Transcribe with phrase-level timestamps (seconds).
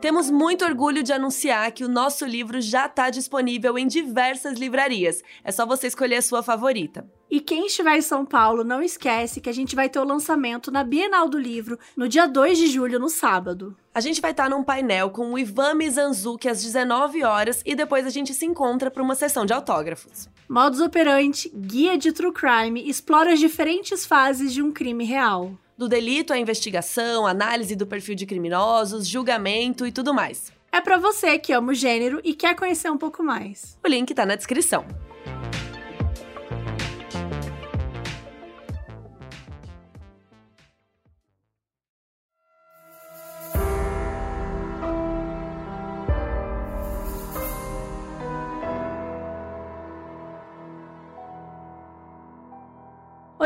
[0.00, 5.22] Temos muito orgulho de anunciar que o nosso livro já está disponível em diversas livrarias.
[5.44, 7.06] É só você escolher a sua favorita.
[7.30, 10.70] E quem estiver em São Paulo, não esquece que a gente vai ter o lançamento
[10.70, 13.76] na Bienal do Livro no dia 2 de julho, no sábado.
[13.94, 18.06] A gente vai estar num painel com o Ivan Mizanzuki às 19 horas e depois
[18.06, 20.30] a gente se encontra para uma sessão de autógrafos.
[20.48, 25.88] Modus Operandi, guia de true crime, explora as diferentes fases de um crime real do
[25.88, 30.52] delito à investigação, análise do perfil de criminosos, julgamento e tudo mais.
[30.70, 33.78] É para você que ama o gênero e quer conhecer um pouco mais.
[33.82, 34.84] O link tá na descrição.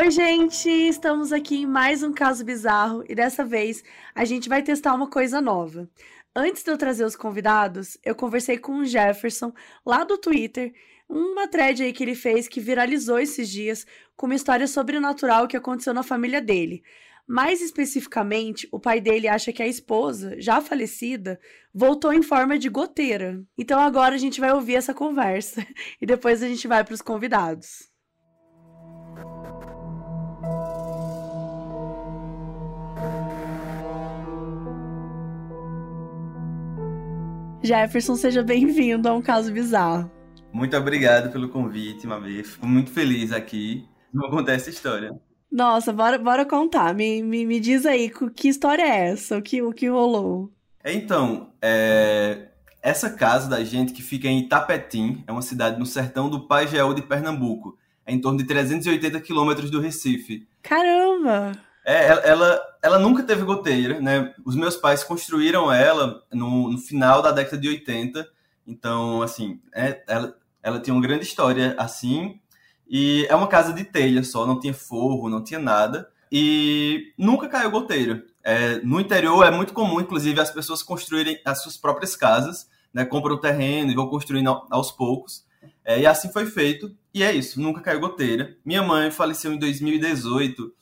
[0.05, 0.69] Oi, gente!
[0.69, 3.83] Estamos aqui em mais um caso bizarro e dessa vez
[4.13, 5.89] a gente vai testar uma coisa nova.
[6.35, 9.51] Antes de eu trazer os convidados, eu conversei com o Jefferson
[9.83, 10.71] lá do Twitter,
[11.09, 13.83] uma thread aí que ele fez que viralizou esses dias
[14.15, 16.83] com uma história sobrenatural que aconteceu na família dele.
[17.27, 21.39] Mais especificamente, o pai dele acha que a esposa, já falecida,
[21.73, 23.43] voltou em forma de goteira.
[23.57, 25.65] Então agora a gente vai ouvir essa conversa
[25.99, 27.95] e depois a gente vai para os convidados.
[37.65, 40.11] Jefferson, seja bem-vindo a um caso bizarro.
[40.53, 42.43] Muito obrigado pelo convite, Mabê.
[42.43, 45.11] Fico muito feliz aqui de contar essa história.
[45.51, 46.93] Nossa, bora, bora contar.
[46.93, 49.37] Me, me, me diz aí, que história é essa?
[49.37, 50.51] O que, o que rolou?
[50.83, 52.49] Então, é...
[52.81, 56.93] essa casa da gente que fica em Itapetim, é uma cidade no sertão do Pajéu
[56.93, 57.77] de Pernambuco.
[58.05, 60.47] É em torno de 380 quilômetros do Recife.
[60.61, 61.53] Caramba!
[61.85, 64.33] É, ela, ela nunca teve goteira, né?
[64.43, 68.27] Os meus pais construíram ela no, no final da década de 80.
[68.65, 72.39] Então, assim, é, ela, ela tinha uma grande história assim.
[72.89, 76.09] E é uma casa de telha só, não tinha forro, não tinha nada.
[76.31, 78.25] E nunca caiu goteira.
[78.43, 83.05] É, no interior é muito comum, inclusive, as pessoas construírem as suas próprias casas, né?
[83.05, 85.45] Compram o terreno e vão construindo aos poucos.
[85.83, 86.95] É, e assim foi feito.
[87.13, 88.57] E é isso, nunca caiu goteira.
[88.65, 90.73] Minha mãe faleceu em 2018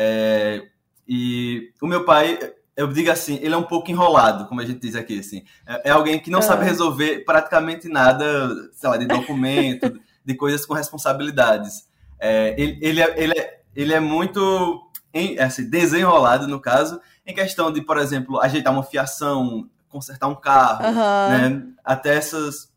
[0.00, 0.62] é,
[1.08, 2.38] e o meu pai,
[2.76, 5.42] eu digo assim, ele é um pouco enrolado, como a gente diz aqui, assim.
[5.66, 6.66] É, é alguém que não sabe é.
[6.66, 11.88] resolver praticamente nada, sei lá, de documento, de coisas com responsabilidades.
[12.20, 17.34] É, ele, ele, é, ele, é, ele é muito em, assim, desenrolado, no caso, em
[17.34, 20.94] questão de, por exemplo, ajeitar uma fiação, consertar um carro, uhum.
[20.94, 21.66] né?
[21.84, 22.72] Até essas,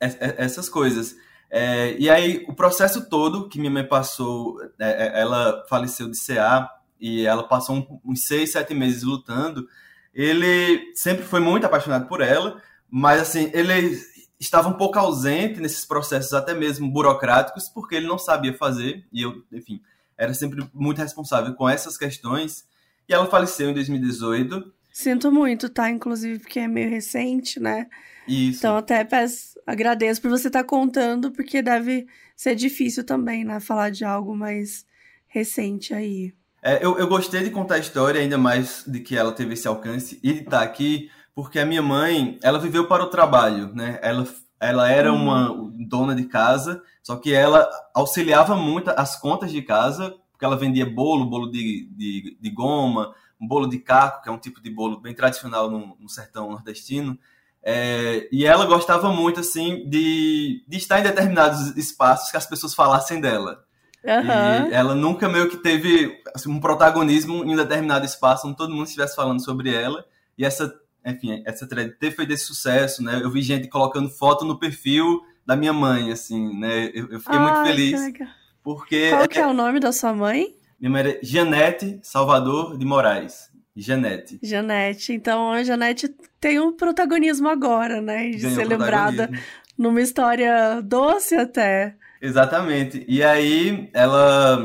[0.00, 1.14] essas coisas.
[1.50, 6.18] É, e aí, o processo todo que minha mãe passou, é, é ela faleceu de
[6.18, 6.68] CA
[7.00, 9.68] e ela passou uns seis, sete meses lutando.
[10.12, 12.60] Ele sempre foi muito apaixonado por ela,
[12.90, 13.98] mas assim, ele
[14.38, 19.22] estava um pouco ausente nesses processos, até mesmo burocráticos, porque ele não sabia fazer, e
[19.22, 19.80] eu, enfim,
[20.16, 22.66] era sempre muito responsável com essas questões.
[23.08, 24.72] E ela faleceu em 2018.
[24.92, 25.88] Sinto muito, tá?
[25.88, 27.86] Inclusive, porque é meio recente, né?
[28.26, 28.58] Isso.
[28.58, 33.60] Então, até peço, agradeço por você estar tá contando, porque deve ser difícil também, né?
[33.60, 34.86] Falar de algo mais
[35.26, 36.32] recente aí.
[36.62, 39.68] É, eu, eu gostei de contar a história, ainda mais de que ela teve esse
[39.68, 43.98] alcance e de estar aqui, porque a minha mãe, ela viveu para o trabalho, né?
[44.02, 44.26] Ela,
[44.58, 45.22] ela era uhum.
[45.22, 50.56] uma dona de casa, só que ela auxiliava muito as contas de casa, porque ela
[50.56, 54.62] vendia bolo, bolo de, de, de goma, um bolo de caco, que é um tipo
[54.62, 57.18] de bolo bem tradicional no, no sertão nordestino.
[57.62, 62.74] É, e ela gostava muito, assim, de, de estar em determinados espaços que as pessoas
[62.74, 63.64] falassem dela.
[64.04, 64.70] Uhum.
[64.70, 68.72] E ela nunca meio que teve assim, um protagonismo em um determinado espaço onde todo
[68.72, 70.04] mundo estivesse falando sobre ela.
[70.36, 70.72] E essa,
[71.04, 73.20] enfim, essa thread ter feito esse sucesso, né?
[73.22, 76.90] Eu vi gente colocando foto no perfil da minha mãe, assim, né?
[76.94, 78.00] Eu, eu fiquei Ai, muito feliz.
[78.62, 79.10] Porque.
[79.10, 80.54] Qual que é o nome da sua mãe?
[80.78, 83.47] Minha mãe é Janete Salvador de Moraes.
[83.80, 84.38] Janete.
[84.42, 85.12] Janete.
[85.12, 86.08] Então a Janete
[86.40, 88.30] tem um protagonismo agora, né?
[88.30, 89.30] De Ganhou ser lembrada
[89.76, 91.96] numa história doce até.
[92.20, 93.04] Exatamente.
[93.08, 94.64] E aí ela.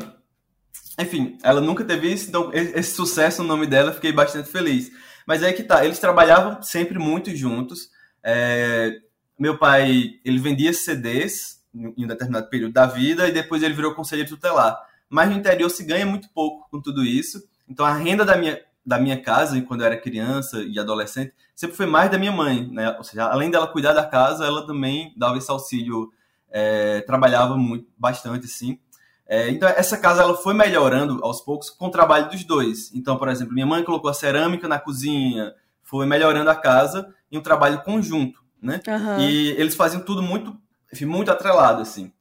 [1.00, 4.92] Enfim, ela nunca teve isso, então esse sucesso no nome dela, fiquei bastante feliz.
[5.26, 7.90] Mas é que tá, eles trabalhavam sempre muito juntos.
[8.24, 9.00] É,
[9.40, 13.96] meu pai, ele vendia CDs em um determinado período da vida e depois ele virou
[13.96, 14.78] conselheiro tutelar.
[15.10, 17.42] Mas no interior se ganha muito pouco com tudo isso.
[17.68, 21.76] Então a renda da minha, da minha casa, quando eu era criança e adolescente, sempre
[21.76, 22.96] foi mais da minha mãe, né?
[22.98, 26.12] Ou seja, além dela cuidar da casa, ela também dava esse auxílio,
[26.52, 28.78] é, trabalhava muito, bastante, sim.
[29.26, 32.92] É, então essa casa ela foi melhorando aos poucos com o trabalho dos dois.
[32.94, 37.38] Então, por exemplo, minha mãe colocou a cerâmica na cozinha, foi melhorando a casa em
[37.38, 38.82] um trabalho conjunto, né?
[38.88, 39.20] Aham.
[39.20, 40.56] E eles faziam tudo muito,
[40.92, 42.12] enfim, muito atrelado, assim.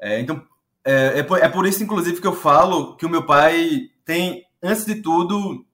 [0.00, 0.42] É, então,
[0.84, 4.44] é, é, por, é por isso, inclusive, que eu falo que o meu pai tem,
[4.62, 5.64] antes de tudo,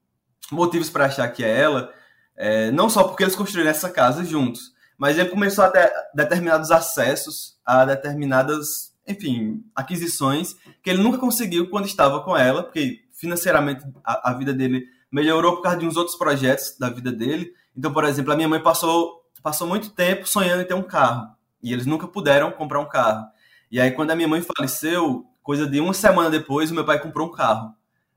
[0.51, 1.93] motivos para achar que é ela,
[2.37, 6.71] é, não só porque eles construíram essa casa juntos, mas ele começou a ter determinados
[6.71, 13.85] acessos a determinadas, enfim, aquisições que ele nunca conseguiu quando estava com ela, porque financeiramente
[14.05, 17.53] a, a vida dele melhorou por causa de uns outros projetos da vida dele.
[17.77, 21.29] Então, por exemplo, a minha mãe passou, passou muito tempo sonhando em ter um carro.
[21.63, 23.27] E eles nunca puderam comprar um carro.
[23.71, 27.01] E aí, quando a minha mãe faleceu, coisa de uma semana depois, o meu pai
[27.01, 27.75] comprou um carro.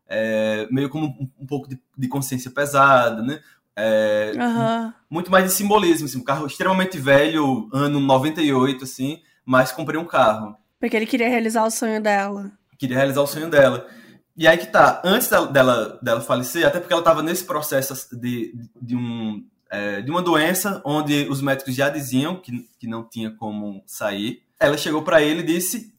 [0.08, 3.40] É, meio como um, um pouco de, de, consciência pesada, né?
[3.76, 4.94] É, Aham.
[5.10, 10.06] Muito mais de simbolismo, assim, um carro extremamente velho, ano 98, assim, mas comprei um
[10.06, 10.56] carro.
[10.80, 12.52] Porque ele queria realizar o sonho dela.
[12.78, 13.88] Queria realizar o sonho dela.
[14.36, 18.16] E aí que tá, antes dela, dela, dela falecer, até porque ela estava nesse processo
[18.16, 23.04] de, de, um, é, de uma doença onde os médicos já diziam que, que não
[23.04, 25.92] tinha como sair, ela chegou para ele e disse,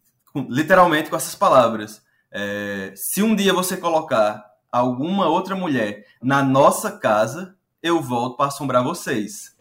[0.49, 2.01] literalmente com essas palavras,
[2.33, 8.47] é, se um dia você colocar alguma outra mulher na nossa casa, eu volto para
[8.47, 9.55] assombrar vocês.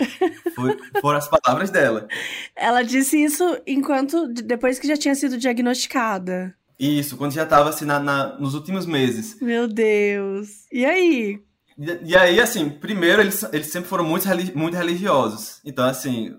[0.55, 2.07] Foi, foram as palavras dela.
[2.55, 6.55] Ela disse isso enquanto depois que já tinha sido diagnosticada.
[6.79, 9.39] Isso, quando já estava assim na, na, nos últimos meses.
[9.41, 10.65] Meu Deus.
[10.71, 11.41] E aí?
[11.77, 15.59] E, e aí, assim, primeiro eles, eles sempre foram muito, muito religiosos.
[15.65, 16.35] Então, assim,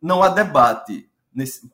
[0.00, 1.08] não há debate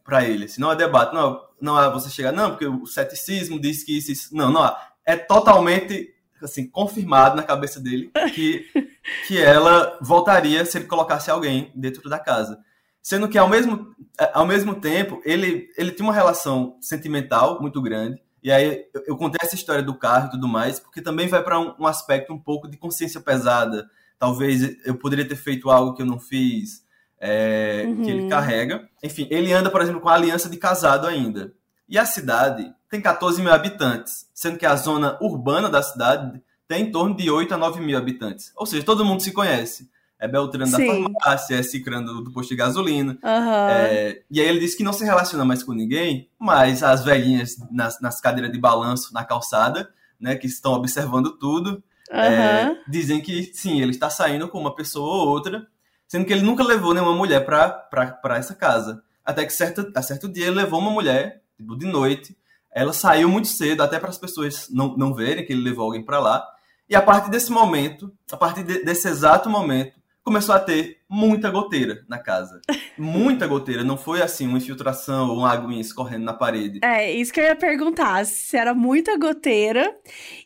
[0.05, 0.57] para eles.
[0.57, 1.15] Não há debate.
[1.15, 4.37] Não, não há você chegar, não, porque o ceticismo diz que isso, isso.
[4.37, 4.91] Não, não há.
[5.05, 8.67] É totalmente assim, confirmado na cabeça dele que,
[9.27, 12.59] que ela voltaria se ele colocasse alguém dentro da casa.
[13.03, 13.95] Sendo que, ao mesmo,
[14.35, 18.23] ao mesmo tempo, ele, ele tinha uma relação sentimental muito grande.
[18.43, 21.43] E aí eu, eu contei essa história do carro e tudo mais, porque também vai
[21.43, 23.89] para um, um, aspecto um pouco de consciência pesada.
[24.19, 26.83] Talvez eu poderia ter feito algo que eu não fiz,
[27.21, 28.03] é, uhum.
[28.03, 28.89] que ele carrega.
[29.03, 31.53] Enfim, ele anda, por exemplo, com a aliança de casado ainda.
[31.89, 36.85] E a cidade tem 14 mil habitantes, sendo que a zona urbana da cidade tem
[36.85, 38.53] em torno de 8 a 9 mil habitantes.
[38.57, 39.91] Ou seja, todo mundo se conhece.
[40.21, 40.87] É Beltrano Sim.
[40.87, 43.19] da farmácia, é Cicrano do, do posto de gasolina.
[43.23, 43.69] Uhum.
[43.71, 47.57] É, e aí ele disse que não se relaciona mais com ninguém, mas as velhinhas
[47.71, 49.89] nas, nas cadeiras de balanço na calçada,
[50.21, 51.83] né, que estão observando tudo,
[52.13, 52.19] uhum.
[52.19, 55.67] é, dizem que sim, ele está saindo com uma pessoa ou outra,
[56.11, 59.01] sendo que ele nunca levou nenhuma mulher para essa casa.
[59.25, 62.37] Até que certo, a certo dia ele levou uma mulher, tipo, de noite,
[62.73, 66.05] ela saiu muito cedo, até para as pessoas não, não verem que ele levou alguém
[66.05, 66.45] para lá.
[66.89, 71.49] E a partir desse momento, a partir de, desse exato momento, começou a ter muita
[71.49, 72.61] goteira na casa.
[72.99, 73.83] Muita goteira.
[73.83, 76.81] Não foi assim, uma infiltração ou uma aguinha escorrendo na parede.
[76.83, 78.27] É, isso que eu ia perguntar.
[78.27, 79.97] Se era muita goteira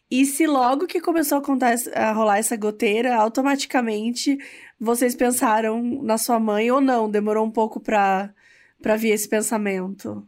[0.09, 4.39] e se logo que começou a, contar, a rolar essa goteira, automaticamente
[4.81, 7.11] vocês pensaram na sua mãe ou não?
[7.11, 8.31] Demorou um pouco pra,
[8.83, 10.27] pra vir esse pensamento?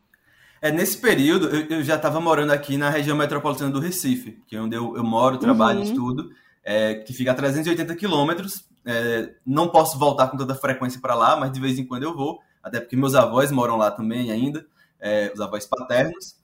[0.61, 4.57] É, nesse período, eu, eu já estava morando aqui na região metropolitana do Recife, que
[4.57, 5.85] é onde eu, eu moro, trabalho, Uhum.
[5.85, 6.31] estudo,
[6.65, 8.65] é, que fica a 380 quilômetros.
[8.85, 12.15] É, não posso voltar com tanta frequência para lá, mas de vez em quando eu
[12.17, 14.65] vou, até porque meus avós moram lá também ainda,
[15.01, 16.37] é, os avós paternos.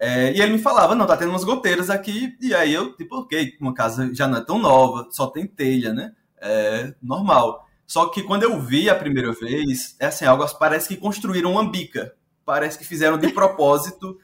[0.00, 3.16] É, e ele me falava, não, tá tendo umas goteiras aqui, e aí eu, tipo,
[3.16, 6.12] ok, uma casa já não é tão nova, só tem telha, né?
[6.40, 7.66] É normal.
[7.86, 11.68] Só que quando eu vi a primeira vez, é assim, algo parece que construíram uma
[11.68, 12.14] bica.
[12.44, 14.18] Parece que fizeram de propósito,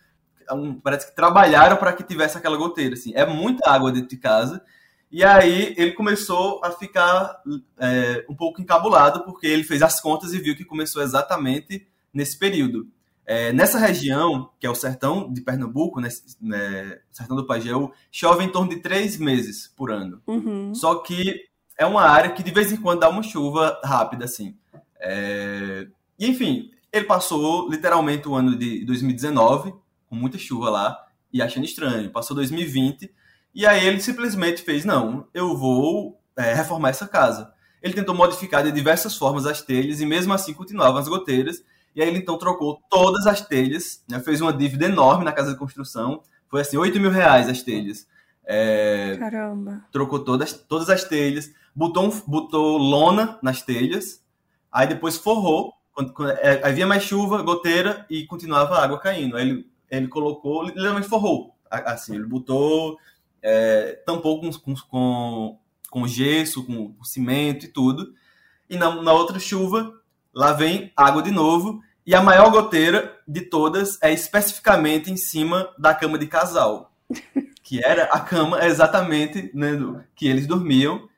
[0.53, 2.95] um, parece que trabalharam para que tivesse aquela goteira.
[2.95, 3.13] Assim.
[3.15, 4.63] É muita água dentro de casa.
[5.11, 7.41] E aí ele começou a ficar
[7.79, 12.39] é, um pouco encabulado, porque ele fez as contas e viu que começou exatamente nesse
[12.39, 12.89] período.
[13.27, 16.09] É, nessa região, que é o sertão de Pernambuco, né,
[16.41, 20.21] né, sertão do Pajeú, chove em torno de três meses por ano.
[20.27, 20.75] Uhum.
[20.75, 21.47] Só que
[21.79, 24.57] é uma área que de vez em quando dá uma chuva rápida, assim.
[25.01, 25.87] É...
[26.19, 29.75] E, enfim, ele passou literalmente o ano de 2019,
[30.09, 32.11] com muita chuva lá, e achando estranho.
[32.11, 33.13] Passou 2020,
[33.55, 37.53] e aí ele simplesmente fez: não, eu vou é, reformar essa casa.
[37.83, 41.63] Ele tentou modificar de diversas formas as telhas, e mesmo assim continuavam as goteiras.
[41.95, 45.53] E aí ele então trocou todas as telhas, né, fez uma dívida enorme na casa
[45.53, 46.23] de construção.
[46.49, 48.07] Foi assim, 8 mil reais as telhas.
[48.47, 49.85] É, Caramba.
[49.91, 54.23] trocou todas, todas as telhas, botou, botou lona nas telhas,
[54.71, 59.37] aí depois forrou, quando, quando- é, havia mais chuva, goteira e continuava a água caindo.
[59.37, 62.99] Aí ele, ele colocou, literalmente forrou, assim, ele botou,
[63.43, 64.51] é, tampou com,
[64.89, 65.59] com,
[65.91, 68.15] com, gesso, com, cimento e tudo,
[68.69, 69.93] e na, na outra chuva,
[70.35, 75.73] lá vem água de novo, e a maior goteira de todas é especificamente em cima
[75.79, 76.93] da cama de casal
[77.65, 79.71] que era a cama exatamente né,
[80.15, 81.09] que eles dormiam.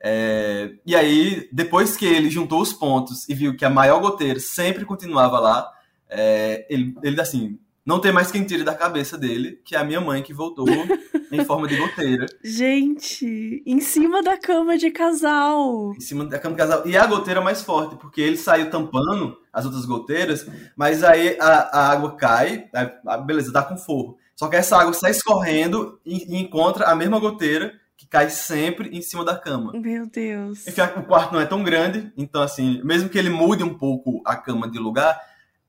[0.00, 4.38] É, e aí, depois que ele juntou os pontos e viu que a maior goteira
[4.38, 5.68] sempre continuava lá,
[6.08, 9.84] é, ele, ele, assim, não tem mais quem tire da cabeça dele, que é a
[9.84, 10.66] minha mãe que voltou
[11.32, 12.26] em forma de goteira.
[12.44, 15.92] Gente, em cima da cama de casal.
[15.96, 16.86] Em cima da cama de casal.
[16.86, 21.78] E a goteira mais forte, porque ele saiu tampando as outras goteiras, mas aí a,
[21.78, 24.16] a água cai, a, a, beleza, dá com forro.
[24.36, 28.96] Só que essa água sai escorrendo e, e encontra a mesma goteira que cai sempre
[28.96, 29.72] em cima da cama.
[29.74, 30.68] Meu Deus.
[30.68, 34.22] Enfim, o quarto não é tão grande, então assim, mesmo que ele mude um pouco
[34.24, 35.20] a cama de lugar,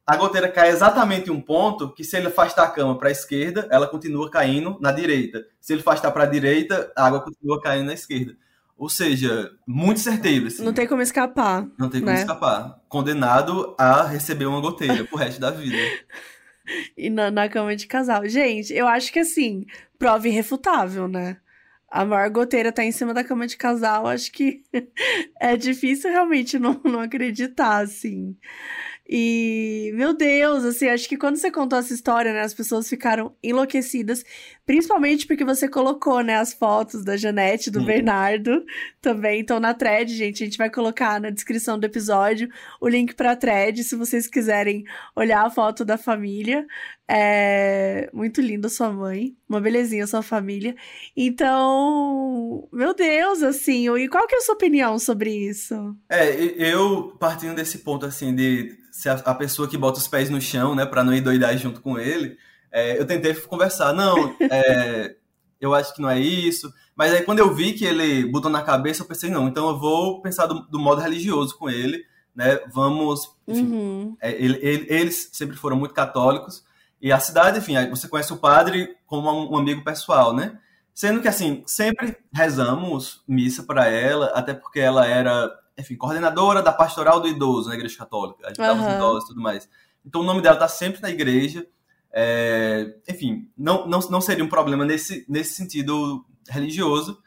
[0.06, 3.12] a goteira cai exatamente em um ponto que se ele afastar a cama para a
[3.12, 5.44] esquerda, ela continua caindo na direita.
[5.60, 8.38] Se ele afastar para a direita, a água continua caindo na esquerda.
[8.78, 10.48] Ou seja, muito certeiro.
[10.48, 10.64] Assim.
[10.64, 11.68] Não tem como escapar.
[11.78, 12.20] Não tem como né?
[12.20, 12.80] escapar.
[12.88, 15.78] Condenado a receber uma goteira pro resto da vida.
[16.96, 18.28] e na, na cama de casal.
[18.28, 19.66] Gente, eu acho que assim,
[19.98, 21.38] prova irrefutável, né?
[21.92, 24.64] A maior goteira tá em cima da cama de casal, acho que
[25.40, 28.38] é difícil realmente não, não acreditar, assim.
[29.12, 33.36] E, meu Deus, assim, acho que quando você contou essa história, né, as pessoas ficaram
[33.42, 34.24] enlouquecidas,
[34.68, 38.64] principalmente porque você colocou, né, as fotos da Janete, do Bernardo,
[39.02, 40.44] também estão na thread, gente.
[40.44, 42.50] A gente vai colocar na descrição do episódio
[42.80, 44.84] o link pra thread, se vocês quiserem
[45.16, 46.68] olhar a foto da família.
[47.12, 50.76] É muito linda sua mãe, uma belezinha sua família.
[51.18, 55.98] Então, meu Deus, assim, e qual que é a sua opinião sobre isso?
[56.08, 60.42] É, eu partindo desse ponto, assim, de ser a pessoa que bota os pés no
[60.42, 62.38] chão, né, para não ir doidar junto com ele,
[62.72, 63.94] é, eu tentei conversar.
[63.94, 65.16] Não, é,
[65.60, 66.72] eu acho que não é isso.
[66.96, 69.80] Mas aí quando eu vi que ele botou na cabeça, eu pensei, não, então eu
[69.80, 72.04] vou pensar do, do modo religioso com ele,
[72.36, 72.60] né?
[72.74, 73.34] Vamos.
[73.48, 74.18] Enfim, uhum.
[74.22, 76.64] é, ele, ele, eles sempre foram muito católicos.
[77.02, 80.60] E a cidade, enfim, você conhece o padre como um amigo pessoal, né?
[80.94, 86.72] Sendo que, assim, sempre rezamos missa para ela, até porque ela era, enfim, coordenadora da
[86.72, 88.88] pastoral do idoso na Igreja Católica, ajudava uhum.
[88.88, 89.70] os idosos e tudo mais.
[90.06, 91.66] Então o nome dela tá sempre na igreja.
[92.12, 97.20] É, enfim, não, não, não seria um problema nesse, nesse sentido religioso,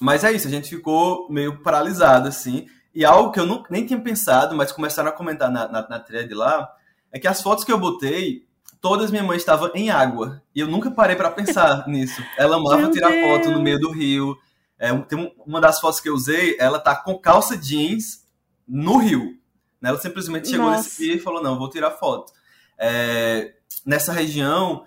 [0.00, 2.66] mas é isso, a gente ficou meio paralisado, assim.
[2.94, 6.00] E algo que eu não, nem tinha pensado, mas começaram a comentar na, na, na
[6.00, 6.68] thread lá,
[7.12, 8.46] é que as fotos que eu botei
[8.80, 10.42] todas minha mãe estava em água.
[10.54, 12.22] E eu nunca parei para pensar nisso.
[12.38, 13.26] Ela amava Meu tirar Deus.
[13.26, 14.36] foto no meio do rio.
[14.78, 18.26] É, tem uma das fotos que eu usei, ela tá com calça jeans
[18.66, 19.38] no rio.
[19.80, 19.88] Né?
[19.88, 20.82] Ela simplesmente chegou Nossa.
[20.82, 22.32] nesse dia e falou: não, vou tirar foto.
[22.78, 23.54] É,
[23.84, 24.84] nessa região,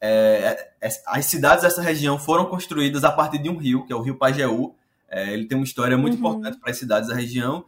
[0.00, 3.96] é, é, as cidades dessa região foram construídas a partir de um rio, que é
[3.96, 4.74] o Rio Pajeú.
[5.08, 6.18] É, ele tem uma história muito uhum.
[6.18, 7.64] importante para as cidades da região.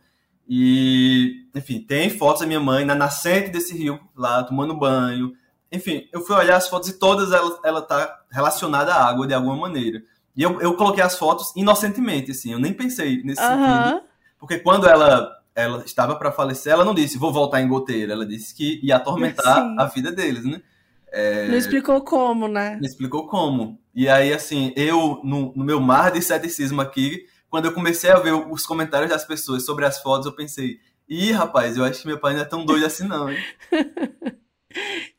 [0.49, 5.37] E, enfim, tem fotos da minha mãe na nascente desse rio, lá tomando banho,
[5.71, 9.35] enfim, eu fui olhar as fotos e todas ela, ela tá relacionada à água de
[9.35, 10.03] alguma maneira.
[10.39, 13.49] E eu, eu coloquei as fotos inocentemente, assim, eu nem pensei nesse uhum.
[13.49, 14.03] sentido.
[14.39, 18.13] Porque quando ela, ela estava para falecer, ela não disse, vou voltar em goteira.
[18.13, 19.75] Ela disse que ia atormentar Sim.
[19.77, 20.63] a vida deles, né?
[21.11, 21.49] É...
[21.49, 22.77] Não explicou como, né?
[22.81, 23.81] Não explicou como.
[23.93, 28.21] E aí, assim, eu, no, no meu mar de ceticismo aqui, quando eu comecei a
[28.21, 30.79] ver os comentários das pessoas sobre as fotos, eu pensei,
[31.09, 33.39] ih, rapaz, eu acho que meu pai não é tão doido assim, não, hein?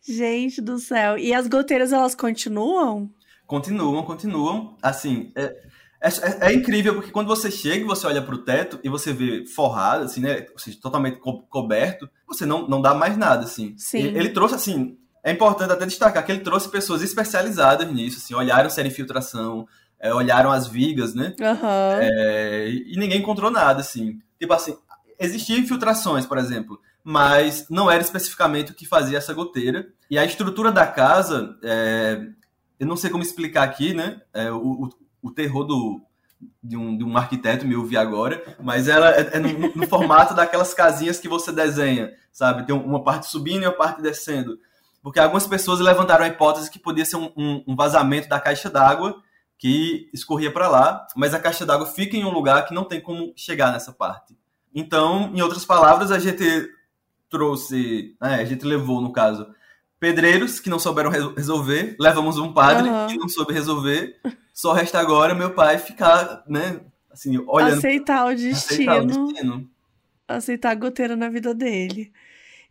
[0.01, 1.17] Gente do céu.
[1.17, 3.11] E as goteiras, elas continuam?
[3.49, 4.77] Continuam, continuam.
[4.79, 5.55] Assim, é,
[5.99, 8.89] é, é, é incrível porque quando você chega e você olha para o teto e
[8.89, 10.45] você vê forrado, assim, né?
[10.53, 13.73] Ou seja, totalmente co coberto, você não, não dá mais nada, assim.
[13.75, 13.97] Sim.
[13.97, 18.35] Ele, ele trouxe, assim, é importante até destacar que ele trouxe pessoas especializadas nisso, assim,
[18.35, 19.67] olharam se era infiltração,
[19.99, 21.33] é, olharam as vigas, né?
[21.39, 21.99] Uhum.
[22.01, 24.19] É, e ninguém encontrou nada, assim.
[24.39, 24.77] Tipo assim,
[25.19, 29.87] existiam infiltrações, por exemplo mas não era especificamente o que fazia essa goteira.
[30.11, 32.21] E a estrutura da casa, é,
[32.79, 34.21] eu não sei como explicar aqui, né?
[34.33, 34.89] É, o, o,
[35.21, 36.01] o, terror do,
[36.63, 40.33] de, um, de um arquiteto me ouvi agora, mas ela é, é no, no, formato
[40.33, 42.65] daquelas casinhas que você desenha, sabe?
[42.65, 44.57] Tem uma parte subindo e uma parte descendo.
[45.01, 48.69] Porque algumas pessoas levantaram a hipótese que podia ser um, um, um vazamento da caixa
[48.69, 49.21] d'água
[49.57, 53.01] que escorria para lá, mas a caixa d'água fica em um lugar que não tem
[53.01, 54.37] como chegar nessa parte.
[54.73, 56.69] Então, em outras palavras, a gente
[57.29, 59.47] trouxe, é, a gente levou, no caso,
[59.99, 63.07] pedreiros que não souberam resolver, levamos um padre uhum.
[63.07, 64.19] que não soube resolver,
[64.53, 66.79] só resta agora meu pai ficar, né,
[67.11, 67.77] assim, olhando.
[67.77, 68.91] Aceitar o destino.
[68.91, 69.69] Aceitar, o destino.
[70.27, 72.11] aceitar a goteira na vida dele.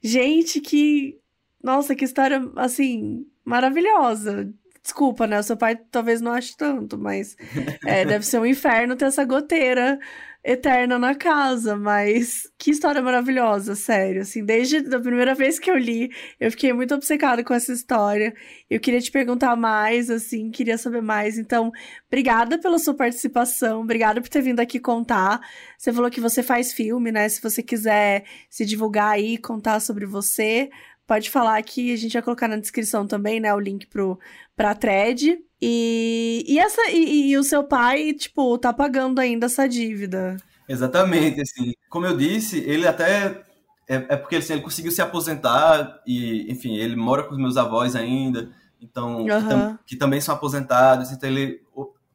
[0.02, 1.18] Gente, que.
[1.62, 4.52] Nossa, que história, assim, maravilhosa.
[4.82, 5.40] Desculpa, né?
[5.40, 7.36] O seu pai talvez não ache tanto, mas
[7.84, 9.98] é, deve ser um inferno ter essa goteira
[10.48, 14.22] eterna na casa, mas que história maravilhosa, sério.
[14.22, 18.34] Assim, desde a primeira vez que eu li, eu fiquei muito obcecada com essa história.
[18.70, 21.36] Eu queria te perguntar mais, assim, queria saber mais.
[21.36, 21.70] Então,
[22.06, 25.38] obrigada pela sua participação, obrigada por ter vindo aqui contar.
[25.76, 27.28] Você falou que você faz filme, né?
[27.28, 30.70] Se você quiser se divulgar aí, contar sobre você,
[31.06, 34.18] pode falar que a gente vai colocar na descrição também, né, o link pro,
[34.56, 35.38] pra thread.
[35.60, 40.36] E, e, essa, e, e, o seu pai, tipo, tá pagando ainda essa dívida.
[40.68, 41.72] Exatamente, assim.
[41.88, 43.42] Como eu disse, ele até.
[43.88, 47.56] É, é porque assim, ele conseguiu se aposentar e, enfim, ele mora com os meus
[47.56, 48.50] avós ainda,
[48.80, 49.24] então, uhum.
[49.24, 51.60] que, tam, que, também são aposentados, então ele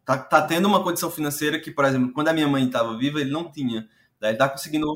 [0.05, 3.19] tá, tá tendo uma condição financeira que, por exemplo, quando a minha mãe estava viva,
[3.19, 3.87] ele não tinha.
[4.19, 4.87] Daí ele tá conseguindo,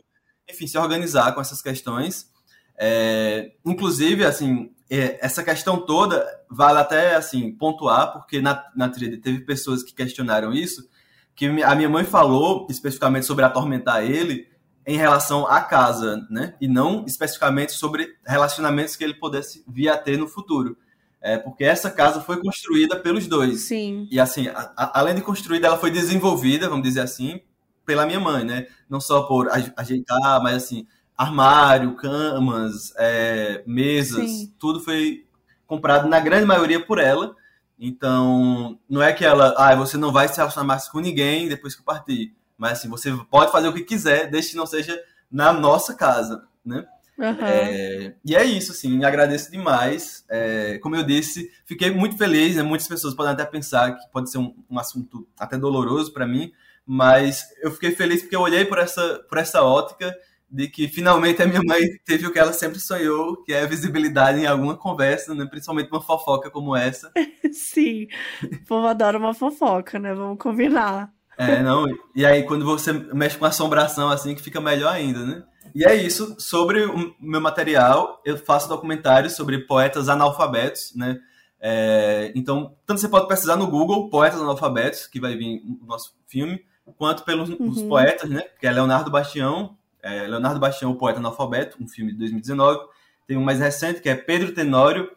[0.49, 2.31] enfim, se organizar com essas questões.
[2.77, 9.19] É, inclusive, assim, é, essa questão toda vale até assim pontuar, porque na, na trilha
[9.19, 10.87] teve pessoas que questionaram isso,
[11.35, 14.47] que a minha mãe falou especificamente sobre atormentar ele
[14.85, 16.55] em relação à casa, né?
[16.61, 20.77] E não especificamente sobre relacionamentos que ele pudesse vir a ter no futuro.
[21.21, 23.61] É, porque essa casa foi construída pelos dois.
[23.61, 24.07] Sim.
[24.09, 27.41] E assim, a, a, além de construída, ela foi desenvolvida, vamos dizer assim,
[27.85, 28.67] pela minha mãe, né?
[28.89, 30.87] Não só por ajeitar, mas assim,
[31.17, 34.53] armário, camas, é, mesas, Sim.
[34.59, 35.25] tudo foi
[35.65, 37.35] comprado na grande maioria por ela.
[37.79, 41.75] Então, não é que ela, ah, você não vai se relacionar mais com ninguém depois
[41.75, 42.33] que eu partir.
[42.57, 46.43] Mas assim, você pode fazer o que quiser, desde que não seja na nossa casa,
[46.65, 46.85] né?
[47.17, 47.35] Uhum.
[47.41, 50.23] É, e é isso, assim, agradeço demais.
[50.29, 52.63] É, como eu disse, fiquei muito feliz, né?
[52.63, 56.51] Muitas pessoas podem até pensar que pode ser um, um assunto até doloroso para mim,
[56.85, 60.15] mas eu fiquei feliz porque eu olhei por essa, por essa ótica
[60.49, 64.39] de que finalmente a minha mãe teve o que ela sempre sonhou, que é visibilidade
[64.39, 65.45] em alguma conversa, né?
[65.45, 67.11] principalmente uma fofoca como essa.
[67.51, 68.07] Sim,
[68.43, 70.13] o povo adora uma fofoca, né?
[70.13, 71.11] Vamos combinar.
[71.37, 71.85] É, não,
[72.15, 75.43] e aí quando você mexe com assombração assim, que fica melhor ainda, né?
[75.75, 81.19] E é isso, sobre o meu material, eu faço documentários sobre poetas analfabetos, né?
[81.59, 86.15] É, então, tanto você pode pesquisar no Google, Poetas Analfabetos, que vai vir o nosso
[86.27, 86.63] filme,
[86.97, 87.89] quanto pelos uhum.
[87.89, 88.43] poetas, né?
[88.59, 89.75] Que é Leonardo Bastião,
[90.07, 92.79] é, Leonardo Bastião, o poeta analfabeto, um filme de 2019.
[93.27, 95.09] Tem um mais recente que é Pedro Tenório,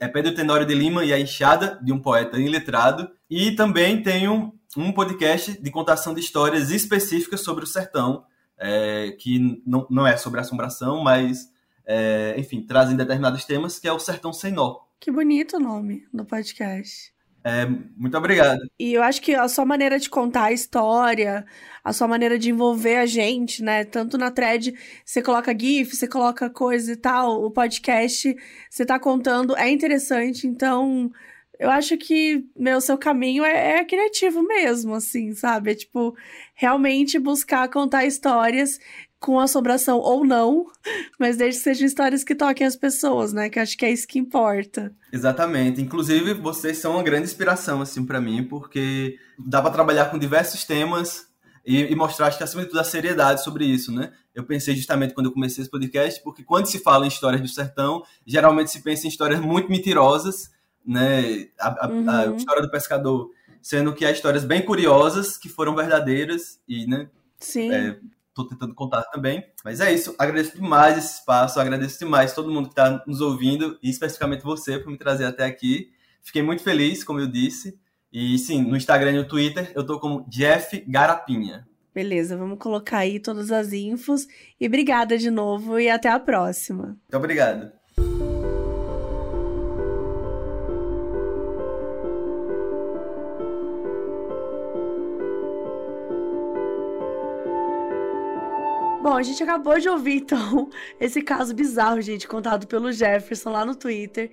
[0.00, 3.10] é Pedro Tenório de Lima e a Enxada, de um poeta iletrado.
[3.28, 8.24] E também tem um, um podcast de contação de histórias específicas sobre o sertão,
[8.56, 11.52] é, que não, não é sobre assombração, mas,
[11.86, 14.80] é, enfim, trazem determinados temas, que é o Sertão Sem Nó.
[14.98, 17.12] Que bonito o nome do podcast.
[17.44, 18.60] É, muito obrigado.
[18.78, 21.46] E eu acho que a sua maneira de contar a história,
[21.82, 23.84] a sua maneira de envolver a gente, né?
[23.84, 24.74] Tanto na thread,
[25.04, 28.36] você coloca GIF, você coloca coisa e tal, o podcast,
[28.68, 30.46] você tá contando, é interessante.
[30.46, 31.10] Então,
[31.58, 35.72] eu acho que, meu, seu caminho é, é criativo mesmo, assim, sabe?
[35.72, 36.16] É tipo,
[36.54, 38.78] realmente buscar contar histórias
[39.20, 40.66] com assombração ou não,
[41.18, 43.50] mas desde que sejam histórias que toquem as pessoas, né?
[43.50, 44.92] Que acho que é isso que importa.
[45.12, 45.80] Exatamente.
[45.80, 50.64] Inclusive, vocês são uma grande inspiração, assim, para mim, porque dá para trabalhar com diversos
[50.64, 51.26] temas
[51.68, 54.12] e, e, mostrar, acho que acima de tudo, a seriedade sobre isso, né?
[54.34, 57.48] Eu pensei justamente quando eu comecei esse podcast, porque quando se fala em histórias do
[57.48, 60.50] sertão, geralmente se pensa em histórias muito mentirosas,
[60.86, 61.48] né?
[61.58, 62.08] A, a, uhum.
[62.08, 67.10] a história do pescador, sendo que há histórias bem curiosas que foram verdadeiras e, né?
[67.38, 67.70] Sim.
[67.70, 67.98] É,
[68.42, 69.44] estou tentando contar também.
[69.64, 73.78] Mas é isso, agradeço demais esse espaço, agradeço demais todo mundo que está nos ouvindo
[73.82, 75.90] e especificamente você por me trazer até aqui.
[76.22, 77.78] Fiquei muito feliz, como eu disse.
[78.12, 81.66] E sim, no Instagram e no Twitter eu tô como Jeff Garapinha.
[81.94, 84.26] Beleza, vamos colocar aí todas as infos.
[84.60, 86.86] E obrigada de novo e até a próxima.
[86.86, 87.77] Muito obrigado.
[99.08, 100.68] Bom, a gente acabou de ouvir, então,
[101.00, 104.30] esse caso bizarro, gente, contado pelo Jefferson lá no Twitter.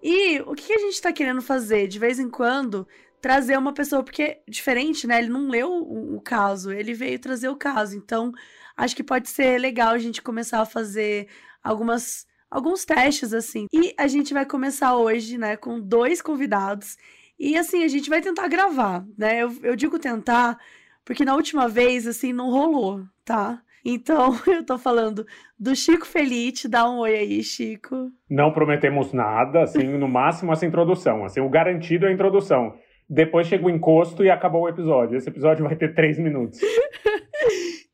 [0.00, 1.88] E o que a gente tá querendo fazer?
[1.88, 2.86] De vez em quando,
[3.20, 5.18] trazer uma pessoa, porque diferente, né?
[5.18, 7.96] Ele não leu o, o caso, ele veio trazer o caso.
[7.96, 8.30] Então,
[8.76, 11.26] acho que pode ser legal a gente começar a fazer
[11.60, 13.66] algumas alguns testes assim.
[13.72, 16.96] E a gente vai começar hoje, né, com dois convidados.
[17.36, 19.42] E assim, a gente vai tentar gravar, né?
[19.42, 20.56] Eu, eu digo tentar,
[21.04, 23.60] porque na última vez, assim, não rolou, tá?
[23.84, 25.26] Então, eu tô falando
[25.58, 26.68] do Chico Felite.
[26.68, 28.10] Dá um oi aí, Chico.
[28.30, 31.24] Não prometemos nada, assim, no máximo essa introdução.
[31.24, 32.74] Assim, o garantido é a introdução.
[33.08, 35.16] Depois chega o encosto e acabou o episódio.
[35.16, 36.58] Esse episódio vai ter três minutos.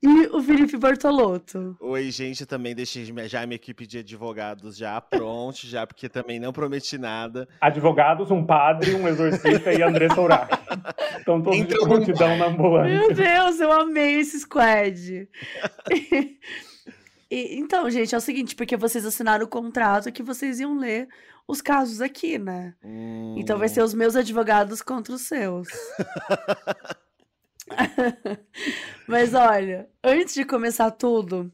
[0.02, 1.76] e o Felipe Bortolotto.
[1.78, 6.40] Oi, gente, eu também deixei já minha equipe de advogados já pronto, já, porque também
[6.40, 7.46] não prometi nada.
[7.60, 10.58] Advogados, um padre, um exorcista e André Sourac.
[11.18, 12.98] Estão todos Entrou de prontidão na ambulância.
[12.98, 15.28] Meu Deus, eu amei esse squad.
[17.30, 21.08] e, então, gente, é o seguinte, porque vocês assinaram o contrato que vocês iam ler
[21.46, 22.74] os casos aqui, né?
[22.82, 23.34] Hum.
[23.36, 25.68] Então vai ser os meus advogados contra os seus.
[29.06, 31.50] Mas olha, antes de começar tudo,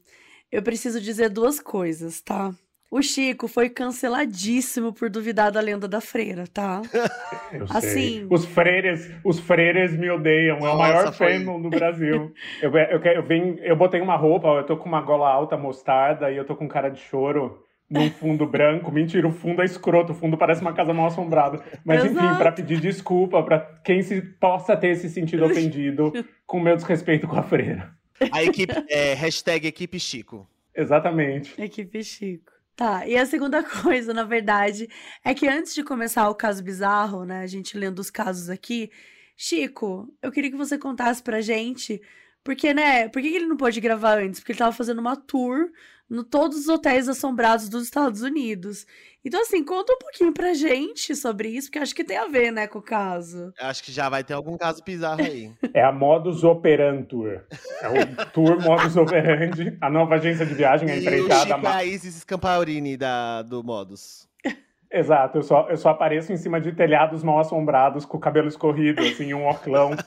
[0.50, 2.54] eu preciso dizer duas coisas, tá?
[2.90, 6.80] O Chico foi canceladíssimo por duvidar da lenda da freira, tá?
[7.52, 8.26] Eu assim, sei.
[8.30, 10.58] os freires, os freires me odeiam.
[10.58, 12.32] Nossa, é o maior fã no Brasil.
[12.62, 16.30] eu, eu, eu, vim, eu botei uma roupa, eu tô com uma gola alta mostarda
[16.30, 18.90] e eu tô com cara de choro num fundo branco.
[18.90, 21.62] Mentira, o fundo é escroto, o fundo parece uma casa mal assombrada.
[21.84, 22.26] Mas Exato.
[22.26, 26.12] enfim, para pedir desculpa para quem se possa ter se sentido ofendido
[26.46, 27.94] com meu desrespeito com a freira.
[28.32, 30.48] A equipe é hashtag equipe Chico.
[30.74, 31.60] Exatamente.
[31.60, 32.52] Equipe Chico.
[32.74, 34.86] Tá, e a segunda coisa, na verdade,
[35.24, 38.90] é que antes de começar o caso bizarro, né, a gente lendo os casos aqui,
[39.34, 42.00] Chico, eu queria que você contasse pra gente,
[42.44, 44.40] porque, né, por que ele não pôde gravar antes?
[44.40, 45.70] Porque ele tava fazendo uma tour
[46.08, 48.86] no todos os hotéis assombrados dos Estados Unidos.
[49.24, 52.52] Então, assim, conta um pouquinho pra gente sobre isso, porque acho que tem a ver,
[52.52, 53.52] né, com o caso.
[53.58, 55.50] Acho que já vai ter algum caso bizarro aí.
[55.74, 57.42] É a Modus Operandi Tour.
[57.82, 61.50] É o Tour Modus Operandi, a nova agência de viagem, a empreitada.
[61.50, 64.28] E o a Isis Scamparini da, do Modus.
[64.90, 68.48] Exato, eu só, eu só apareço em cima de telhados mal assombrados, com o cabelo
[68.48, 69.90] escorrido, assim, um oclão.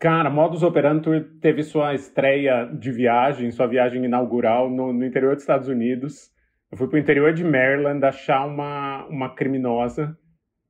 [0.00, 5.42] Cara, Modus Operandi teve sua estreia de viagem, sua viagem inaugural no, no interior dos
[5.42, 6.30] Estados Unidos.
[6.72, 10.16] Eu fui pro interior de Maryland achar uma, uma criminosa.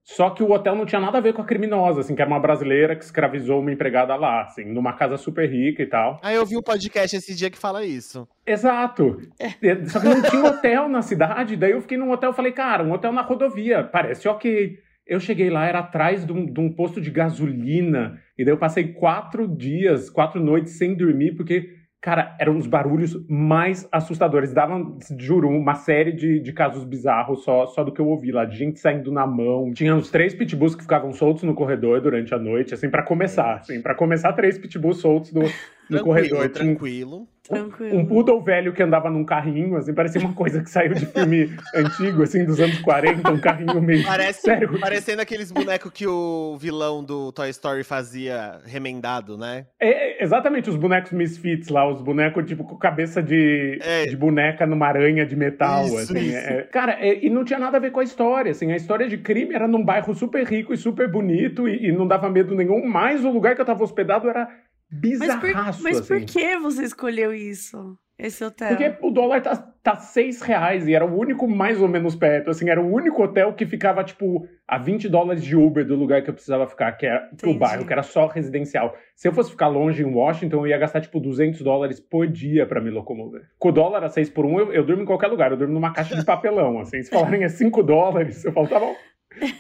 [0.03, 2.29] Só que o hotel não tinha nada a ver com a criminosa, assim, que era
[2.29, 6.19] uma brasileira que escravizou uma empregada lá, assim, numa casa super rica e tal.
[6.25, 8.27] Ah, eu vi um podcast esse dia que fala isso.
[8.45, 9.17] Exato.
[9.39, 9.51] É.
[9.87, 12.83] Só que não tinha hotel na cidade, daí eu fiquei num hotel e falei, cara,
[12.83, 14.77] um hotel na rodovia, parece ok.
[15.11, 18.21] Eu cheguei lá, era atrás de um, de um, posto de gasolina.
[18.39, 21.69] E daí eu passei quatro dias, quatro noites sem dormir, porque,
[22.01, 24.55] cara, eram os barulhos mais assustadores.
[24.55, 28.45] Davam, juro, uma série de, de casos bizarros só, só do que eu ouvi lá.
[28.45, 29.73] De gente saindo na mão.
[29.73, 33.57] Tinha os três pitbulls que ficavam soltos no corredor durante a noite, assim, para começar.
[33.57, 35.43] Assim, para começar, três pitbulls soltos no,
[35.91, 36.49] no corredor.
[36.49, 37.29] Tranquilo.
[37.51, 37.99] Tranquilo.
[37.99, 41.51] Um poodle velho que andava num carrinho, assim, parecia uma coisa que saiu de filme
[41.75, 44.05] antigo, assim, dos anos 40, um carrinho meio.
[44.05, 44.79] Parece, Sério.
[44.79, 49.67] Parecendo aqueles bonecos que o vilão do Toy Story fazia remendado, né?
[49.81, 54.07] É, exatamente, os bonecos Misfits lá, os bonecos, tipo, com cabeça de, é.
[54.07, 56.19] de boneca numa aranha de metal, isso, assim.
[56.19, 56.37] Isso.
[56.37, 59.09] É, cara, é, e não tinha nada a ver com a história, assim, a história
[59.09, 62.55] de crime era num bairro super rico e super bonito e, e não dava medo
[62.55, 64.49] nenhum, mas o lugar que eu tava hospedado era
[64.91, 65.41] bizarraço.
[65.43, 66.09] Mas, por, mas assim.
[66.09, 67.97] por que você escolheu isso?
[68.23, 68.69] Esse hotel?
[68.69, 72.51] Porque o dólar tá, tá seis reais e era o único mais ou menos perto.
[72.51, 76.23] Assim, era o único hotel que ficava, tipo, a 20 dólares de Uber do lugar
[76.23, 77.39] que eu precisava ficar, que era Entendi.
[77.39, 78.95] pro bairro, que era só residencial.
[79.17, 82.67] Se eu fosse ficar longe em Washington, eu ia gastar, tipo, 200 dólares por dia
[82.67, 83.43] para me locomover.
[83.59, 85.51] Com o dólar a 6 por 1, eu, eu durmo em qualquer lugar.
[85.51, 87.03] Eu durmo numa caixa de papelão, assim.
[87.03, 88.95] Se falarem é 5 dólares, eu falo, tá bom.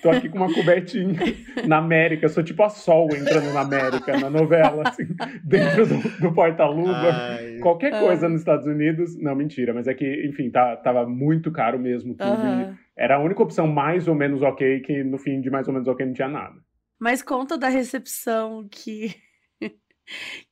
[0.02, 1.18] Tô aqui com uma cobertinha
[1.66, 5.06] na América, eu sou tipo a Sol entrando na América, na novela, assim,
[5.44, 7.38] dentro do, do porta-luva.
[7.62, 9.16] Qualquer coisa nos Estados Unidos.
[9.20, 12.30] Não, mentira, mas é que, enfim, tá, tava muito caro mesmo tudo.
[12.30, 12.74] Uhum.
[12.96, 15.86] era a única opção mais ou menos ok, que no fim de mais ou menos
[15.86, 16.56] ok não tinha nada.
[16.98, 19.14] Mas conta da recepção que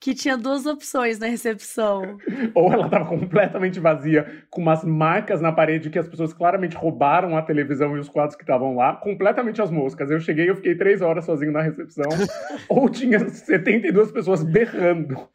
[0.01, 2.19] que tinha duas opções na recepção.
[2.55, 7.37] Ou ela estava completamente vazia, com umas marcas na parede que as pessoas claramente roubaram
[7.37, 10.11] a televisão e os quadros que estavam lá, completamente as moscas.
[10.11, 12.09] Eu cheguei e eu fiquei três horas sozinho na recepção.
[12.69, 15.29] Ou tinha 72 pessoas berrando.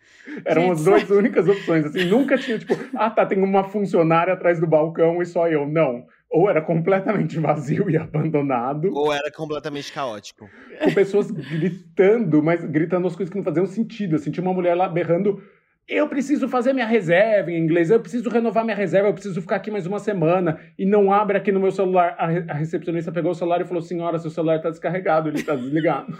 [0.45, 1.85] Eram Gente, as duas únicas opções.
[1.85, 5.67] Assim, nunca tinha, tipo, ah, tá, tem uma funcionária atrás do balcão e só eu.
[5.67, 8.91] Não ou era completamente vazio e abandonado.
[8.91, 10.49] Ou era completamente caótico.
[10.83, 14.15] Com pessoas gritando, mas gritando as coisas que não faziam sentido.
[14.15, 15.43] Assim, tinha uma mulher lá berrando.
[15.87, 19.57] Eu preciso fazer minha reserva em inglês, eu preciso renovar minha reserva, eu preciso ficar
[19.57, 20.59] aqui mais uma semana.
[20.79, 22.15] E não abre aqui no meu celular.
[22.17, 25.37] A, re a recepcionista pegou o celular e falou: Senhora, seu celular está descarregado, ele
[25.37, 26.17] está desligado.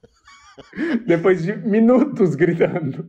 [1.04, 3.06] Depois de minutos gritando.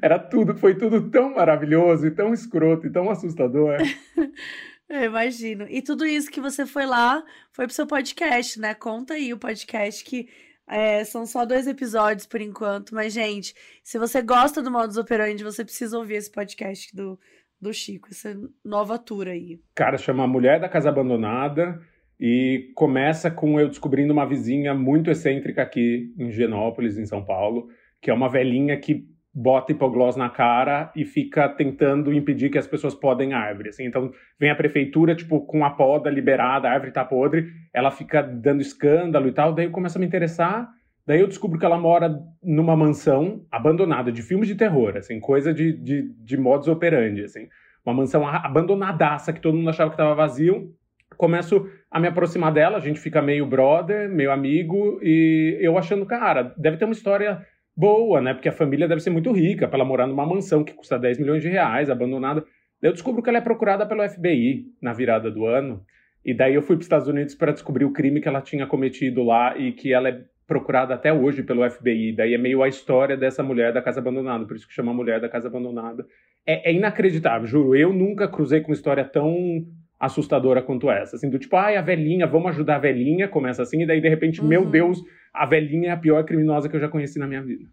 [0.00, 3.76] Era tudo, foi tudo tão maravilhoso e tão escroto e tão assustador.
[4.88, 5.66] Eu imagino.
[5.68, 7.22] E tudo isso que você foi lá
[7.52, 8.74] foi pro seu podcast, né?
[8.74, 10.28] Conta aí o podcast que
[10.66, 12.94] é, são só dois episódios por enquanto.
[12.94, 17.18] Mas, gente, se você gosta do Modus Operandi, você precisa ouvir esse podcast do,
[17.60, 19.60] do Chico, essa nova tour aí.
[19.74, 21.80] Cara, chama Mulher da Casa Abandonada
[22.18, 27.68] e começa com eu descobrindo uma vizinha muito excêntrica aqui em Genópolis, em São Paulo,
[28.00, 32.66] que é uma velhinha que bota hipoglós na cara e fica tentando impedir que as
[32.66, 33.68] pessoas podem a árvore.
[33.68, 33.84] Assim.
[33.84, 38.22] Então, vem a prefeitura, tipo, com a poda liberada, a árvore tá podre, ela fica
[38.22, 40.68] dando escândalo e tal, daí começa a me interessar,
[41.06, 45.52] daí eu descubro que ela mora numa mansão abandonada, de filmes de terror, assim, coisa
[45.52, 47.48] de, de, de modus operandi, assim.
[47.84, 50.74] Uma mansão abandonadaça, que todo mundo achava que estava vazio.
[51.16, 56.04] Começo a me aproximar dela, a gente fica meio brother, meio amigo, e eu achando,
[56.04, 57.40] cara, deve ter uma história
[57.78, 58.34] boa, né?
[58.34, 61.20] Porque a família deve ser muito rica para ela morar numa mansão que custa 10
[61.20, 62.44] milhões de reais, abandonada.
[62.82, 65.80] Eu descubro que ela é procurada pelo FBI na virada do ano.
[66.24, 68.66] E daí eu fui para os Estados Unidos para descobrir o crime que ela tinha
[68.66, 72.14] cometido lá e que ela é procurada até hoje pelo FBI.
[72.16, 75.20] Daí é meio a história dessa mulher da casa abandonada, por isso que chama Mulher
[75.20, 76.04] da Casa Abandonada.
[76.44, 77.76] É, é inacreditável, juro.
[77.76, 79.64] Eu nunca cruzei com uma história tão
[80.00, 81.14] assustadora quanto essa.
[81.14, 84.08] Assim, do tipo, ai, a velhinha, vamos ajudar a velhinha, começa assim, e daí de
[84.08, 84.48] repente, uhum.
[84.48, 85.00] meu Deus,
[85.32, 87.68] a velhinha é a pior criminosa que eu já conheci na minha vida.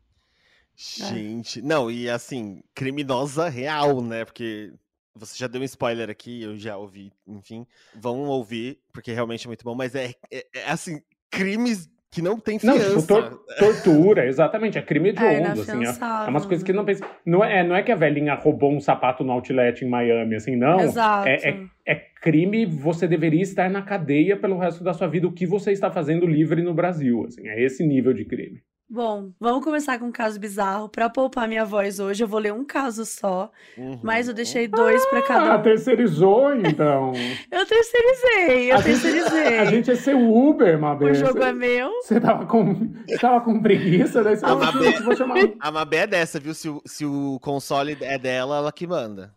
[0.75, 4.25] Gente, não, e assim, criminosa real, né?
[4.25, 4.73] Porque
[5.15, 7.65] você já deu um spoiler aqui, eu já ouvi, enfim.
[7.93, 12.39] Vão ouvir, porque realmente é muito bom, mas é, é, é assim, crimes que não
[12.39, 12.79] tem fiança.
[12.79, 16.71] Não, tipo, tor tortura, exatamente, é crime de é, assim, é, é umas coisas que
[16.71, 17.05] não pensa.
[17.25, 20.55] Não é, não é que a velhinha roubou um sapato no outlet em Miami, assim,
[20.55, 20.79] não.
[20.79, 21.27] Exato.
[21.27, 25.33] É, é, é, crime, você deveria estar na cadeia pelo resto da sua vida, o
[25.33, 28.61] que você está fazendo livre no Brasil, assim, é esse nível de crime.
[28.87, 30.87] Bom, vamos começar com um caso bizarro.
[30.87, 33.99] Para poupar minha voz hoje, eu vou ler um caso só, uhum.
[34.03, 35.51] mas eu deixei dois ah, para cada um.
[35.53, 37.11] Ah, terceirizou então.
[37.51, 39.43] eu terceirizei, eu a terceirizei.
[39.43, 41.09] Gente, a gente é seu Uber, Mabê.
[41.09, 41.91] O jogo é meu.
[42.03, 45.35] Você tava com, você tava com preguiça, daí você a Mabê, vou chamar.
[45.59, 46.53] A Mabê é dessa, viu?
[46.53, 49.33] Se o, se o console é dela, ela que manda.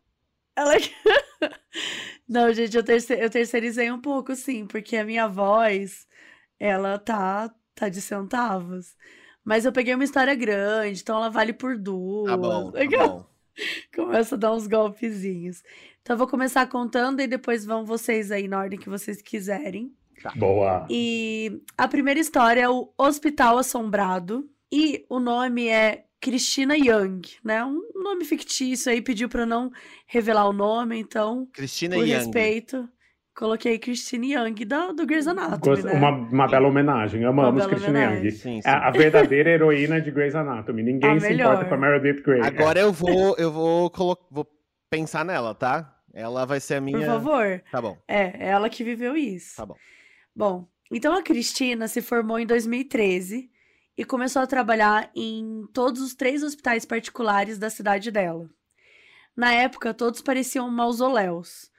[0.55, 0.75] Ela
[2.29, 3.15] Não, gente, eu, terce...
[3.15, 6.07] eu terceirizei um pouco, sim, porque a minha voz,
[6.61, 8.95] ela tá, tá de centavos.
[9.49, 12.31] Mas eu peguei uma história grande, então ela vale por duas.
[12.31, 13.27] Tá bom, tá bom.
[13.97, 15.63] Começa a dar uns golpezinhos.
[16.03, 19.91] Então eu vou começar contando e depois vão vocês aí na ordem que vocês quiserem.
[20.23, 20.33] Tá.
[20.37, 20.87] Boa.
[20.91, 24.47] E a primeira história é o Hospital Assombrado.
[24.71, 27.65] E o nome é Cristina Young, né?
[27.65, 29.71] Um nome fictício aí, pediu para não
[30.07, 31.49] revelar o nome, então.
[31.55, 32.19] Cristina por Young.
[32.19, 32.87] respeito.
[33.39, 35.93] Coloquei Christine Young do, do Grey's Anatomy, né?
[35.93, 37.25] uma, uma bela homenagem.
[37.25, 38.31] Amamos Christine Young.
[38.33, 38.69] Sim, sim.
[38.69, 40.83] A, a, verdadeira heroína de Grey's Anatomy.
[40.83, 41.53] Ninguém a se melhor.
[41.53, 42.41] importa com a Meredith Grey.
[42.41, 43.93] Agora eu vou, eu vou,
[44.29, 44.45] vou
[44.91, 45.97] pensar nela, tá?
[46.13, 46.99] Ela vai ser a minha.
[46.99, 47.63] Por favor.
[47.71, 47.97] Tá bom.
[48.09, 49.55] É, é ela que viveu isso.
[49.57, 49.77] Tá bom.
[50.35, 53.49] Bom, então a Cristina se formou em 2013
[53.97, 58.51] e começou a trabalhar em todos os três hospitais particulares da cidade dela.
[59.37, 61.71] Na época, todos pareciam mausoléus.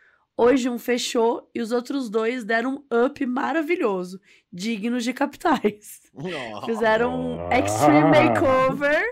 [0.42, 6.00] Hoje um fechou e os outros dois deram um up maravilhoso, dignos de capitais.
[6.14, 9.12] Oh, Fizeram um extreme makeover.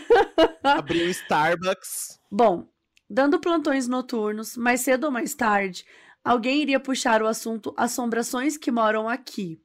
[0.64, 2.18] Abriu Starbucks.
[2.32, 2.66] Bom,
[3.10, 5.84] dando plantões noturnos, mais cedo ou mais tarde,
[6.24, 9.60] alguém iria puxar o assunto assombrações que moram aqui.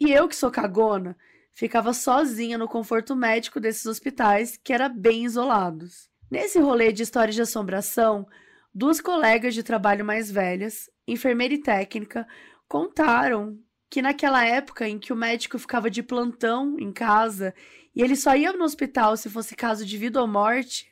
[0.00, 1.14] E eu, que sou cagona,
[1.52, 6.08] ficava sozinha no conforto médico desses hospitais, que era bem isolados.
[6.30, 8.26] Nesse rolê de histórias de assombração,
[8.74, 12.26] Duas colegas de trabalho mais velhas, enfermeira e técnica,
[12.66, 13.58] contaram
[13.90, 17.54] que naquela época em que o médico ficava de plantão em casa
[17.94, 20.90] e ele só ia no hospital se fosse caso de vida ou morte,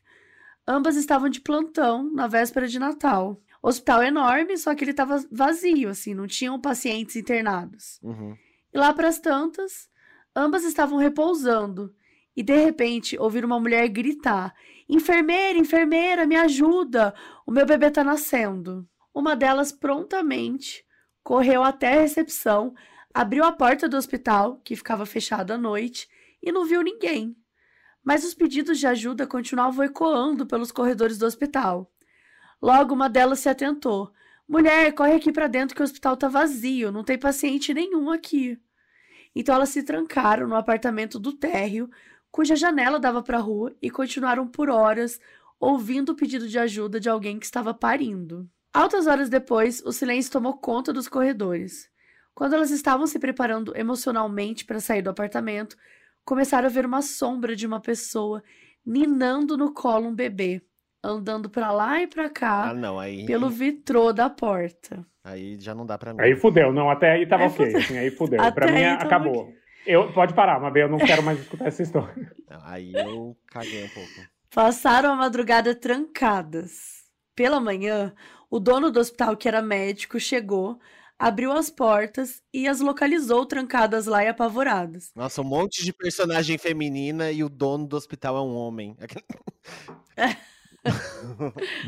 [0.69, 3.41] ambas estavam de plantão na véspera de Natal.
[3.63, 7.99] Hospital enorme, só que ele estava vazio, assim, não tinham pacientes internados.
[8.03, 8.37] Uhum.
[8.73, 9.89] E lá para as tantas,
[10.37, 11.95] ambas estavam repousando
[12.37, 14.55] e de repente ouviram uma mulher gritar:
[14.93, 17.15] Enfermeira, enfermeira, me ajuda!
[17.47, 18.89] O meu bebê tá nascendo.
[19.15, 20.85] Uma delas prontamente
[21.23, 22.75] correu até a recepção,
[23.15, 26.09] abriu a porta do hospital, que ficava fechada à noite,
[26.43, 27.37] e não viu ninguém.
[28.03, 31.89] Mas os pedidos de ajuda continuavam ecoando pelos corredores do hospital.
[32.61, 34.11] Logo, uma delas se atentou.
[34.49, 38.61] Mulher, corre aqui para dentro que o hospital tá vazio, não tem paciente nenhum aqui.
[39.37, 41.89] Então elas se trancaram no apartamento do térreo,
[42.31, 45.19] cuja janela dava para a rua, e continuaram por horas
[45.59, 48.49] ouvindo o pedido de ajuda de alguém que estava parindo.
[48.73, 51.91] Altas horas depois, o silêncio tomou conta dos corredores.
[52.35, 55.77] Quando elas estavam se preparando emocionalmente para sair do apartamento,
[56.25, 58.43] começaram a ver uma sombra de uma pessoa
[58.87, 60.63] ninando no colo um bebê,
[61.03, 63.27] andando para lá e para cá ah, não, aí...
[63.27, 65.05] pelo vitrô da porta.
[65.23, 66.23] Aí já não dá para mim.
[66.23, 68.41] Aí fudeu, não, até aí tava aí ok, assim, aí fudeu.
[68.55, 69.43] Para mim acabou.
[69.43, 69.60] Okay.
[69.87, 72.33] Eu, pode parar, Mabê, eu não quero mais escutar essa história.
[72.65, 74.11] Aí eu caguei um pouco.
[74.55, 77.01] Passaram a madrugada trancadas.
[77.35, 78.13] Pela manhã,
[78.51, 80.79] o dono do hospital, que era médico, chegou,
[81.19, 85.13] abriu as portas e as localizou trancadas lá e apavoradas.
[85.15, 88.97] Nossa, um monte de personagem feminina e o dono do hospital é um homem.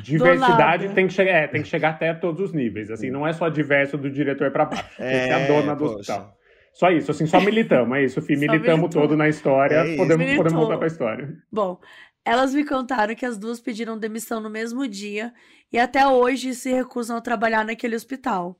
[0.02, 2.90] Diversidade tem que, chegar, é, tem que chegar até todos os níveis.
[2.90, 5.02] Assim, não é só diverso do diretor para baixo.
[5.02, 5.96] É, tem que ser a dona do poxa.
[5.96, 6.38] hospital.
[6.72, 8.36] Só isso, assim, só militamos, é isso, Fih.
[8.36, 9.76] Militamos todo na história.
[9.76, 11.36] É podemos, podemos voltar pra história.
[11.50, 11.78] Bom,
[12.24, 15.34] elas me contaram que as duas pediram demissão no mesmo dia
[15.72, 18.58] e até hoje se recusam a trabalhar naquele hospital.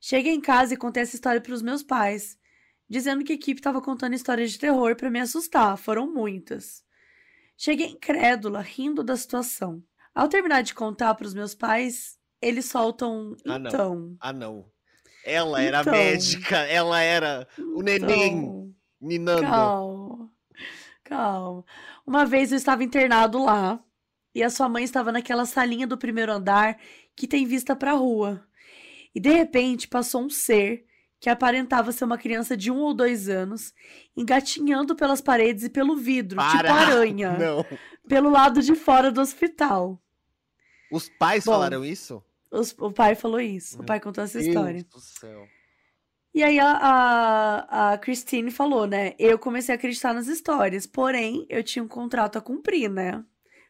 [0.00, 2.36] Cheguei em casa e contei essa história para os meus pais,
[2.88, 5.76] dizendo que a equipe estava contando histórias de terror para me assustar.
[5.78, 6.84] Foram muitas.
[7.56, 9.82] Cheguei incrédula, rindo da situação.
[10.14, 13.96] Ao terminar de contar para os meus pais, eles soltam ah, então.
[13.96, 14.16] Não.
[14.20, 14.73] Ah, não.
[15.24, 19.42] Ela era então, médica, ela era o neném então, ninando.
[19.42, 20.30] Calma,
[21.02, 21.64] calma.
[22.06, 23.82] Uma vez eu estava internado lá
[24.34, 26.78] e a sua mãe estava naquela salinha do primeiro andar
[27.16, 28.46] que tem vista para a rua.
[29.14, 30.84] E de repente passou um ser
[31.20, 33.72] que aparentava ser uma criança de um ou dois anos,
[34.14, 36.68] engatinhando pelas paredes e pelo vidro, tipo Para.
[36.68, 37.64] tipo aranha, Não.
[38.06, 39.98] pelo lado de fora do hospital.
[40.92, 42.22] Os pais Bom, falaram isso?
[42.54, 43.76] Os, o pai falou isso.
[43.76, 44.84] Meu o pai contou essa Deus história.
[44.84, 45.46] Do céu.
[46.34, 49.14] E aí a, a, a Christine falou, né?
[49.18, 53.24] Eu comecei a acreditar nas histórias, porém eu tinha um contrato a cumprir, né?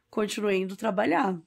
[0.08, 1.38] Continuei indo trabalhar.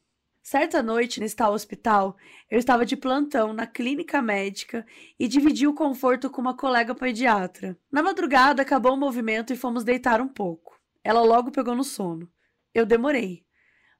[0.44, 2.16] Certa noite, nesse tal hospital,
[2.50, 4.86] eu estava de plantão na clínica médica
[5.20, 7.78] e dividi o conforto com uma colega pediatra.
[7.92, 10.80] Na madrugada, acabou o movimento e fomos deitar um pouco.
[11.04, 12.32] Ela logo pegou no sono.
[12.74, 13.44] Eu demorei.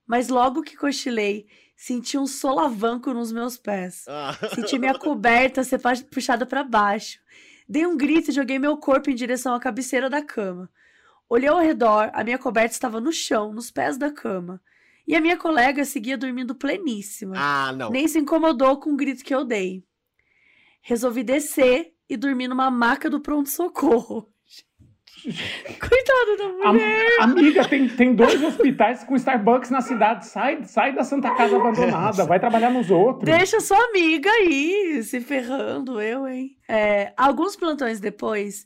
[0.06, 1.48] Mas logo que cochilei,
[1.78, 4.04] senti um solavanco nos meus pés.
[4.08, 4.36] Ah.
[4.56, 7.20] Senti minha coberta ser puxada para baixo.
[7.70, 10.70] Dei um grito e joguei meu corpo em direção à cabeceira da cama.
[11.30, 14.60] Olhei ao redor, a minha coberta estava no chão, nos pés da cama.
[15.06, 17.36] E a minha colega seguia dormindo pleníssima.
[17.38, 17.92] Ah, não.
[17.92, 19.86] Nem se incomodou com o grito que eu dei.
[20.82, 24.34] Resolvi descer e dormir numa maca do pronto-socorro.
[25.80, 27.18] Coitada da mulher.
[27.20, 30.28] Am amiga, tem, tem dois hospitais com Starbucks na cidade.
[30.28, 33.26] Sai, sai da Santa Casa abandonada, vai trabalhar nos outros.
[33.26, 36.58] Deixa sua amiga aí, se ferrando, eu, hein?
[36.68, 38.66] É, alguns plantões depois,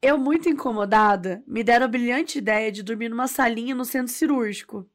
[0.00, 4.86] eu, muito incomodada, me deram a brilhante ideia de dormir numa salinha no centro cirúrgico.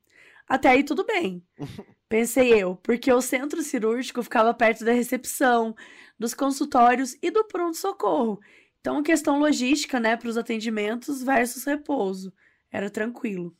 [0.48, 1.44] Até aí tudo bem.
[2.10, 5.76] Pensei eu, porque o centro cirúrgico ficava perto da recepção,
[6.18, 8.40] dos consultórios e do pronto-socorro.
[8.80, 12.32] Então, questão logística, né, para os atendimentos versus repouso.
[12.72, 13.56] Era tranquilo.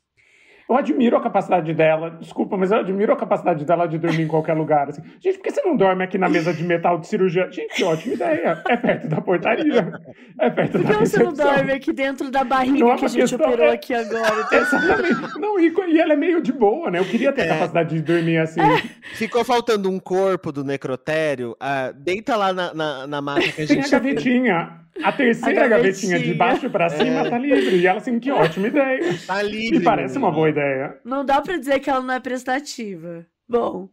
[0.70, 4.28] Eu admiro a capacidade dela, desculpa, mas eu admiro a capacidade dela de dormir em
[4.28, 4.90] qualquer lugar.
[4.90, 5.02] Assim.
[5.18, 7.50] Gente, por que você não dorme aqui na mesa de metal de cirurgia?
[7.50, 8.62] Gente, que ótima ideia.
[8.68, 9.94] É perto da portaria.
[10.38, 12.98] É perto por da Por que você não dorme aqui dentro da barriga não, é
[12.98, 13.72] que a gente operou é...
[13.76, 14.42] aqui agora?
[14.42, 14.60] Então...
[14.60, 15.40] Exatamente.
[15.40, 17.00] Não, e, e, ela é meio de boa, né?
[17.00, 17.48] Eu queria ter a é.
[17.48, 18.60] capacidade de dormir assim.
[18.60, 18.78] É.
[19.16, 21.52] Ficou faltando um corpo do necrotério.
[21.52, 23.90] Uh, deita lá na, na, na máquina que a gente...
[23.90, 24.87] Tem a gavetinha.
[25.04, 26.20] A terceira a gavetinha.
[26.20, 27.30] de baixo para cima é.
[27.30, 27.78] tá livre.
[27.78, 29.18] E ela assim, que ótima ideia.
[29.26, 29.78] Tá livre.
[29.78, 31.00] E parece uma boa ideia.
[31.04, 33.26] Não dá para dizer que ela não é prestativa.
[33.48, 33.90] Bom,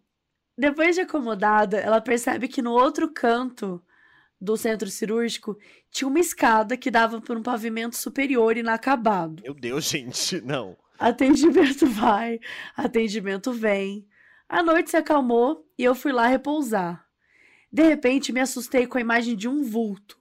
[0.57, 3.83] depois de acomodada, ela percebe que no outro canto
[4.41, 5.57] do centro cirúrgico
[5.91, 9.43] tinha uma escada que dava para um pavimento superior inacabado.
[9.43, 10.77] Meu Deus, gente, não.
[10.99, 12.39] Atendimento vai,
[12.77, 14.07] atendimento vem.
[14.49, 17.05] A noite se acalmou e eu fui lá repousar.
[17.73, 20.17] De repente, me assustei com a imagem de um vulto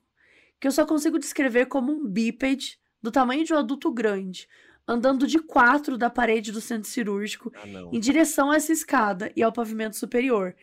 [0.64, 4.48] que eu só consigo descrever como um bípede do tamanho de um adulto grande,
[4.88, 9.42] andando de quatro da parede do centro cirúrgico ah, em direção a essa escada e
[9.42, 10.56] ao pavimento superior,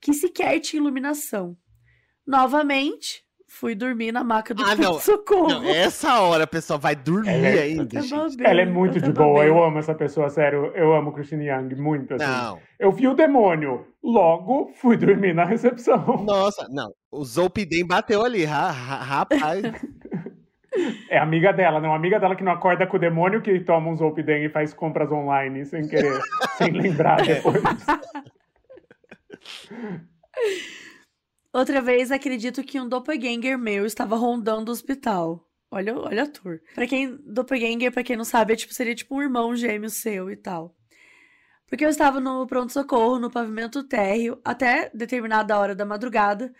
[0.00, 1.58] que sequer tinha iluminação.
[2.24, 5.00] Novamente, fui dormir na maca do ah, não.
[5.00, 5.48] socorro.
[5.48, 8.44] Não, essa hora a pessoa vai dormir ela é, ainda, gente.
[8.44, 10.70] ela é muito de boa, eu amo essa pessoa, sério.
[10.74, 12.24] Eu amo Christine Young, muito, assim.
[12.24, 12.58] Não.
[12.78, 16.24] Eu vi o demônio, logo fui dormir na recepção.
[16.24, 16.92] Nossa, não.
[17.10, 19.62] O Zolpidem bateu ali, ra, ra, rapaz.
[21.08, 23.96] É amiga dela, não amiga dela que não acorda com o demônio que toma um
[23.96, 26.20] Zolpidem e faz compras online sem querer,
[26.58, 27.62] sem lembrar depois.
[31.52, 35.46] Outra vez, acredito que um doppelganger meu estava rondando o hospital.
[35.70, 36.60] Olha, olha a tour.
[36.74, 40.30] Pra quem, doppelganger, pra quem não sabe, é tipo, seria tipo um irmão gêmeo seu
[40.30, 40.74] e tal.
[41.66, 46.54] Porque eu estava no pronto-socorro, no pavimento térreo, até determinada hora da madrugada,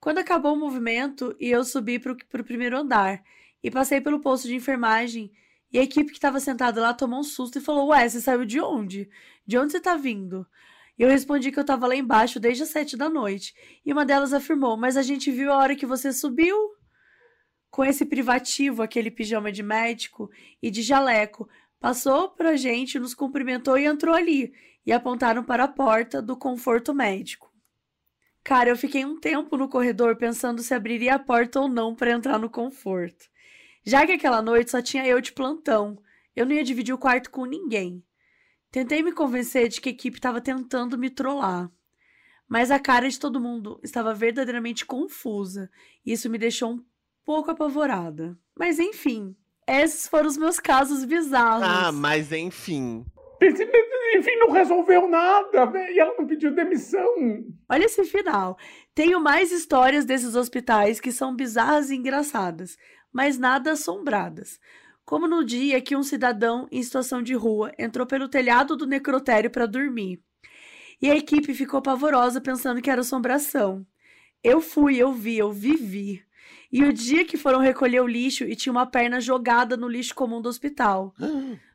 [0.00, 3.22] quando acabou o movimento e eu subi pro, pro primeiro andar
[3.62, 5.32] e passei pelo posto de enfermagem
[5.72, 8.44] e a equipe que estava sentada lá tomou um susto e falou: Ué, você saiu
[8.44, 9.10] de onde?
[9.46, 10.46] De onde você tá vindo?
[10.98, 13.54] Eu respondi que eu estava lá embaixo desde as sete da noite.
[13.84, 16.56] E uma delas afirmou: Mas a gente viu a hora que você subiu.
[17.70, 20.30] Com esse privativo, aquele pijama de médico
[20.62, 21.46] e de jaleco,
[21.78, 24.52] passou pra gente, nos cumprimentou e entrou ali.
[24.86, 27.52] E apontaram para a porta do conforto médico.
[28.42, 32.12] Cara, eu fiquei um tempo no corredor pensando se abriria a porta ou não para
[32.12, 33.26] entrar no conforto.
[33.84, 35.98] Já que aquela noite só tinha eu de plantão,
[36.34, 38.05] eu não ia dividir o quarto com ninguém.
[38.70, 41.70] Tentei me convencer de que a equipe estava tentando me trollar.
[42.48, 45.70] Mas a cara de todo mundo estava verdadeiramente confusa
[46.04, 46.84] e isso me deixou um
[47.24, 48.38] pouco apavorada.
[48.56, 49.34] Mas enfim,
[49.66, 51.66] esses foram os meus casos bizarros.
[51.66, 53.04] Ah, mas enfim.
[54.16, 57.44] Enfim, não resolveu nada, e ela não pediu demissão.
[57.68, 58.56] Olha esse final.
[58.94, 62.78] Tenho mais histórias desses hospitais que são bizarras e engraçadas,
[63.12, 64.58] mas nada assombradas.
[65.06, 69.48] Como no dia que um cidadão em situação de rua entrou pelo telhado do necrotério
[69.48, 70.20] para dormir.
[71.00, 73.86] E a equipe ficou pavorosa pensando que era assombração.
[74.42, 76.24] Eu fui, eu vi, eu vivi.
[76.72, 80.12] E o dia que foram recolher o lixo e tinha uma perna jogada no lixo
[80.12, 81.14] comum do hospital.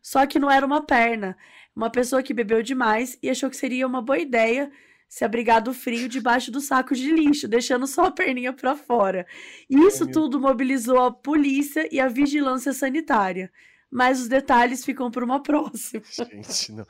[0.02, 1.38] Só que não era uma perna.
[1.74, 4.70] Uma pessoa que bebeu demais e achou que seria uma boa ideia
[5.12, 9.28] se abrigar do frio debaixo do saco de lixo, deixando só a perninha para fora.
[9.70, 13.51] Isso tudo mobilizou a polícia e a vigilância sanitária.
[13.91, 16.01] Mas os detalhes ficam para uma próxima.
[16.09, 16.88] Gente, não.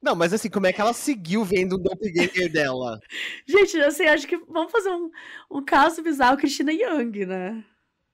[0.00, 3.00] Não, mas assim, como é que ela seguiu vendo o doppelganger dela?
[3.48, 5.10] Gente, assim, acho que vamos fazer um,
[5.50, 7.64] um caso bizarro Cristina Young, né?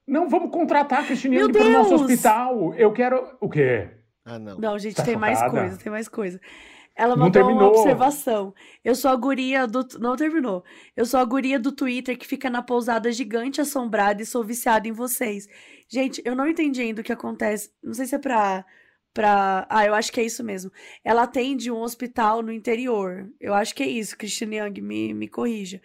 [0.07, 2.73] Não, vamos contratar a Cristina Young para o nosso hospital.
[2.75, 3.37] Eu quero.
[3.41, 3.91] O quê?
[4.25, 4.59] Ah, não.
[4.59, 5.35] Não, gente, tá tem chocada?
[5.35, 6.41] mais coisa, tem mais coisa.
[6.97, 8.55] Ela mandou uma observação.
[8.85, 9.85] Eu sou a guria do.
[9.99, 10.65] Não terminou.
[10.97, 14.87] Eu sou a guria do Twitter que fica na pousada gigante assombrada e sou viciada
[14.87, 15.49] em vocês.
[15.89, 17.73] Gente, eu não entendi ainda o que acontece.
[17.83, 18.65] Não sei se é pra
[19.15, 19.67] pra.
[19.71, 20.71] Ah, eu acho que é isso mesmo.
[21.05, 23.31] Ela atende um hospital no interior.
[23.41, 25.81] Eu acho que é isso, Christine Young, me, me corrija.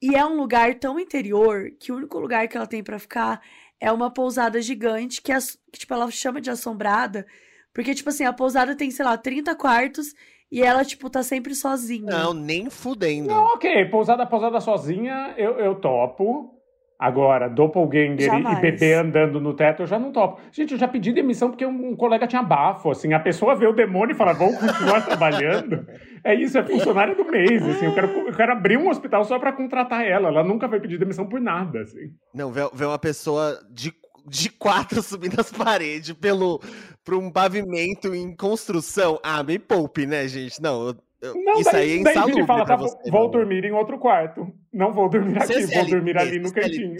[0.00, 3.42] E é um lugar tão interior que o único lugar que ela tem para ficar
[3.80, 5.32] é uma pousada gigante que,
[5.72, 7.26] que, tipo, ela chama de assombrada.
[7.72, 10.14] Porque, tipo assim, a pousada tem, sei lá, 30 quartos
[10.50, 12.10] e ela, tipo, tá sempre sozinha.
[12.10, 13.28] Não, nem fudendo.
[13.28, 13.84] Não, ok.
[13.86, 16.54] Pousada, pousada sozinha, eu, eu topo.
[16.98, 18.58] Agora, doppelganger Jamais.
[18.58, 20.40] e bebê andando no teto, eu já não topo.
[20.50, 23.12] Gente, eu já pedi demissão porque um, um colega tinha bafo, assim.
[23.12, 25.86] A pessoa vê o demônio e fala, vamos continuar trabalhando.
[26.24, 27.86] É isso, é funcionária do mês, assim.
[27.86, 30.28] Eu quero, eu quero abrir um hospital só para contratar ela.
[30.28, 32.10] Ela nunca vai pedir demissão por nada, assim.
[32.34, 33.92] Não, vê, vê uma pessoa de,
[34.28, 36.60] de quatro subindo as paredes pelo,
[37.04, 39.18] por um pavimento em construção.
[39.22, 40.60] Ah, me poupe, né, gente?
[40.60, 40.96] Não, eu
[41.34, 44.46] não, isso daí, aí é insalubre fala, tá, você, vou dormir em outro quarto.
[44.72, 46.96] Não vou dormir aqui, CLT, vou dormir ali no cantinho.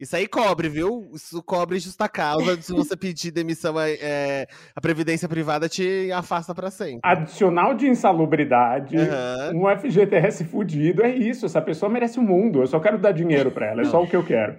[0.00, 1.10] Isso aí cobre, viu?
[1.12, 2.60] Isso cobre justa causa.
[2.62, 4.46] Se você pedir demissão, é,
[4.76, 7.00] a Previdência Privada te afasta para sempre.
[7.02, 9.64] Adicional de insalubridade, uhum.
[9.64, 11.46] um FGTS fudido, é isso.
[11.46, 12.60] Essa pessoa merece o mundo.
[12.60, 14.56] Eu só quero dar dinheiro para ela, é só o que eu quero.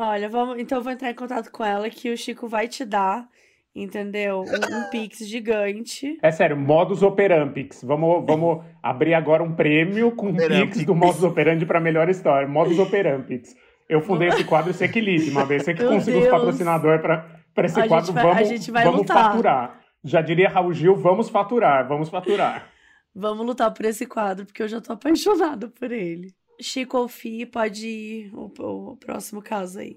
[0.00, 2.84] Olha, vamos, então eu vou entrar em contato com ela que o Chico vai te
[2.84, 3.28] dar
[3.74, 4.40] entendeu?
[4.40, 6.18] Um, um Pix gigante.
[6.22, 7.82] É sério, modus operampix.
[7.82, 12.48] Vamos, vamos abrir agora um prêmio com Pix do modus operandi para melhor história.
[12.48, 13.54] Modus operampix.
[13.88, 15.62] Eu fundei esse quadro esse equilíbrio uma vez.
[15.62, 19.80] Você que consiga os patrocinadores para esse a quadro, vai, vamos, vamos faturar.
[20.04, 22.68] Já diria Raul Gil, vamos faturar, vamos faturar.
[23.14, 26.34] Vamos lutar por esse quadro, porque eu já tô apaixonada por ele.
[26.60, 28.50] Chico ou Fi, pode ir o,
[28.90, 29.96] o próximo caso aí.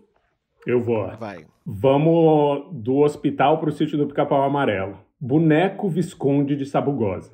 [0.65, 1.07] Eu vou.
[1.17, 1.45] Vai.
[1.65, 4.99] Vamos do hospital para o sítio do Pica-Pau Amarelo.
[5.19, 7.31] Boneco Visconde de Sabugosa.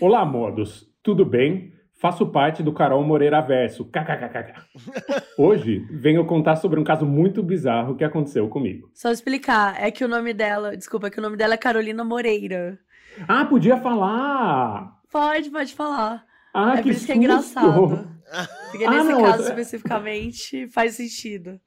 [0.00, 0.90] Olá, modos.
[1.02, 1.72] Tudo bem?
[1.94, 3.84] Faço parte do Carol Moreira Verso.
[3.86, 4.54] KKKK.
[5.38, 8.90] Hoje venho contar sobre um caso muito bizarro que aconteceu comigo.
[8.92, 12.04] Só explicar, é que o nome dela, desculpa, é que o nome dela é Carolina
[12.04, 12.78] Moreira.
[13.26, 15.00] Ah, podia falar.
[15.10, 16.26] Pode, pode falar.
[16.52, 18.08] Ah, é que por isso que é engraçado.
[18.70, 21.60] Porque ah, nesse não, caso especificamente faz sentido.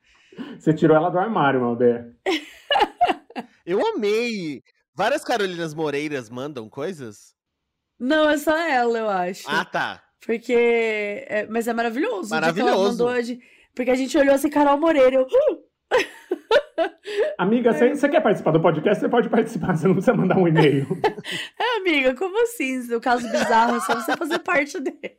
[0.59, 2.15] Você tirou ela do armário, Malder.
[3.65, 4.63] Eu amei.
[4.95, 7.35] Várias Carolinas Moreiras mandam coisas?
[7.99, 9.43] Não, é só ela, eu acho.
[9.47, 10.01] Ah, tá.
[10.25, 11.25] Porque.
[11.27, 12.29] É, mas é maravilhoso.
[12.29, 13.05] Maravilhoso.
[13.23, 13.39] De...
[13.75, 15.15] Porque a gente olhou assim, Carol Moreira.
[15.15, 15.27] Eu...
[17.37, 18.09] Amiga, você é.
[18.09, 18.99] quer participar do podcast?
[18.99, 20.87] Você pode participar, você não precisa mandar um e-mail.
[21.59, 22.87] é, amiga, como assim?
[22.87, 25.17] No caso bizarro, é só você fazer parte dele.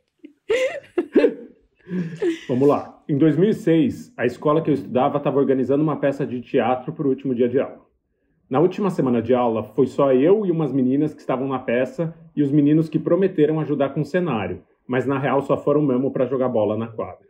[2.47, 3.01] Vamos lá.
[3.07, 7.09] Em 2006, a escola que eu estudava estava organizando uma peça de teatro para o
[7.09, 7.87] último dia de aula.
[8.49, 12.15] Na última semana de aula, foi só eu e umas meninas que estavam na peça
[12.35, 16.11] e os meninos que prometeram ajudar com o cenário, mas na real só foram mesmo
[16.11, 17.27] para jogar bola na quadra.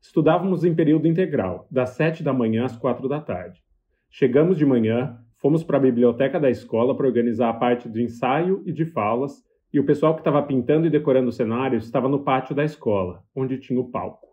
[0.00, 3.62] Estudávamos em período integral, das sete da manhã às quatro da tarde.
[4.10, 8.62] Chegamos de manhã, fomos para a biblioteca da escola para organizar a parte de ensaio
[8.66, 12.20] e de falas e o pessoal que estava pintando e decorando o cenário estava no
[12.20, 14.28] pátio da escola, onde tinha o palco.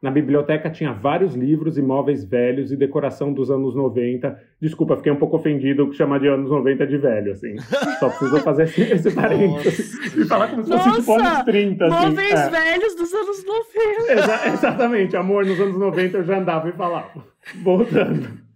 [0.00, 4.40] Na biblioteca tinha vários livros e móveis velhos e decoração dos anos 90.
[4.60, 7.56] Desculpa, fiquei um pouco ofendido com chamar de anos 90 de velho, assim.
[7.98, 10.16] Só preciso fazer esse, esse parênteses.
[10.16, 11.84] E falar como se fosse tipo anos 30.
[11.84, 12.06] Assim.
[12.06, 12.48] Móveis é.
[12.48, 14.12] velhos dos anos 90.
[14.12, 17.24] Exa exatamente, amor, nos anos 90 eu já andava e falava.
[17.60, 18.47] Voltando.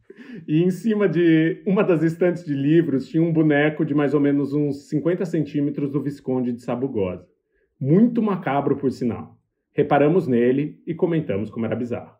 [0.47, 4.20] E em cima de uma das estantes de livros tinha um boneco de mais ou
[4.20, 7.26] menos uns 50 centímetros do Visconde de Sabugosa.
[7.80, 9.37] Muito macabro, por sinal.
[9.72, 12.14] Reparamos nele e comentamos como era bizarro.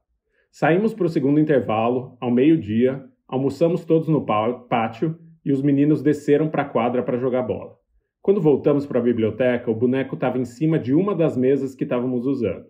[0.51, 6.49] Saímos para o segundo intervalo, ao meio-dia, almoçamos todos no pátio e os meninos desceram
[6.49, 7.77] para a quadra para jogar bola.
[8.21, 11.85] Quando voltamos para a biblioteca, o boneco estava em cima de uma das mesas que
[11.85, 12.67] estávamos usando.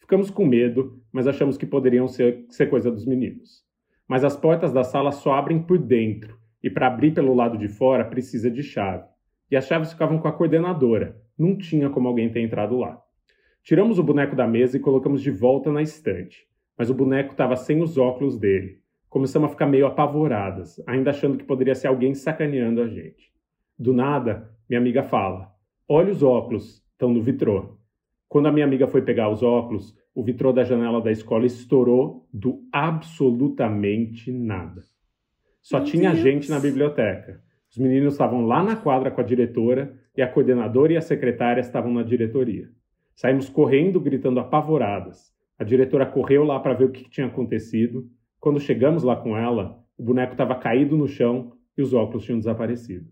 [0.00, 3.65] Ficamos com medo, mas achamos que poderiam ser, ser coisa dos meninos.
[4.08, 7.68] Mas as portas da sala só abrem por dentro, e para abrir pelo lado de
[7.68, 9.04] fora precisa de chave.
[9.50, 13.00] E as chaves ficavam com a coordenadora, não tinha como alguém ter entrado lá.
[13.62, 16.46] Tiramos o boneco da mesa e colocamos de volta na estante,
[16.78, 18.80] mas o boneco estava sem os óculos dele.
[19.08, 23.32] Começamos a ficar meio apavoradas, ainda achando que poderia ser alguém sacaneando a gente.
[23.78, 25.52] Do nada, minha amiga fala:
[25.88, 27.76] Olha os óculos, estão no vitrô.
[28.28, 32.26] Quando a minha amiga foi pegar os óculos, o vitrô da janela da escola estourou
[32.32, 34.82] do absolutamente nada.
[35.62, 36.22] Só Meu tinha Deus.
[36.22, 37.40] gente na biblioteca.
[37.70, 41.60] Os meninos estavam lá na quadra com a diretora e a coordenadora e a secretária
[41.60, 42.68] estavam na diretoria.
[43.14, 45.32] Saímos correndo, gritando apavoradas.
[45.58, 48.08] A diretora correu lá para ver o que tinha acontecido.
[48.38, 52.38] Quando chegamos lá com ela, o boneco estava caído no chão e os óculos tinham
[52.38, 53.06] desaparecido.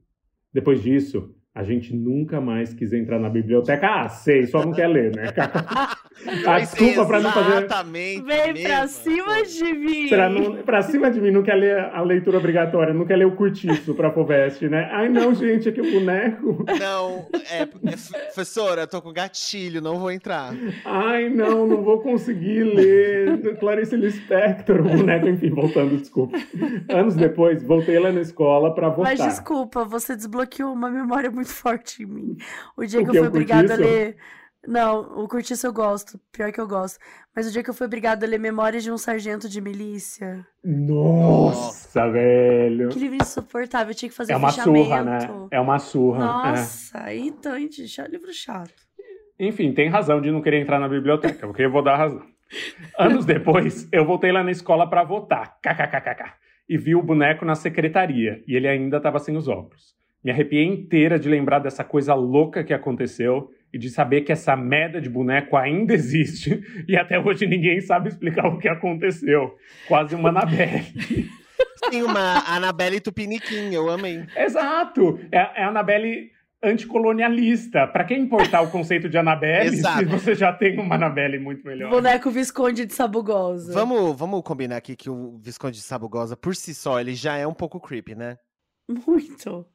[0.53, 3.87] Depois disso, a gente nunca mais quis entrar na biblioteca.
[3.87, 5.27] Ah, sei, só não quer ler, né?
[6.47, 7.57] A desculpa pra não fazer.
[7.59, 8.23] Exatamente.
[8.23, 10.09] Vem pra cima de mim.
[10.09, 13.27] Pra, não, pra cima de mim, não quer ler a leitura obrigatória, não quer ler
[13.27, 14.89] o curtiço pra Poveste, né?
[14.93, 16.65] Ai, não, gente, aqui o boneco.
[16.79, 20.55] Não, é, é, professora, tô com gatilho, não vou entrar.
[20.85, 23.59] Ai, não, não vou conseguir ler.
[23.59, 26.39] Clarice Lispector, o boneco, enfim, voltando, desculpa.
[26.89, 29.17] Anos depois, voltei lá na escola pra votar.
[29.17, 32.37] Mas desculpa, você desbloqueou uma memória muito forte em mim.
[32.77, 34.17] O dia o que eu fui obrigada a ler.
[34.67, 36.99] Não, o Curtiço eu gosto, pior que eu gosto.
[37.35, 40.47] Mas o dia que eu fui obrigada a ler Memórias de um Sargento de Milícia.
[40.65, 42.89] Nossa, velho.
[42.89, 45.19] Que livro insuportável, eu tinha que fazer É uma surra, né?
[45.51, 46.19] É uma surra.
[46.19, 46.27] É.
[46.27, 47.17] Nossa, é.
[47.17, 48.73] então, gente, é livro chato.
[49.39, 52.23] Enfim, tem razão de não querer entrar na biblioteca, porque eu vou dar razão.
[52.99, 56.33] Anos depois, eu voltei lá na escola para votar, kkkk,
[56.69, 59.95] e vi o boneco na secretaria, e ele ainda estava sem os óculos.
[60.23, 64.55] Me arrepiei inteira de lembrar dessa coisa louca que aconteceu e de saber que essa
[64.55, 69.57] merda de boneco ainda existe e até hoje ninguém sabe explicar o que aconteceu.
[69.89, 70.87] Quase uma Anabelle.
[71.91, 74.25] Tem uma Anabelle Tupiniquim, eu amei.
[74.37, 75.19] Exato!
[75.33, 76.31] É, é a Anabelle
[76.63, 77.87] anticolonialista.
[77.89, 81.91] Para quem importar o conceito de Anabelle, se você já tem uma Anabelle muito melhor?
[81.91, 83.75] Boneco Visconde de Sabugosa.
[83.75, 87.47] Vamos, vamos combinar aqui que o Visconde de Sabugosa, por si só, ele já é
[87.47, 88.39] um pouco creepy, né?
[88.89, 89.67] Muito.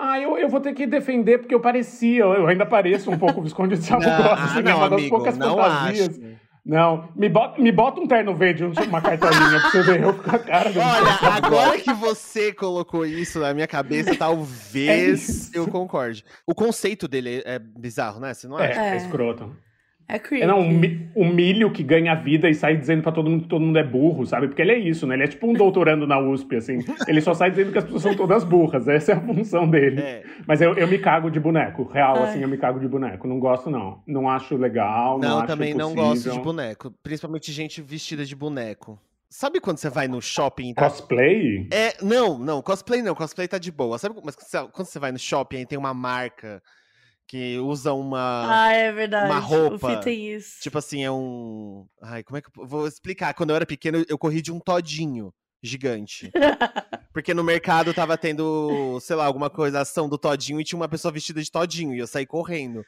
[0.00, 3.42] Ah, eu, eu vou ter que defender porque eu parecia, eu ainda pareço um pouco
[3.42, 4.72] Visconde de Sabugosa, assim, né?
[4.72, 6.08] Uma das amigo, poucas não fantasias.
[6.16, 6.38] Acho.
[6.64, 10.36] Não, me bota, me bota um terno verde, uma cartolinha pra você ver eu com
[10.36, 16.24] a cara Olha, agora que você colocou isso na minha cabeça, talvez é eu concorde.
[16.46, 18.34] O conceito dele é bizarro, né?
[18.34, 18.80] Você não acha?
[18.80, 19.50] É, é escroto.
[20.10, 20.42] É creepy.
[20.42, 23.60] É, não, um, milho que ganha vida e sai dizendo pra todo mundo que todo
[23.60, 24.48] mundo é burro, sabe?
[24.48, 25.14] Porque ele é isso, né?
[25.14, 26.78] Ele é tipo um doutorando na USP, assim.
[27.06, 28.88] Ele só sai dizendo que as pessoas são todas burras.
[28.88, 30.00] Essa é a função dele.
[30.00, 30.22] É.
[30.46, 31.84] Mas eu, eu me cago de boneco.
[31.84, 32.22] Real, Ai.
[32.22, 33.28] assim, eu me cago de boneco.
[33.28, 34.02] Não gosto, não.
[34.06, 36.90] Não acho legal, não, não também não gosto de boneco.
[37.02, 38.98] Principalmente gente vestida de boneco.
[39.28, 40.72] Sabe quando você vai no shopping?
[40.72, 40.88] Tá...
[40.88, 41.68] Cosplay?
[41.70, 43.98] É, não, não, cosplay não, cosplay tá de boa.
[43.98, 44.34] Sabe mas
[44.72, 46.62] quando você vai no shopping e tem uma marca
[47.28, 49.30] que usa uma Ah, é verdade.
[49.30, 49.86] Uma roupa.
[49.86, 50.60] O Fih tem isso.
[50.62, 53.34] Tipo assim, é um, ai, como é que eu vou explicar?
[53.34, 56.32] Quando eu era pequeno, eu corri de um todinho gigante.
[57.12, 60.88] Porque no mercado tava tendo, sei lá, alguma coisa, ação do todinho e tinha uma
[60.88, 62.82] pessoa vestida de todinho e eu saí correndo.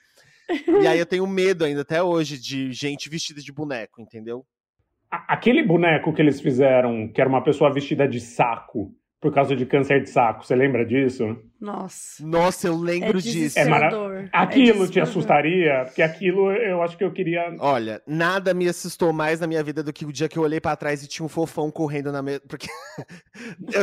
[0.80, 4.45] E aí eu tenho medo ainda até hoje de gente vestida de boneco, entendeu?
[5.11, 9.66] Aquele boneco que eles fizeram, que era uma pessoa vestida de saco, por causa de
[9.66, 10.45] câncer de saco.
[10.45, 11.37] Você lembra disso?
[11.61, 12.27] Nossa.
[12.27, 13.59] Nossa, eu lembro é disso.
[13.59, 14.29] É mara...
[14.33, 15.83] Aquilo é te assustaria?
[15.85, 17.55] Porque aquilo eu acho que eu queria.
[17.59, 20.59] Olha, nada me assustou mais na minha vida do que o dia que eu olhei
[20.59, 22.41] para trás e tinha um fofão correndo na mesa.
[22.49, 22.66] Porque.
[23.75, 23.83] eu...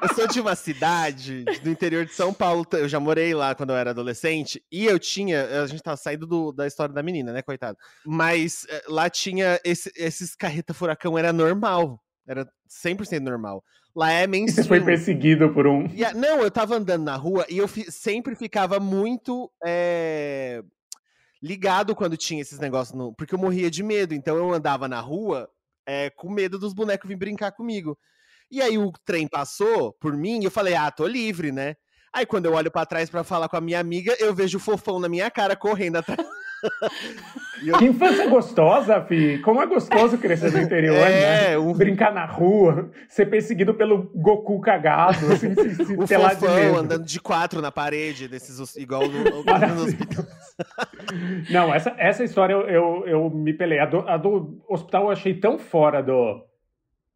[0.00, 2.64] eu sou de uma cidade do interior de São Paulo.
[2.72, 4.62] Eu já morei lá quando eu era adolescente.
[4.70, 5.62] E eu tinha.
[5.62, 7.76] A gente tava saindo do, da história da menina, né, coitado?
[8.06, 9.58] Mas eh, lá tinha.
[9.64, 12.00] Esse, esses carreta furacão era normal.
[12.28, 13.64] Era 100% normal.
[13.94, 14.64] Lá é mainstream.
[14.64, 15.88] Você foi perseguido por um.
[16.14, 19.50] Não, eu tava andando na rua e eu fi sempre ficava muito.
[19.64, 20.62] É...
[21.42, 23.14] ligado quando tinha esses negócios, no...
[23.14, 24.14] porque eu morria de medo.
[24.14, 25.48] Então eu andava na rua
[25.86, 27.98] é, com medo dos bonecos vir brincar comigo.
[28.50, 31.74] E aí o trem passou por mim e eu falei, ah, tô livre, né?
[32.12, 34.60] Aí quando eu olho para trás para falar com a minha amiga, eu vejo o
[34.60, 36.28] fofão na minha cara correndo atrás.
[37.64, 37.78] Eu...
[37.78, 39.38] Que infância gostosa, Fi.
[39.38, 41.74] Como é gostoso crescer no interior, é, né?
[41.74, 47.20] Brincar na rua, ser perseguido pelo Goku cagado, assim, se, se o fofão andando de
[47.20, 50.24] quatro na parede, desses, igual no, no hospital.
[51.50, 53.78] Não, essa, essa história eu, eu, eu me pelei.
[53.78, 56.44] A do, a do hospital eu achei tão fora do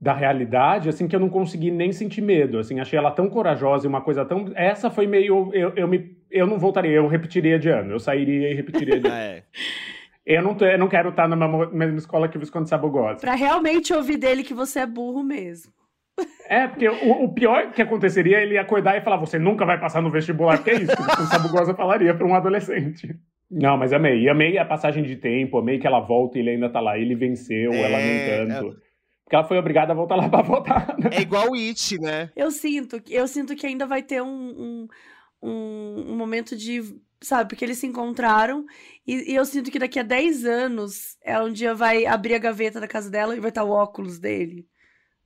[0.00, 3.86] da realidade, assim, que eu não consegui nem sentir medo, assim, achei ela tão corajosa
[3.86, 4.52] e uma coisa tão...
[4.54, 5.50] Essa foi meio...
[5.54, 9.06] Eu, eu, me, eu não voltaria, eu repetiria de ano, eu sairia e repetiria de
[9.08, 9.16] ano.
[9.16, 9.42] é.
[10.24, 13.20] Eu não, eu não quero estar na mesma escola que o Visconde Sabugosa.
[13.20, 15.72] Pra realmente ouvir dele que você é burro mesmo.
[16.48, 19.78] É, porque o, o, pior que aconteceria é ele acordar e falar: você nunca vai
[19.78, 23.14] passar no vestibular, que é isso que o Visconde Sabugosa falaria para um adolescente.
[23.48, 24.22] Não, mas amei.
[24.22, 26.98] E amei a passagem de tempo, amei que ela volta e ele ainda tá lá.
[26.98, 28.72] Ele venceu, é, ela nem tanto.
[28.72, 28.86] É...
[29.24, 30.96] Porque ela foi obrigada a voltar lá pra votar.
[30.98, 31.10] Né?
[31.12, 32.30] É igual o It, né?
[32.34, 34.88] Eu sinto, eu sinto que ainda vai ter um, um,
[35.42, 36.82] um, momento de.
[37.22, 38.66] Sabe, porque eles se encontraram
[39.06, 42.38] e, e, eu sinto que daqui a 10 anos ela um dia vai abrir a
[42.38, 44.68] gaveta da casa dela e vai estar o óculos dele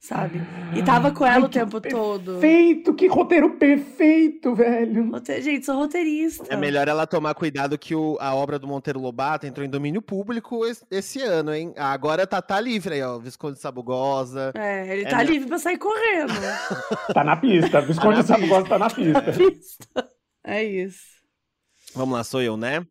[0.01, 0.41] sabe?
[0.75, 2.33] E tava com ela Ai, o tempo todo.
[2.41, 5.11] Perfeito, que roteiro perfeito, velho.
[5.11, 5.41] Rote...
[5.43, 6.47] Gente, sou roteirista.
[6.49, 10.01] É melhor ela tomar cuidado que o, a obra do Monteiro Lobato entrou em domínio
[10.01, 11.75] público esse, esse ano, hein?
[11.77, 13.19] Agora tá, tá livre aí, ó.
[13.19, 14.53] Visconde Sabugosa.
[14.55, 16.33] É, ele é tá livre pra sair correndo.
[17.13, 17.83] tá na pista.
[17.83, 19.21] Visconde tá Sabugosa tá na pista.
[19.21, 20.09] Tá na pista.
[20.43, 21.21] É isso.
[21.95, 22.87] Vamos lá, sou eu, né?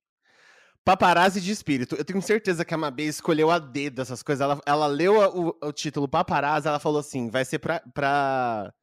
[0.86, 1.96] Paparazzi de espírito.
[1.96, 4.42] Eu tenho certeza que a Mabê escolheu a dedo essas coisas.
[4.42, 8.74] Ela, ela leu o, o, título Paparazzi, ela falou assim: vai ser pra, pra,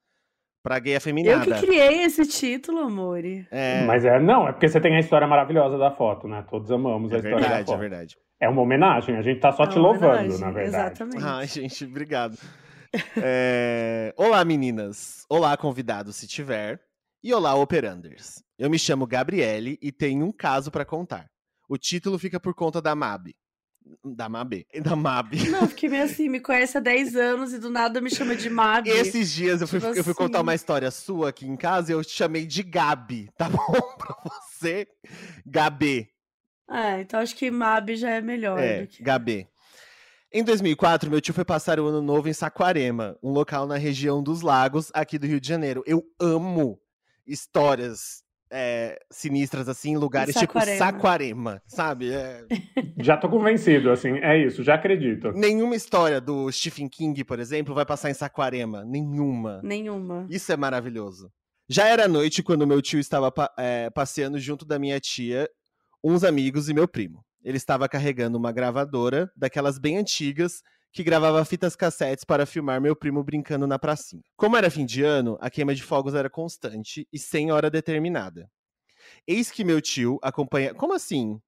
[0.63, 1.49] pra gay afeminada.
[1.49, 3.25] Eu que criei esse título, amor.
[3.51, 3.85] É...
[3.85, 6.45] Mas é, não, é porque você tem a história maravilhosa da foto, né?
[6.49, 7.77] Todos amamos é a história verdade, da foto.
[7.77, 11.03] É verdade, é uma homenagem, a gente tá só é te louvando, na verdade.
[11.03, 11.25] Exatamente.
[11.25, 12.39] Ai, gente, obrigado.
[13.17, 14.15] é...
[14.17, 15.25] Olá, meninas.
[15.29, 16.81] Olá, convidado, se tiver.
[17.23, 18.43] E olá, operanders.
[18.59, 21.27] Eu me chamo Gabriele e tenho um caso para contar.
[21.69, 23.35] O título fica por conta da MAB.
[24.05, 24.67] Da MAB.
[24.83, 25.35] Da MAB.
[25.49, 28.51] Não, porque meio assim, me conhece há 10 anos e do nada me chama de
[28.51, 28.89] MAB.
[28.89, 30.57] Esses dias eu fui, tipo eu fui contar uma assim.
[30.57, 33.97] história sua aqui em casa e eu te chamei de Gabi, tá bom?
[33.97, 34.89] pra você,
[35.45, 36.09] Gabê.
[36.69, 38.59] É, então acho que MAB já é melhor.
[38.59, 39.03] É, que...
[39.03, 39.47] Gabê.
[40.33, 44.23] Em 2004, meu tio foi passar o ano novo em Saquarema, um local na região
[44.23, 45.83] dos lagos, aqui do Rio de Janeiro.
[45.87, 46.79] Eu amo
[47.25, 52.13] histórias é, sinistras, assim, em lugares tipo Saquarema, sabe?
[52.13, 52.45] É...
[52.99, 55.33] Já tô convencido, assim, é isso, já acredito.
[55.33, 58.85] Nenhuma história do Stephen King, por exemplo, vai passar em Saquarema.
[58.85, 59.61] Nenhuma.
[59.63, 60.27] Nenhuma.
[60.31, 61.31] Isso é maravilhoso.
[61.69, 65.49] Já era noite quando meu tio estava é, passeando junto da minha tia,
[66.03, 67.25] uns amigos e meu primo.
[67.45, 70.63] Ele estava carregando uma gravadora, daquelas bem antigas,
[70.97, 74.23] que gravava fitas cassetes para filmar meu primo brincando na pracinha.
[74.35, 78.51] Como era fim de ano, a queima de fogos era constante e sem hora determinada.
[79.27, 80.73] Eis que meu tio acompanha.
[80.73, 81.39] Como assim?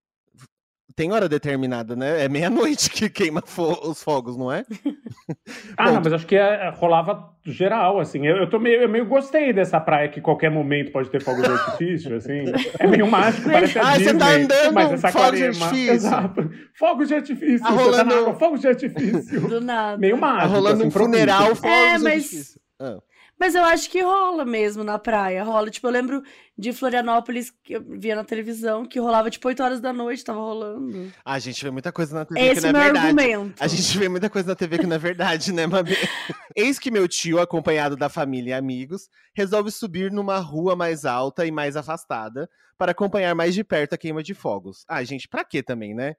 [0.99, 2.25] Tem hora determinada, né?
[2.25, 4.65] É meia-noite que queima fo os fogos, não é?
[5.79, 8.27] ah, Bom, não, mas acho que é, rolava geral, assim.
[8.27, 11.45] Eu, eu, tô meio, eu meio gostei dessa praia que qualquer momento pode ter fogos
[11.45, 12.47] de artifício, assim.
[12.81, 15.93] É meio mágico, parece Ah, você tá andando, mas essa fogos de artifício.
[15.93, 16.51] Exato.
[16.75, 17.61] Fogos de artifício.
[17.61, 18.11] Tá rolando...
[18.11, 19.41] Tá água, fogos de artifício.
[19.49, 19.99] Do nada.
[19.99, 20.49] Meio mágico.
[20.49, 22.03] Tá rolando assim, um funeral, fogos é, mas...
[22.03, 22.61] de artifício.
[22.81, 22.99] Ah.
[23.39, 25.45] Mas eu acho que rola mesmo na praia.
[25.45, 25.71] Rola.
[25.71, 26.23] Tipo, eu lembro
[26.57, 30.41] de Florianópolis, que eu via na televisão, que rolava tipo 8 horas da noite, tava
[30.41, 31.13] rolando.
[31.25, 33.07] Ah, a gente vê muita coisa na TV Esse que não é verdade.
[33.07, 33.63] Argumento.
[33.63, 35.95] A gente vê muita coisa na TV que não é verdade, né, Mabê?
[36.57, 41.47] Eis que meu tio, acompanhado da família e amigos, resolve subir numa rua mais alta
[41.47, 44.85] e mais afastada para acompanhar mais de perto a queima de fogos.
[44.89, 46.17] Ah, gente, pra quê também, né?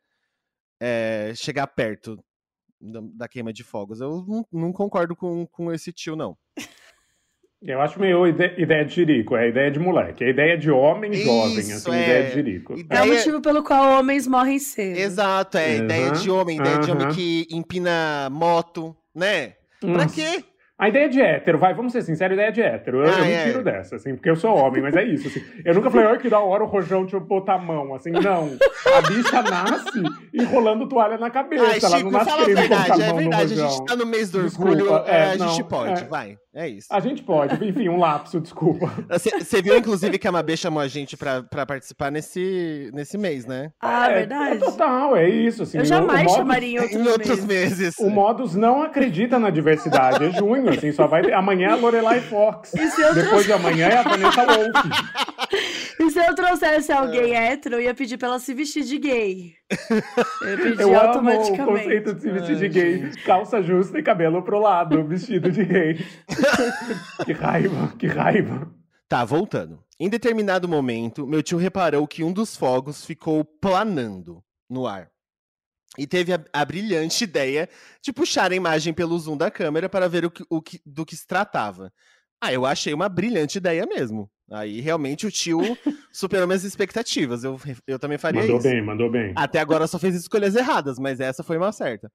[0.80, 2.18] É, chegar perto
[2.82, 4.00] da queima de fogos.
[4.00, 6.38] Eu não, não concordo com, com esse tio, não.
[7.62, 11.26] Eu acho meio ideia de jirico, é ideia de moleque, é ideia de homem Isso,
[11.26, 12.04] jovem, assim, é.
[12.04, 12.80] ideia de jirico.
[12.80, 13.00] Ideia...
[13.02, 14.98] É o motivo pelo qual homens morrem cedo.
[14.98, 16.82] Exato, é uhum, ideia de homem, ideia uhum.
[16.82, 19.56] de homem que empina moto, né?
[19.82, 20.44] Pra quê?
[20.80, 23.00] A ideia de hétero, vai, vamos ser sinceros, a ideia de hétero.
[23.00, 23.44] Eu, ah, eu me é.
[23.44, 25.28] tiro dessa, assim, porque eu sou homem, mas é isso.
[25.28, 25.44] Assim.
[25.66, 28.58] Eu nunca falei, olha que da hora o rojão te botar a mão, assim, não.
[28.96, 30.02] A bicha nasce
[30.34, 31.66] enrolando toalha na cabeça.
[31.66, 33.62] Ai, ela Chico, não nasce fala a verdade, é verdade.
[33.62, 36.08] A gente tá no mês do orgulho, é, é, a não, gente pode, é.
[36.08, 36.38] vai.
[36.54, 36.88] É isso.
[36.92, 38.92] A gente pode, enfim, um lapso, desculpa.
[39.10, 43.46] Você viu, inclusive, que a Mabê chamou a gente pra, pra participar nesse, nesse mês,
[43.46, 43.72] né?
[43.80, 44.56] Ah, é, verdade.
[44.56, 45.64] É total, é isso.
[45.64, 48.00] Assim, eu jamais chamaria em, outro em outros meses.
[48.00, 50.70] O Modus não acredita na diversidade, é junho.
[50.70, 51.32] assim, só vai.
[51.32, 52.72] Amanhã é a Lorelai Fox.
[52.72, 54.90] Depois de amanhã é a Vanessa Wolff.
[56.00, 57.52] E se eu trouxesse alguém é.
[57.52, 59.59] hétero, eu ia pedir pra ela se vestir de gay.
[60.80, 61.00] Eu.
[61.00, 63.12] Amo o conceito de se vestir de gay.
[63.24, 66.06] Calça justa e cabelo pro lado, vestido de gay.
[67.26, 68.72] que raiva, que raiva.
[69.08, 69.84] Tá, voltando.
[70.00, 75.10] Em determinado momento, meu tio reparou que um dos fogos ficou planando no ar.
[75.98, 77.68] E teve a, a, brilhante ideia
[78.02, 81.06] de puxar a imagem pelo zoom da câmera para ver o que, o que, do
[81.06, 81.92] que se tratava.
[82.42, 84.30] Ah, eu achei uma brilhante ideia mesmo.
[84.52, 85.60] Aí realmente o tio
[86.12, 87.44] superou minhas expectativas.
[87.44, 88.68] Eu, eu também faria mandou isso.
[88.68, 89.34] Mandou bem, mandou bem.
[89.36, 92.12] Até agora só fez escolhas erradas, mas essa foi uma certa.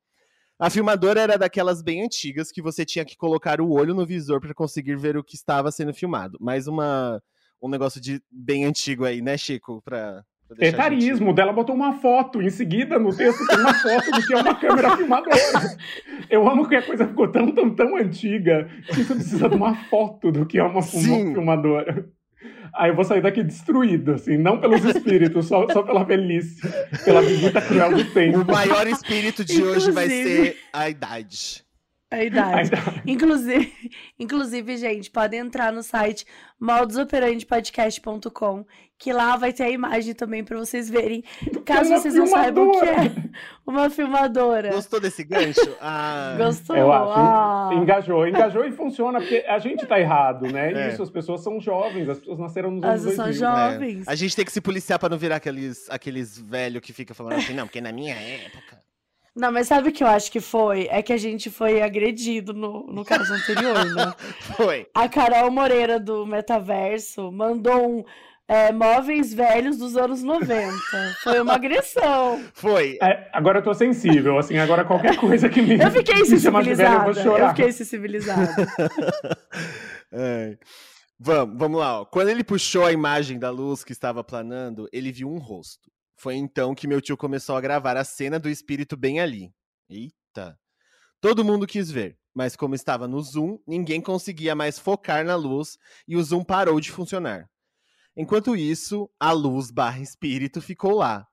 [0.58, 4.40] A filmadora era daquelas bem antigas que você tinha que colocar o olho no visor
[4.40, 6.38] para conseguir ver o que estava sendo filmado.
[6.40, 7.20] Mais uma
[7.62, 10.22] um negócio de bem antigo aí, né, Chico, para
[10.58, 14.36] Etarismo, dela botou uma foto, em seguida no texto tem uma foto do que é
[14.36, 15.38] uma câmera filmadora.
[16.30, 19.74] Eu amo que a coisa ficou tão, tão, tão antiga que você precisa de uma
[19.74, 22.08] foto do que é uma, uma filmadora.
[22.74, 26.60] Aí eu vou sair daqui destruído, assim, não pelos espíritos, só, só pela velhice,
[27.04, 28.40] pela visita cruel do tempo.
[28.40, 31.63] O maior espírito de hoje vai ser a idade.
[32.10, 32.70] A idade.
[33.06, 33.72] Inclusive,
[34.18, 36.26] inclusive, gente, podem entrar no site
[36.60, 38.64] modusoperandepodcast.com,
[38.98, 41.24] que lá vai ter a imagem também para vocês verem.
[41.64, 43.12] Caso vocês não saibam o que é
[43.66, 44.72] uma filmadora.
[44.72, 45.60] Gostou desse gancho?
[45.86, 46.34] Ah.
[46.38, 46.76] Gostou?
[46.76, 47.12] Eu acho.
[47.16, 47.70] Ah.
[47.74, 50.72] Engajou, engajou e funciona, porque a gente tá errado, né?
[50.72, 50.88] É.
[50.88, 54.06] Isso, as pessoas são jovens, as pessoas nasceram nos anos As são jovens.
[54.06, 54.10] É.
[54.10, 57.34] A gente tem que se policiar para não virar aqueles, aqueles velhos que ficam falando
[57.34, 58.83] assim, não, porque na minha época.
[59.36, 60.86] Não, mas sabe o que eu acho que foi?
[60.90, 64.14] É que a gente foi agredido no, no caso anterior, né?
[64.56, 64.86] foi.
[64.94, 68.04] A Carol Moreira do Metaverso mandou um
[68.46, 70.72] é, móveis velhos dos anos 90.
[71.22, 72.44] Foi uma agressão.
[72.52, 72.98] Foi.
[73.02, 75.80] É, agora eu tô sensível, assim, agora qualquer coisa que me.
[75.80, 77.12] Eu fiquei sensibilizada.
[77.12, 78.54] Velho, eu, eu, fiquei sensibilizada.
[80.12, 80.58] é.
[81.18, 82.02] Vamos, vamos lá.
[82.02, 82.04] Ó.
[82.04, 85.90] Quando ele puxou a imagem da luz que estava planando, ele viu um rosto.
[86.16, 89.52] Foi então que meu tio começou a gravar a cena do espírito bem ali.
[89.88, 90.58] Eita!
[91.20, 95.78] Todo mundo quis ver, mas como estava no zoom, ninguém conseguia mais focar na luz
[96.06, 97.48] e o zoom parou de funcionar.
[98.16, 101.26] Enquanto isso, a luz barra espírito ficou lá,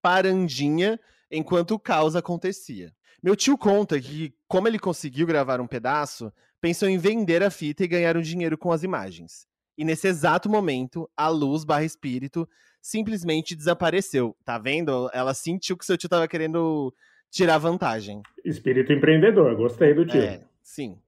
[0.00, 2.94] parandinha, enquanto o caos acontecia.
[3.22, 7.82] Meu tio conta que, como ele conseguiu gravar um pedaço, pensou em vender a fita
[7.82, 9.46] e ganhar um dinheiro com as imagens.
[9.76, 12.48] E nesse exato momento, a luz barra espírito
[12.80, 14.36] simplesmente desapareceu.
[14.44, 15.10] Tá vendo?
[15.12, 16.92] Ela sentiu que seu tio tava querendo
[17.30, 18.22] tirar vantagem.
[18.44, 20.20] Espírito empreendedor, gostei do tio.
[20.20, 20.98] É, sim.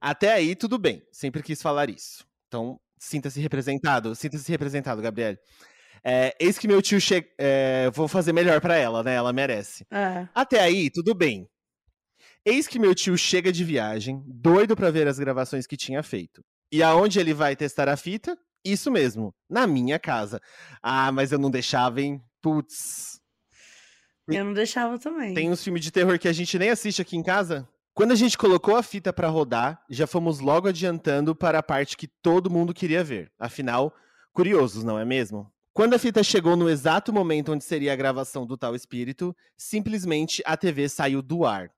[0.00, 1.02] Até aí, tudo bem.
[1.10, 2.24] Sempre quis falar isso.
[2.48, 4.14] Então, sinta-se representado.
[4.14, 5.36] Sinta-se representado, Gabriel.
[6.04, 7.26] É, eis que meu tio chega.
[7.36, 9.14] É, vou fazer melhor para ela, né?
[9.14, 9.84] Ela merece.
[9.90, 10.28] É.
[10.34, 11.48] Até aí, tudo bem.
[12.44, 16.44] Eis que meu tio chega de viagem, doido para ver as gravações que tinha feito.
[16.70, 18.38] E aonde ele vai testar a fita?
[18.66, 20.40] Isso mesmo, na minha casa.
[20.82, 22.20] Ah, mas eu não deixava, hein?
[22.42, 23.20] Putz.
[24.28, 25.34] Eu não deixava também.
[25.34, 27.68] Tem uns filmes de terror que a gente nem assiste aqui em casa.
[27.94, 31.96] Quando a gente colocou a fita para rodar, já fomos logo adiantando para a parte
[31.96, 33.30] que todo mundo queria ver.
[33.38, 33.94] Afinal,
[34.32, 35.50] curiosos, não é mesmo?
[35.72, 40.42] Quando a fita chegou no exato momento onde seria a gravação do tal espírito, simplesmente
[40.44, 41.70] a TV saiu do ar.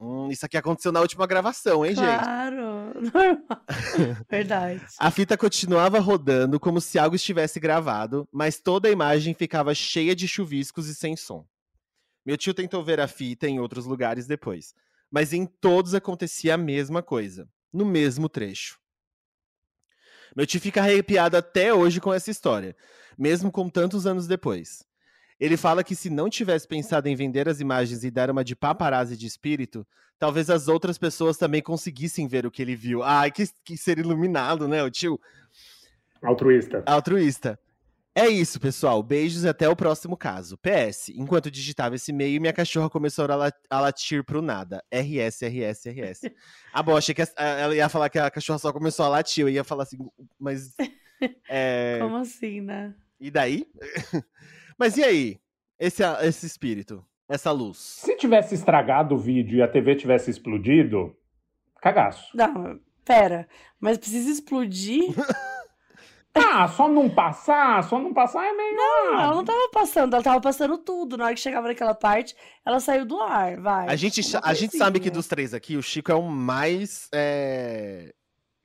[0.00, 2.10] Hum, isso aqui aconteceu na última gravação, hein, claro.
[2.12, 2.22] gente?
[2.22, 2.77] Claro,
[4.28, 4.84] verdade.
[4.98, 10.14] A fita continuava rodando como se algo estivesse gravado, mas toda a imagem ficava cheia
[10.14, 11.46] de chuviscos e sem som.
[12.24, 14.74] Meu tio tentou ver a fita em outros lugares depois,
[15.10, 18.78] mas em todos acontecia a mesma coisa, no mesmo trecho.
[20.36, 22.76] Meu tio fica arrepiado até hoje com essa história,
[23.18, 24.84] mesmo com tantos anos depois.
[25.40, 28.56] Ele fala que se não tivesse pensado em vender as imagens e dar uma de
[28.56, 29.86] paparazzi de espírito,
[30.18, 33.02] talvez as outras pessoas também conseguissem ver o que ele viu.
[33.02, 35.20] Ai, que, que ser iluminado, né, o tio?
[36.22, 36.82] Altruísta.
[36.86, 37.58] Altruísta.
[38.18, 39.00] É isso, pessoal.
[39.00, 40.58] Beijos e até o próximo caso.
[40.58, 43.24] PS, enquanto digitava esse e-mail, minha cachorra começou
[43.70, 44.82] a latir pro nada.
[44.92, 46.32] RS, RS, RS.
[46.72, 49.42] Ah, bom, achei que ela ia falar que a cachorra só começou a latir.
[49.42, 49.98] Eu ia falar assim,
[50.38, 50.74] mas.
[51.48, 51.98] É...
[52.00, 52.94] Como assim, né?
[53.18, 53.66] E daí?
[54.78, 55.40] Mas e aí?
[55.78, 57.78] Esse, esse espírito, essa luz.
[57.78, 61.16] Se tivesse estragado o vídeo e a TV tivesse explodido,
[61.80, 62.36] cagaço.
[62.36, 63.48] Não, pera.
[63.80, 65.14] Mas precisa explodir?
[66.34, 68.76] Ah, só não passar, só não passar é meio.
[68.76, 71.16] Não, ela não tava passando, ela tava passando tudo.
[71.16, 73.88] Na hora que chegava naquela parte, ela saiu do ar, vai.
[73.88, 78.14] A gente, a gente sabe que dos três aqui, o Chico é o mais é,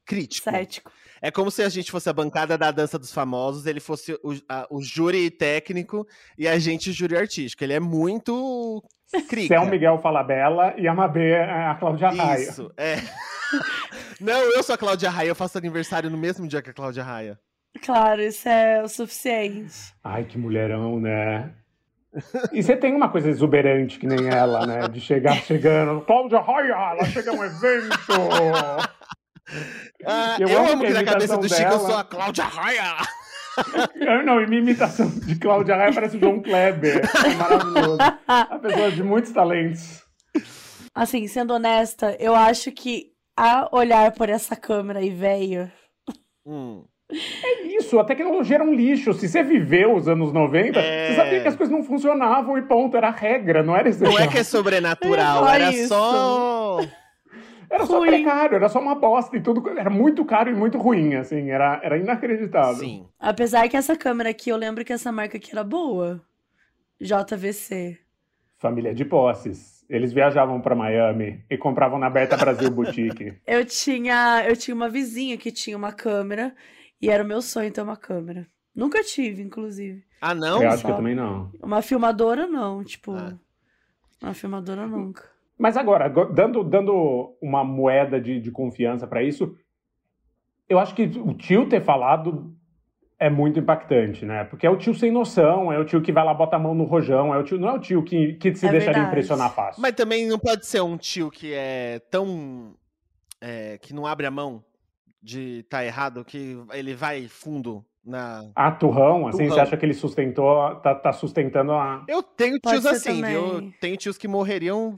[0.06, 0.52] crítico.
[0.52, 0.92] Cético.
[1.24, 4.34] É como se a gente fosse a bancada da dança dos famosos, ele fosse o,
[4.50, 6.06] a, o júri técnico
[6.38, 7.64] e a gente o júri artístico.
[7.64, 8.84] Ele é muito
[9.50, 12.44] é o Miguel Falabella e a Mabê é a Cláudia Raia.
[12.44, 12.96] Isso, é.
[14.20, 17.04] Não, eu sou a Cláudia Raia, eu faço aniversário no mesmo dia que a Cláudia
[17.04, 17.40] Raia.
[17.82, 19.94] Claro, isso é o suficiente.
[20.04, 21.52] Ai, que mulherão, né?
[22.52, 24.88] E você tem uma coisa exuberante que nem ela, né?
[24.90, 26.02] De chegar chegando.
[26.02, 27.96] Cláudia Raia, ela chega a um evento!
[30.06, 31.74] Ah, eu, eu amo, amo que na cabeça do Chico dela...
[31.74, 32.96] eu sou a Cláudia Raia!
[33.96, 37.02] Eu não, e minha imitação de Cláudia Raia parece o João Kleber.
[37.26, 37.98] É maravilhoso.
[38.28, 40.02] A pessoa de muitos talentos.
[40.96, 45.72] Assim, sendo honesta, eu acho que a olhar por essa câmera aí, velho.
[46.46, 46.84] Hum.
[47.12, 49.14] É isso, a tecnologia era um lixo.
[49.14, 51.08] Se você viveu os anos 90, é...
[51.08, 54.04] você sabia que as coisas não funcionavam e ponto, era regra, não era isso.
[54.04, 55.90] Não é que é sobrenatural, é era isso.
[55.90, 56.80] só.
[57.74, 59.68] Era só precário, era só uma bosta e tudo.
[59.70, 61.50] Era muito caro e muito ruim, assim.
[61.50, 62.76] Era, era inacreditável.
[62.76, 63.08] Sim.
[63.20, 66.22] Apesar que essa câmera aqui, eu lembro que essa marca aqui era boa.
[67.02, 67.98] JVC.
[68.60, 69.84] Família de posses.
[69.90, 73.34] Eles viajavam para Miami e compravam na Berta Brasil Boutique.
[73.46, 76.56] eu tinha, eu tinha uma vizinha que tinha uma câmera
[77.02, 78.48] e era o meu sonho ter uma câmera.
[78.76, 80.04] Nunca tive, inclusive.
[80.22, 80.62] Ah, não?
[80.62, 81.52] Eu acho Só que eu também não.
[81.62, 82.84] Uma filmadora, não.
[82.84, 83.38] Tipo, ah.
[84.22, 85.33] uma filmadora nunca.
[85.58, 89.56] Mas agora, dando, dando uma moeda de, de confiança para isso,
[90.68, 92.56] eu acho que o tio ter falado
[93.20, 94.44] é muito impactante, né?
[94.44, 96.76] Porque é o tio sem noção, é o tio que vai lá bota a mão
[96.76, 99.08] no rojão, é o tio, não é o tio que, que se é deixaria verdade.
[99.08, 99.82] impressionar fácil.
[99.82, 102.76] Mas também não pode ser um tio que é tão.
[103.40, 104.64] É, que não abre a mão
[105.22, 108.52] de estar tá errado, que ele vai fundo na.
[108.56, 109.54] Ah, turrão, assim, turrão.
[109.56, 112.04] você acha que ele sustentou, tá, tá sustentando a.
[112.08, 113.32] Eu tenho tios assim, também.
[113.32, 113.74] viu?
[113.80, 114.96] Tenho tios que morreriam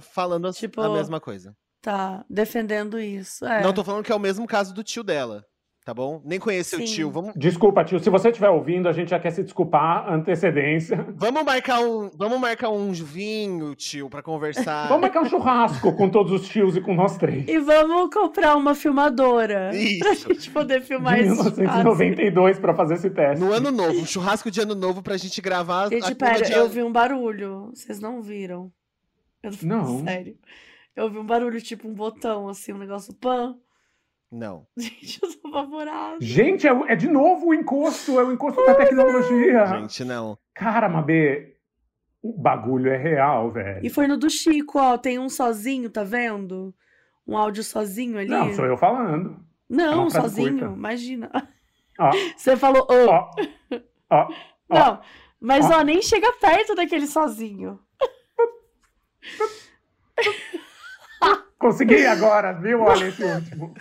[0.00, 1.56] falando tipo, a mesma coisa.
[1.80, 3.44] Tá, defendendo isso.
[3.44, 3.62] É.
[3.62, 5.44] Não tô falando que é o mesmo caso do tio dela.
[5.84, 6.22] Tá bom?
[6.24, 6.82] Nem conheci Sim.
[6.82, 7.10] o tio.
[7.10, 7.34] Vamos...
[7.34, 7.98] Desculpa, tio.
[7.98, 11.04] Se você estiver ouvindo, a gente já quer se desculpar antecedência.
[11.16, 14.86] Vamos marcar um, vamos marcar um vinho, tio, para conversar.
[14.86, 17.48] vamos marcar um churrasco com todos os tios e com nós três.
[17.48, 19.74] E vamos comprar uma filmadora.
[19.74, 19.98] Isso.
[19.98, 23.44] Pra gente poder filmar de 1992 para fazer esse teste.
[23.44, 25.88] No ano novo, um churrasco de ano novo pra gente gravar.
[25.88, 26.52] Gente, pera, de...
[26.52, 27.72] eu vi um barulho.
[27.74, 28.70] Vocês não viram?
[29.42, 30.04] Eu não.
[30.06, 30.36] Sério.
[30.94, 33.56] Eu ouvi um barulho tipo um botão, assim, um negócio pan.
[34.32, 34.66] Não.
[34.78, 36.16] Gente, eu tô apavorado.
[36.20, 39.66] Gente, é, é, de novo o encosto, é o encosto da tecnologia.
[39.66, 40.38] Gente, não.
[40.54, 41.58] Cara, Mabê,
[42.22, 43.84] o bagulho é real, velho.
[43.84, 46.74] E foi no do Chico, ó, tem um sozinho, tá vendo?
[47.26, 48.30] Um áudio sozinho ali.
[48.30, 49.44] Não, sou eu falando.
[49.68, 50.74] Não, é sozinho, curta.
[50.74, 51.30] imagina.
[51.98, 52.10] Ó.
[52.34, 53.10] Você falou, ô.
[53.10, 53.30] Ó.
[54.10, 54.28] Ó.
[54.72, 55.02] Não,
[55.38, 57.78] mas ó, nem chega perto daquele sozinho.
[61.58, 62.80] Consegui agora, viu?
[62.80, 63.74] Olha esse último.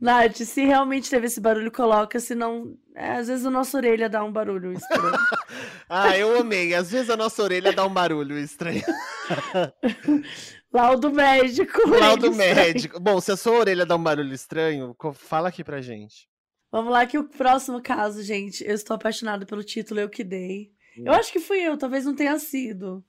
[0.00, 2.76] Nath, se realmente teve esse barulho, coloca, senão.
[2.94, 5.12] É, às vezes a nossa orelha dá um barulho estranho.
[5.88, 6.74] ah, eu amei.
[6.74, 8.82] Às vezes a nossa orelha dá um barulho estranho.
[10.72, 11.88] Laudo médico.
[11.88, 13.00] Laudo médico.
[13.00, 16.28] Bom, se a sua orelha dá um barulho estranho, fala aqui pra gente.
[16.70, 18.64] Vamos lá, que o próximo caso, gente.
[18.64, 20.70] Eu estou apaixonada pelo título Eu Que Dei.
[20.96, 21.16] Eu hum.
[21.16, 23.04] acho que fui eu, talvez não tenha sido.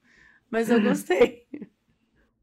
[0.50, 1.44] Mas eu gostei.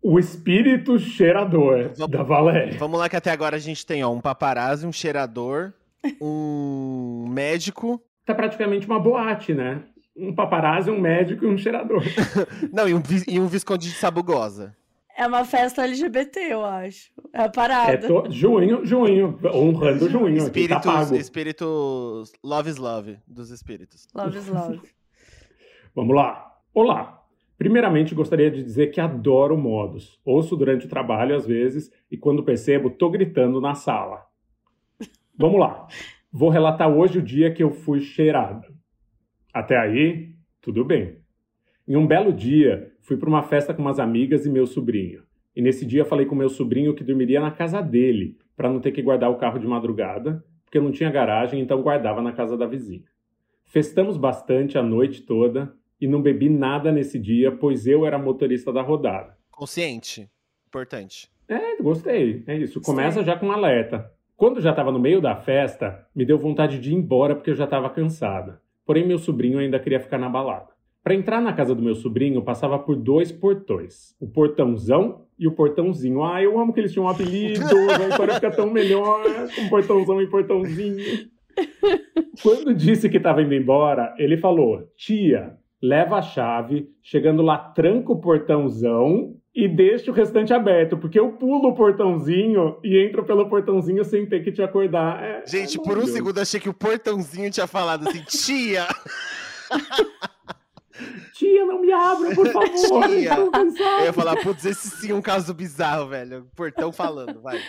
[0.08, 2.78] O espírito cheirador vamos, da Valéria.
[2.78, 5.72] Vamos lá que até agora a gente tem ó, um paparazzi, um cheirador,
[6.22, 8.00] um médico.
[8.24, 9.82] Tá praticamente uma boate, né?
[10.16, 12.04] Um paparazzi, um médico e um cheirador.
[12.72, 14.76] Não, e um, e um visconde de sabugosa.
[15.18, 17.10] É uma festa LGBT, eu acho.
[17.32, 17.94] É a parada.
[17.94, 18.30] É to...
[18.30, 19.36] Junho, junho.
[19.52, 20.36] Honrando junho.
[20.36, 24.06] Espíritos, tá espíritos Love is Love dos espíritos.
[24.14, 24.80] Love is Love.
[25.96, 26.54] Vamos lá.
[26.72, 27.25] Olá,
[27.58, 30.20] Primeiramente, gostaria de dizer que adoro modos.
[30.24, 34.22] Ouço durante o trabalho às vezes e quando percebo, tô gritando na sala.
[35.38, 35.86] Vamos lá.
[36.30, 38.66] Vou relatar hoje o dia que eu fui cheirada.
[39.52, 41.18] Até aí, tudo bem.
[41.88, 45.22] Em um belo dia, fui para uma festa com umas amigas e meu sobrinho.
[45.54, 48.92] E nesse dia falei com meu sobrinho que dormiria na casa dele, para não ter
[48.92, 52.66] que guardar o carro de madrugada, porque não tinha garagem, então guardava na casa da
[52.66, 53.04] vizinha.
[53.64, 58.72] Festamos bastante a noite toda, e não bebi nada nesse dia, pois eu era motorista
[58.72, 59.36] da rodada.
[59.50, 60.28] Consciente.
[60.66, 61.30] Importante.
[61.48, 62.42] É, gostei.
[62.46, 62.80] É isso.
[62.80, 63.26] Começa Sim.
[63.26, 64.10] já com um alerta.
[64.36, 67.54] Quando já estava no meio da festa, me deu vontade de ir embora porque eu
[67.54, 68.60] já estava cansada.
[68.84, 70.76] Porém, meu sobrinho ainda queria ficar na balada.
[71.02, 75.52] Para entrar na casa do meu sobrinho, passava por dois portões: o portãozão e o
[75.52, 76.24] portãozinho.
[76.24, 79.22] Ah, eu amo que eles tinham um apelido, a história fica tão melhor
[79.54, 81.30] com portãozão e portãozinho.
[82.42, 88.12] Quando disse que estava indo embora, ele falou: Tia, leva a chave, chegando lá, tranca
[88.12, 93.48] o portãozão e deixa o restante aberto, porque eu pulo o portãozinho e entro pelo
[93.48, 95.22] portãozinho sem ter que te acordar.
[95.22, 98.86] É, Gente, é por um segundo achei que o portãozinho tinha falado assim, tia!
[101.32, 103.06] tia, não me me abra, por favor.
[103.06, 106.46] Tia, eu ia falar, putz, esse sim é um caso bizarro, velho.
[106.56, 107.60] Portão falando, vai.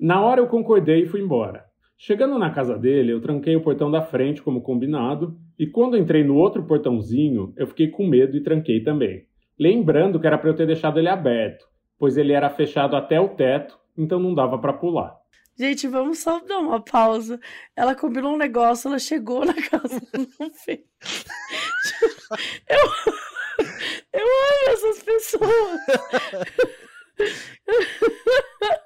[0.00, 1.64] Na hora eu concordei e fui embora.
[1.98, 6.22] Chegando na casa dele, eu tranquei o portão da frente como combinado, e quando entrei
[6.22, 9.26] no outro portãozinho, eu fiquei com medo e tranquei também.
[9.58, 11.66] Lembrando que era para eu ter deixado ele aberto,
[11.98, 15.16] pois ele era fechado até o teto, então não dava para pular.
[15.58, 17.40] Gente, vamos só dar uma pausa.
[17.74, 20.02] Ela combinou um negócio, ela chegou na casa,
[20.38, 20.80] não fez.
[22.68, 23.14] Eu,
[24.12, 25.80] eu amo essas pessoas.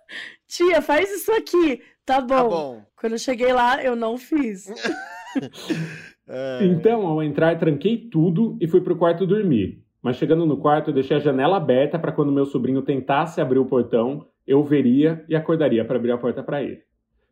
[0.47, 1.83] Tia, faz isso aqui.
[2.05, 2.29] Tá bom.
[2.29, 2.85] Tá bom.
[2.97, 4.67] Quando eu cheguei lá, eu não fiz.
[6.63, 9.83] então, ao entrar, tranquei tudo e fui pro quarto dormir.
[10.03, 13.67] Mas chegando no quarto, deixei a janela aberta para quando meu sobrinho tentasse abrir o
[13.67, 16.83] portão, eu veria e acordaria para abrir a porta para ele.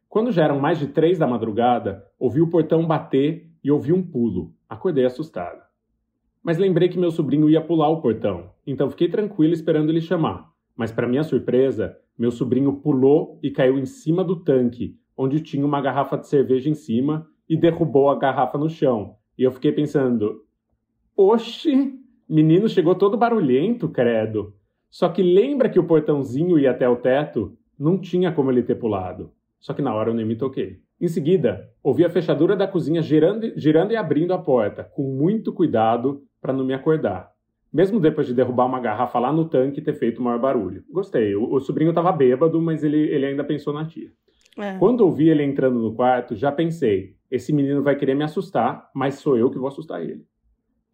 [0.08, 4.02] Quando já eram mais de três da madrugada, ouvi o portão bater e ouvi um
[4.02, 4.52] pulo.
[4.68, 5.62] Acordei assustado.
[6.42, 10.50] Mas lembrei que meu sobrinho ia pular o portão, então fiquei tranquilo esperando ele chamar.
[10.76, 15.66] Mas, para minha surpresa, meu sobrinho pulou e caiu em cima do tanque, onde tinha
[15.66, 19.16] uma garrafa de cerveja em cima, e derrubou a garrafa no chão.
[19.36, 20.44] E eu fiquei pensando:
[21.16, 21.94] Oxi,
[22.28, 24.54] menino chegou todo barulhento, credo.
[24.90, 27.56] Só que lembra que o portãozinho ia até o teto?
[27.78, 29.32] Não tinha como ele ter pulado.
[29.60, 30.80] Só que na hora eu nem me toquei.
[31.00, 35.52] Em seguida, ouvi a fechadura da cozinha girando, girando e abrindo a porta, com muito
[35.52, 37.30] cuidado para não me acordar.
[37.72, 40.82] Mesmo depois de derrubar uma garrafa lá no tanque e ter feito o maior barulho.
[40.90, 41.36] Gostei.
[41.36, 44.10] O, o sobrinho estava bêbado, mas ele, ele ainda pensou na tia.
[44.56, 44.76] É.
[44.78, 49.16] Quando ouvi ele entrando no quarto, já pensei: esse menino vai querer me assustar, mas
[49.16, 50.24] sou eu que vou assustar ele.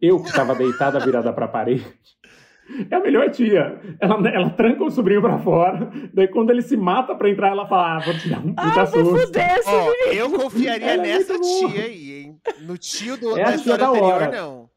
[0.01, 1.85] Eu que estava deitada virada para a parede,
[2.91, 3.79] é a melhor tia.
[3.99, 5.89] Ela, ela tranca o sobrinho pra fora.
[6.13, 8.81] Daí, quando ele se mata pra entrar, ela fala: Ah, vou te dar um puta
[8.81, 9.17] ah, susto.
[9.17, 12.39] Fuder, oh, eu confiaria ela é nessa é tia aí, hein?
[12.61, 14.31] No tio do, é da tia da anterior, hora.
[14.31, 14.69] não.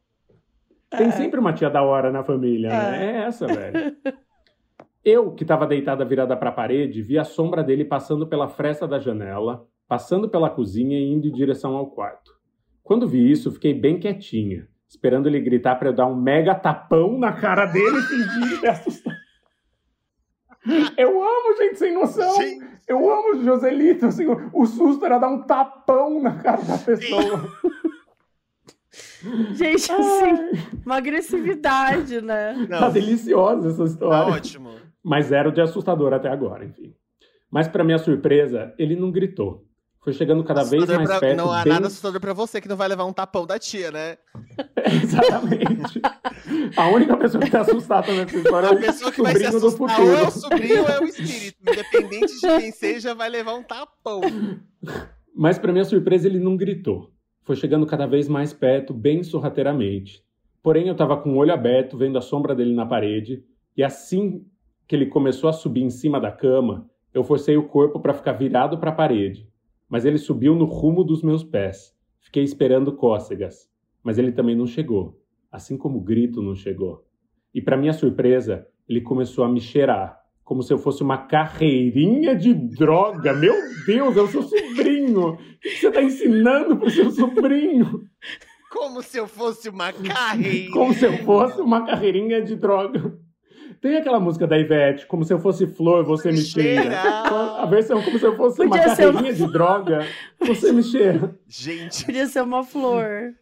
[0.91, 1.11] Tem é.
[1.11, 3.05] sempre uma tia da hora na família, né?
[3.05, 3.97] É, é essa, velho.
[5.09, 8.87] Eu, que estava deitada virada para a parede, vi a sombra dele passando pela fresta
[8.87, 12.33] da janela, passando pela cozinha e indo em direção ao quarto.
[12.83, 17.19] Quando vi isso, fiquei bem quietinha esperando ele gritar para eu dar um mega tapão
[17.19, 19.17] na cara dele e fingir me assustar.
[20.97, 22.35] Eu amo gente sem noção.
[22.37, 22.67] Gente.
[22.87, 24.07] Eu amo Joselito.
[24.07, 27.49] Assim, o susto era dar um tapão na cara da pessoa.
[29.53, 32.55] Gente, assim, uma agressividade, né?
[32.69, 32.79] Não.
[32.79, 34.27] Tá deliciosa essa história.
[34.27, 34.71] Tá ótimo.
[35.03, 36.95] Mas era de assustador até agora, enfim.
[37.51, 39.65] Mas, para minha surpresa, ele não gritou.
[40.01, 41.37] Foi chegando cada vez mais pra, perto.
[41.37, 41.73] Não há bem...
[41.73, 44.17] nada assustador pra você que não vai levar um tapão da tia, né?
[45.03, 46.01] Exatamente.
[46.77, 49.71] A única pessoa que tá assustada nessa história é o pessoa que vai se assustar,
[49.71, 50.09] do futuro.
[50.09, 51.59] Ou é o sobrinho ou é o espírito.
[51.61, 54.21] Independente de quem seja, vai levar um tapão.
[55.35, 57.11] Mas, para minha surpresa, ele não gritou.
[57.43, 60.23] Foi chegando cada vez mais perto, bem sorrateiramente.
[60.63, 63.45] Porém, eu estava com o olho aberto, vendo a sombra dele na parede,
[63.77, 64.45] e assim
[64.89, 68.33] que ele começou a subir em cima da cama, eu forcei o corpo para ficar
[68.33, 69.49] virado para a parede
[69.89, 71.97] mas ele subiu no rumo dos meus pés.
[72.21, 73.69] Fiquei esperando cócegas,
[74.03, 75.19] mas ele também não chegou,
[75.51, 77.07] assim como o grito não chegou.
[77.55, 82.35] E para minha surpresa, ele começou a me cheirar, como se eu fosse uma carreirinha
[82.35, 83.33] de droga.
[83.33, 83.55] Meu
[83.87, 85.33] Deus, é o seu sobrinho!
[85.33, 88.03] O que você está ensinando para o seu sobrinho?
[88.71, 90.71] Como se eu fosse uma carreirinha.
[90.71, 93.18] Como se eu fosse uma carreirinha de droga.
[93.81, 97.01] Tem aquela música da Ivete, como se eu fosse flor, você me cheira.
[97.01, 99.33] A versão como se eu fosse Podia uma carreirinha uma...
[99.33, 100.07] de droga,
[100.41, 101.37] você me cheira.
[101.47, 102.05] Gente.
[102.05, 103.35] Podia ser uma flor.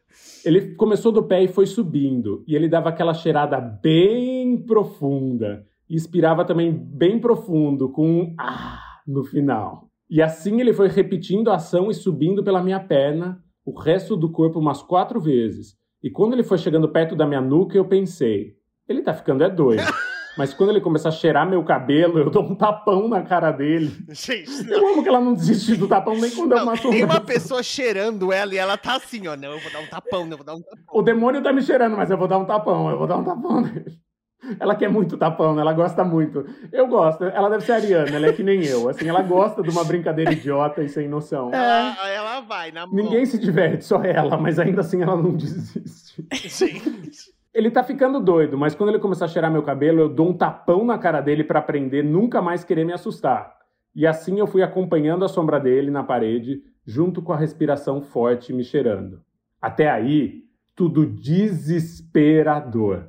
[0.44, 2.44] Ele começou do pé e foi subindo.
[2.46, 5.64] E ele dava aquela cheirada bem profunda.
[5.88, 9.88] E expirava também bem profundo, com um ah no final.
[10.10, 14.30] E assim ele foi repetindo a ação e subindo pela minha perna, o resto do
[14.30, 15.76] corpo umas quatro vezes.
[16.02, 18.54] E quando ele foi chegando perto da minha nuca, eu pensei:
[18.88, 19.82] ele tá ficando é doido.
[20.36, 23.90] Mas quando ele começa a cheirar meu cabelo, eu dou um tapão na cara dele.
[24.10, 24.70] Gente.
[24.70, 27.20] Eu amo que ela não desiste do tapão nem quando não, é uma Tem uma
[27.20, 29.36] pessoa cheirando ela e ela tá assim, ó.
[29.36, 30.84] Não, eu vou dar um tapão, não, eu vou dar um tapão.
[30.92, 33.24] O demônio tá me cheirando, mas eu vou dar um tapão, eu vou dar um
[33.24, 33.96] tapão nele.
[34.60, 35.58] Ela quer muito tapão?
[35.58, 36.46] Ela gosta muito.
[36.70, 37.24] Eu gosto.
[37.24, 38.88] Ela deve ser ariana, ela é que nem eu.
[38.88, 41.52] Assim, ela gosta de uma brincadeira idiota e sem noção.
[41.52, 42.94] Ela, ela vai na mão.
[42.94, 46.24] Ninguém se diverte, só ela, mas ainda assim ela não desiste.
[46.32, 47.35] Gente.
[47.56, 50.34] Ele tá ficando doido, mas quando ele começar a cheirar meu cabelo, eu dou um
[50.34, 53.56] tapão na cara dele para aprender nunca mais querer me assustar.
[53.94, 58.52] E assim eu fui acompanhando a sombra dele na parede, junto com a respiração forte
[58.52, 59.22] me cheirando.
[59.58, 60.44] Até aí,
[60.74, 63.08] tudo desesperador.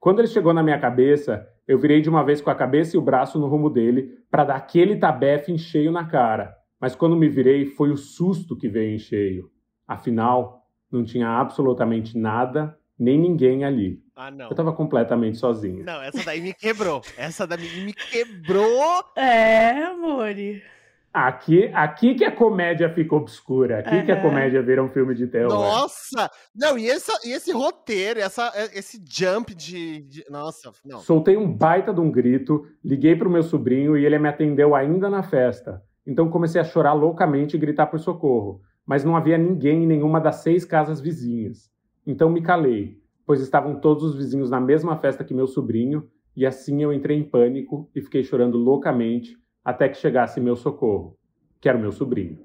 [0.00, 2.98] Quando ele chegou na minha cabeça, eu virei de uma vez com a cabeça e
[2.98, 6.56] o braço no rumo dele para dar aquele tabefe em cheio na cara.
[6.80, 9.50] Mas quando me virei, foi o susto que veio em cheio.
[9.86, 14.00] Afinal, não tinha absolutamente nada nem ninguém ali.
[14.14, 14.48] Ah, não.
[14.48, 15.84] Eu tava completamente sozinho.
[15.84, 17.02] Não, essa daí me quebrou.
[17.16, 19.04] Essa daí me quebrou.
[19.16, 20.62] É, amore.
[21.12, 23.80] Aqui, aqui que a comédia fica obscura.
[23.80, 24.04] Aqui uhum.
[24.06, 25.52] que a comédia vira um filme de terror.
[25.52, 26.30] Nossa!
[26.54, 31.00] Não, e, essa, e esse roteiro, essa, esse jump de, de, Nossa, não.
[31.00, 35.10] Soltei um baita de um grito, liguei pro meu sobrinho e ele me atendeu ainda
[35.10, 35.82] na festa.
[36.06, 38.62] Então comecei a chorar loucamente e gritar por socorro.
[38.86, 41.71] Mas não havia ninguém em nenhuma das seis casas vizinhas.
[42.06, 46.44] Então me calei, pois estavam todos os vizinhos na mesma festa que meu sobrinho, e
[46.44, 51.16] assim eu entrei em pânico e fiquei chorando loucamente até que chegasse meu socorro,
[51.60, 52.38] que era o meu sobrinho.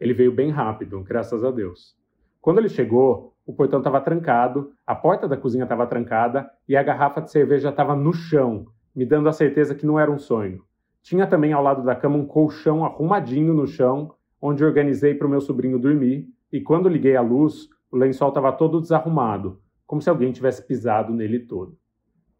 [0.00, 1.94] Ele veio bem rápido, graças a Deus.
[2.40, 6.82] Quando ele chegou, o portão estava trancado, a porta da cozinha estava trancada e a
[6.82, 10.64] garrafa de cerveja estava no chão, me dando a certeza que não era um sonho.
[11.02, 15.30] Tinha também ao lado da cama um colchão arrumadinho no chão, onde organizei para o
[15.30, 20.08] meu sobrinho dormir, e quando liguei a luz, o lençol estava todo desarrumado, como se
[20.08, 21.76] alguém tivesse pisado nele todo.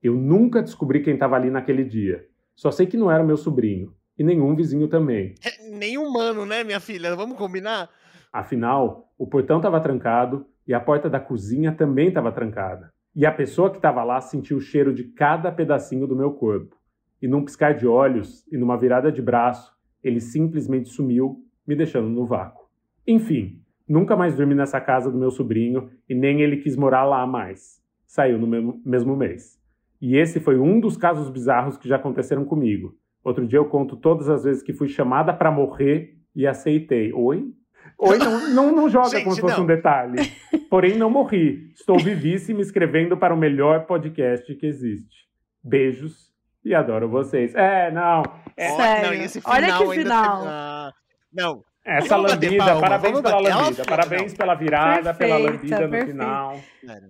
[0.03, 2.27] Eu nunca descobri quem estava ali naquele dia.
[2.57, 5.35] Só sei que não era meu sobrinho, e nenhum vizinho também.
[5.45, 7.15] É, nem humano, né, minha filha?
[7.15, 7.91] Vamos combinar?
[8.33, 12.91] Afinal, o portão estava trancado e a porta da cozinha também estava trancada.
[13.15, 16.77] E a pessoa que estava lá sentiu o cheiro de cada pedacinho do meu corpo.
[17.21, 19.71] E num piscar de olhos e numa virada de braço,
[20.03, 22.67] ele simplesmente sumiu, me deixando no vácuo.
[23.07, 27.27] Enfim, nunca mais dormi nessa casa do meu sobrinho e nem ele quis morar lá
[27.27, 27.81] mais.
[28.07, 29.59] Saiu no mesmo mês.
[30.01, 32.97] E esse foi um dos casos bizarros que já aconteceram comigo.
[33.23, 37.13] Outro dia eu conto todas as vezes que fui chamada para morrer e aceitei.
[37.13, 37.53] Oi?
[37.99, 39.65] Oi, não, não, não joga Gente, como se fosse não.
[39.65, 40.19] um detalhe.
[40.69, 41.71] Porém, não morri.
[41.75, 45.29] Estou vivíssima escrevendo para o melhor podcast que existe.
[45.63, 46.33] Beijos
[46.65, 47.55] e adoro vocês.
[47.55, 48.23] É, não.
[48.57, 49.07] É, Sério.
[49.07, 50.43] Não, esse final Olha que final.
[50.45, 50.93] Ah,
[51.33, 56.61] não, essa lambida, parabéns pela lambida, parabéns pela virada, perfeita, pela lambida no final.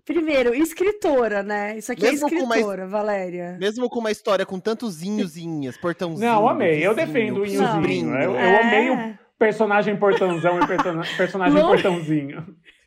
[0.05, 1.77] Primeiro, escritora, né?
[1.77, 3.57] Isso aqui é mesmo é escritora, uma, Valéria.
[3.61, 6.27] Mesmo com uma história com tantos inhozinhas, portãozinho.
[6.27, 8.15] Não, amei, eu defendo o inhozinho.
[8.15, 8.63] Eu, eu é.
[8.63, 10.67] amei o personagem portãozão e
[11.17, 12.43] personagem portãozinho.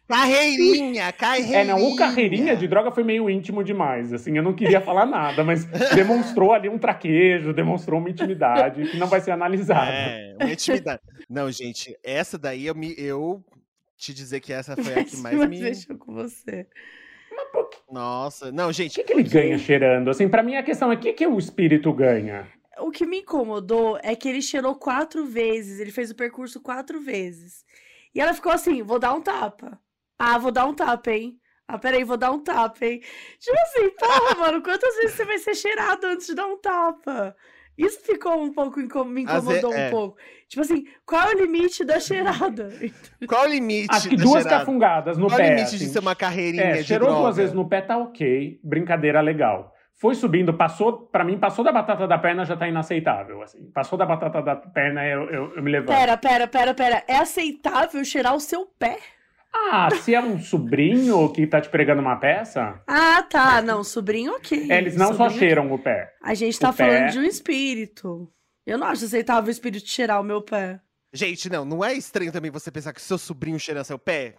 [0.08, 1.58] Carreirinha, carreirinha.
[1.58, 5.04] É, não, o carreirinha de droga foi meio íntimo demais, assim, eu não queria falar
[5.06, 5.66] nada, mas
[5.96, 9.92] demonstrou ali um traquejo, demonstrou uma intimidade que não vai ser analisada.
[9.92, 11.02] É, uma intimidade.
[11.36, 13.44] Não, gente, essa daí eu me eu
[13.98, 16.66] te dizer que essa foi a que mais me deixou com você.
[17.92, 18.94] Nossa, não, gente.
[18.94, 20.10] O que, que ele ganha cheirando?
[20.10, 22.48] Assim, para mim a questão é o que, que o espírito ganha?
[22.80, 27.02] O que me incomodou é que ele cheirou quatro vezes, ele fez o percurso quatro
[27.02, 27.66] vezes.
[28.14, 29.78] E ela ficou assim: vou dar um tapa.
[30.18, 31.38] Ah, vou dar um tapa, hein?
[31.68, 33.02] Ah, peraí, vou dar um tapa, hein?
[33.40, 37.36] Tipo assim, porra, mano, quantas vezes você vai ser cheirado antes de dar um tapa?
[37.78, 40.18] Isso ficou um pouco, me incomodou é, um pouco.
[40.48, 42.70] Tipo assim, qual é o limite da cheirada?
[43.28, 44.60] Qual é o limite Acho que duas cheirada?
[44.60, 45.44] cafungadas no qual pé.
[45.44, 45.86] Qual é o limite assim.
[45.86, 47.24] de ser uma carreirinha é, de cheirou droga?
[47.24, 48.60] duas vezes no pé, tá ok.
[48.64, 49.74] Brincadeira legal.
[49.98, 53.72] Foi subindo, passou, para mim, passou da batata da perna, já tá inaceitável, assim.
[53.74, 55.98] Passou da batata da perna, eu, eu, eu me levanto.
[55.98, 57.04] Pera, pera, pera, pera.
[57.08, 58.98] É aceitável cheirar o seu pé?
[59.72, 62.82] Ah, se é um sobrinho que tá te pregando uma peça?
[62.86, 63.62] Ah, tá.
[63.62, 64.72] Não, sobrinho ok.
[64.72, 66.12] Eles não sobrinho só cheiram o pé.
[66.22, 67.08] A gente tá o falando pé...
[67.08, 68.32] de um espírito.
[68.66, 70.80] Eu não acho aceitável o espírito cheirar o meu pé.
[71.14, 74.36] Gente, não, não é estranho também você pensar que seu sobrinho cheira seu pé?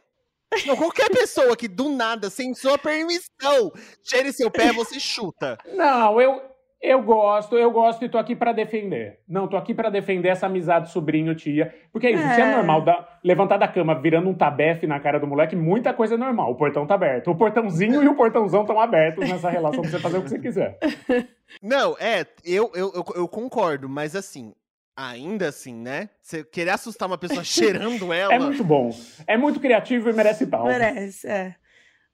[0.66, 3.72] Não, qualquer pessoa que do nada, sem sua permissão,
[4.04, 5.58] cheire seu pé, você chuta.
[5.74, 6.40] Não, eu,
[6.80, 9.20] eu gosto, eu gosto e tô aqui para defender.
[9.28, 11.74] Não, tô aqui para defender essa amizade sobrinho-tia.
[11.92, 12.34] Porque é isso, é.
[12.34, 15.92] se é normal da, levantar da cama virando um tabefe na cara do moleque, muita
[15.92, 16.52] coisa é normal.
[16.52, 17.30] O portão tá aberto.
[17.30, 20.38] O portãozinho e o portãozão estão abertos nessa relação pra você fazer o que você
[20.38, 20.78] quiser.
[21.62, 24.52] Não, é, eu, eu, eu, eu concordo, mas assim,
[24.98, 26.08] Ainda assim, né?
[26.22, 28.32] Você querer assustar uma pessoa cheirando ela.
[28.32, 28.90] É muito bom.
[29.26, 30.64] É muito criativo e merece pau.
[30.64, 31.54] Merece, é.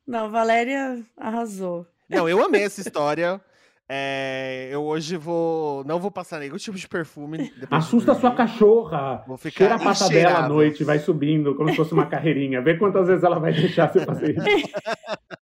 [0.04, 1.86] Não, Valéria arrasou.
[2.08, 3.40] Não, eu amei essa história.
[3.94, 5.84] É, eu hoje vou.
[5.84, 7.52] Não vou passar nenhum tipo de perfume.
[7.70, 9.22] Assusta de sua cachorra.
[9.26, 12.62] Vou ficar Cheira a pata dela à noite, vai subindo, como se fosse uma carreirinha.
[12.62, 14.46] Vê quantas vezes ela vai deixar você fazer isso.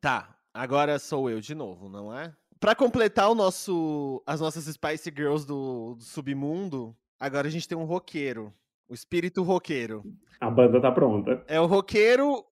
[0.00, 2.32] Tá, agora sou eu de novo, não é?
[2.60, 7.76] Pra completar o nosso, as nossas Spice Girls do, do submundo, agora a gente tem
[7.76, 8.52] um roqueiro.
[8.88, 10.04] O espírito roqueiro.
[10.40, 11.42] A banda tá pronta.
[11.48, 12.44] É o roqueiro,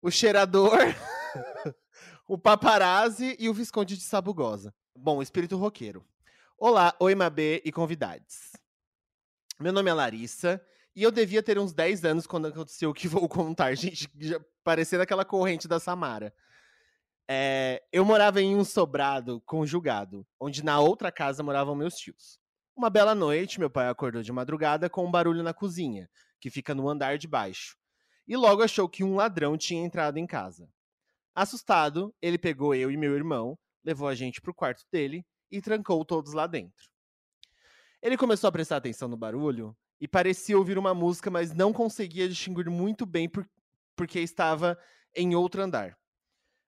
[0.00, 0.78] o cheirador.
[2.26, 4.74] o paparazzi e o Visconde de Sabugosa.
[4.96, 6.04] Bom, espírito roqueiro.
[6.56, 8.52] Olá, oi Mabê e convidados.
[9.60, 10.64] Meu nome é Larissa
[10.96, 14.08] e eu devia ter uns 10 anos quando aconteceu o que vou contar, gente,
[14.62, 16.34] parecendo aquela corrente da Samara.
[17.28, 22.38] É, eu morava em um sobrado conjugado, onde na outra casa moravam meus tios.
[22.74, 26.08] Uma bela noite, meu pai acordou de madrugada com um barulho na cozinha,
[26.40, 27.76] que fica no andar de baixo,
[28.26, 30.68] e logo achou que um ladrão tinha entrado em casa.
[31.34, 36.04] Assustado, ele pegou eu e meu irmão, levou a gente pro quarto dele e trancou
[36.04, 36.88] todos lá dentro.
[38.00, 42.28] Ele começou a prestar atenção no barulho e parecia ouvir uma música, mas não conseguia
[42.28, 43.48] distinguir muito bem por,
[43.96, 44.78] porque estava
[45.14, 45.96] em outro andar.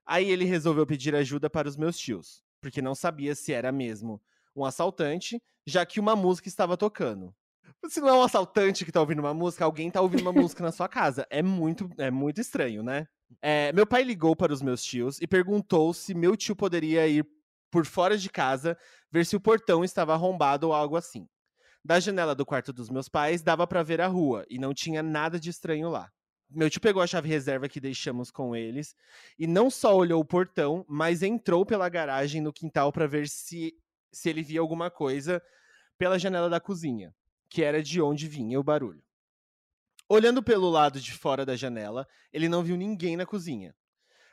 [0.04, 4.20] Aí ele resolveu pedir ajuda para os meus tios, porque não sabia se era mesmo
[4.54, 7.34] um assaltante, já que uma música estava tocando.
[7.88, 10.62] Se não é um assaltante que está ouvindo uma música, alguém está ouvindo uma música
[10.62, 11.26] na sua casa.
[11.28, 13.06] É muito, é muito estranho, né?
[13.40, 17.26] É, meu pai ligou para os meus tios e perguntou se meu tio poderia ir
[17.70, 18.76] por fora de casa
[19.10, 21.28] ver se o portão estava arrombado ou algo assim.
[21.84, 25.02] Da janela do quarto dos meus pais dava para ver a rua e não tinha
[25.02, 26.10] nada de estranho lá.
[26.48, 28.94] Meu tio pegou a chave reserva que deixamos com eles
[29.38, 33.74] e não só olhou o portão, mas entrou pela garagem no quintal para ver se,
[34.12, 35.42] se ele via alguma coisa
[35.98, 37.14] pela janela da cozinha,
[37.48, 39.02] que era de onde vinha o barulho.
[40.08, 43.74] Olhando pelo lado de fora da janela, ele não viu ninguém na cozinha.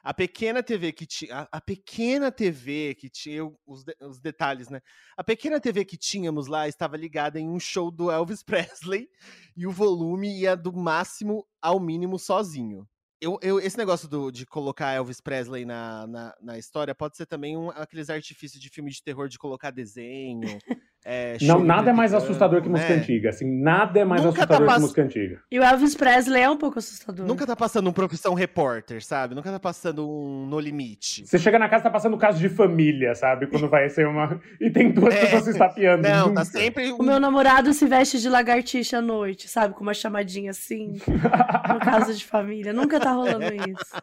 [0.03, 1.47] A pequena TV que tinha.
[1.49, 3.49] A, pequena TV que tinha.
[3.65, 4.81] Os, de, os, detalhes, né?
[5.15, 9.07] A pequena TV que tínhamos lá estava ligada em um show do Elvis Presley
[9.55, 12.85] e o volume ia do máximo ao mínimo sozinho.
[13.21, 17.25] Eu, eu, esse negócio do, de colocar Elvis Presley na, na, na história pode ser
[17.25, 20.59] também um, aqueles artifícios de filme de terror de colocar desenho.
[21.05, 23.01] É, não, nada é mais assustador que música né?
[23.01, 24.75] antiga, assim, nada é mais Nunca tá assustador tá pass...
[24.75, 25.41] que música antiga.
[25.51, 27.27] E o Elvis Presley é um pouco assustador.
[27.27, 29.35] Nunca tá passando um profissão repórter, sabe?
[29.35, 31.25] Nunca tá passando um No Limite.
[31.25, 33.47] Você chega na casa, tá passando caso de família, sabe?
[33.47, 34.39] Quando vai ser uma...
[34.61, 35.21] E tem duas é.
[35.21, 36.07] pessoas se estapeando.
[36.07, 36.41] Não, nunca.
[36.41, 36.91] tá sempre...
[36.93, 39.73] O meu namorado se veste de lagartixa à noite, sabe?
[39.73, 42.71] Com uma chamadinha assim, no caso de família.
[42.71, 43.93] Nunca tá rolando isso.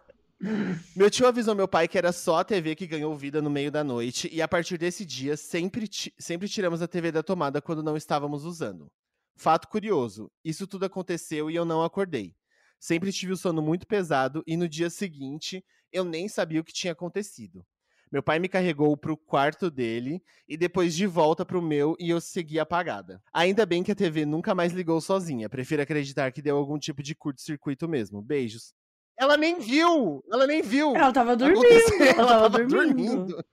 [0.97, 3.71] Meu tio avisou meu pai que era só a TV que ganhou vida no meio
[3.71, 5.87] da noite, e a partir desse dia sempre,
[6.19, 8.91] sempre tiramos a TV da tomada quando não estávamos usando.
[9.37, 12.35] Fato curioso: isso tudo aconteceu e eu não acordei.
[12.79, 15.63] Sempre tive o sono muito pesado e no dia seguinte
[15.93, 17.63] eu nem sabia o que tinha acontecido.
[18.11, 22.21] Meu pai me carregou pro quarto dele e depois de volta pro meu e eu
[22.21, 23.23] segui apagada.
[23.33, 25.49] Ainda bem que a TV nunca mais ligou sozinha.
[25.49, 28.23] Prefiro acreditar que deu algum tipo de curto-circuito mesmo.
[28.23, 28.75] Beijos.
[29.21, 30.25] Ela nem viu.
[30.33, 30.97] Ela nem viu.
[30.97, 31.63] Ela tava dormindo.
[32.01, 32.77] Ela, ela tava, dormindo.
[32.77, 33.45] dormindo.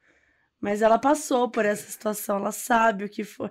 [0.61, 2.37] Mas ela passou por essa situação.
[2.37, 3.49] Ela sabe o que foi.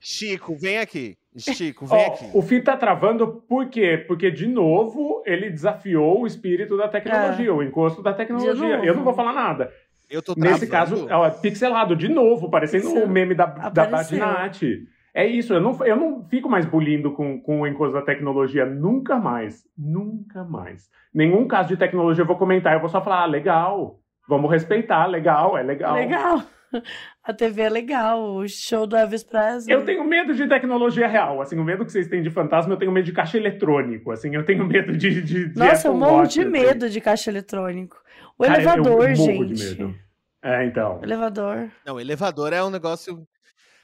[0.00, 1.18] Chico, vem aqui.
[1.36, 2.30] Chico, vem oh, aqui.
[2.32, 4.02] O fim tá travando por quê?
[4.08, 7.52] Porque, de novo, ele desafiou o espírito da tecnologia, é.
[7.52, 8.80] o encosto da tecnologia.
[8.82, 9.70] Eu não vou falar nada.
[10.08, 14.88] Eu tô Nesse caso, ó, pixelado, de novo, parecendo o meme da, da Badinati.
[15.14, 18.64] É isso, eu não, eu não fico mais bulindo com, com o encosto da tecnologia,
[18.66, 19.64] nunca mais.
[19.76, 20.88] Nunca mais.
[21.12, 23.98] Nenhum caso de tecnologia eu vou comentar, eu vou só falar, ah, legal,
[24.28, 25.94] vamos respeitar, legal, é legal.
[25.94, 26.42] Legal.
[27.24, 29.74] A TV é legal, o show do Elvis Presley.
[29.74, 32.78] Eu tenho medo de tecnologia real, assim, o medo que vocês têm de fantasma, eu
[32.78, 35.22] tenho medo de caixa eletrônico, assim, eu tenho medo de.
[35.22, 36.50] de, de Nossa, Apple eu morro Watch, de assim.
[36.50, 37.96] medo de caixa eletrônico.
[38.38, 39.54] O Cara, elevador, eu, eu gente.
[39.54, 39.94] De medo.
[40.42, 41.00] É, então.
[41.02, 41.70] Elevador.
[41.84, 43.26] Não, elevador é um negócio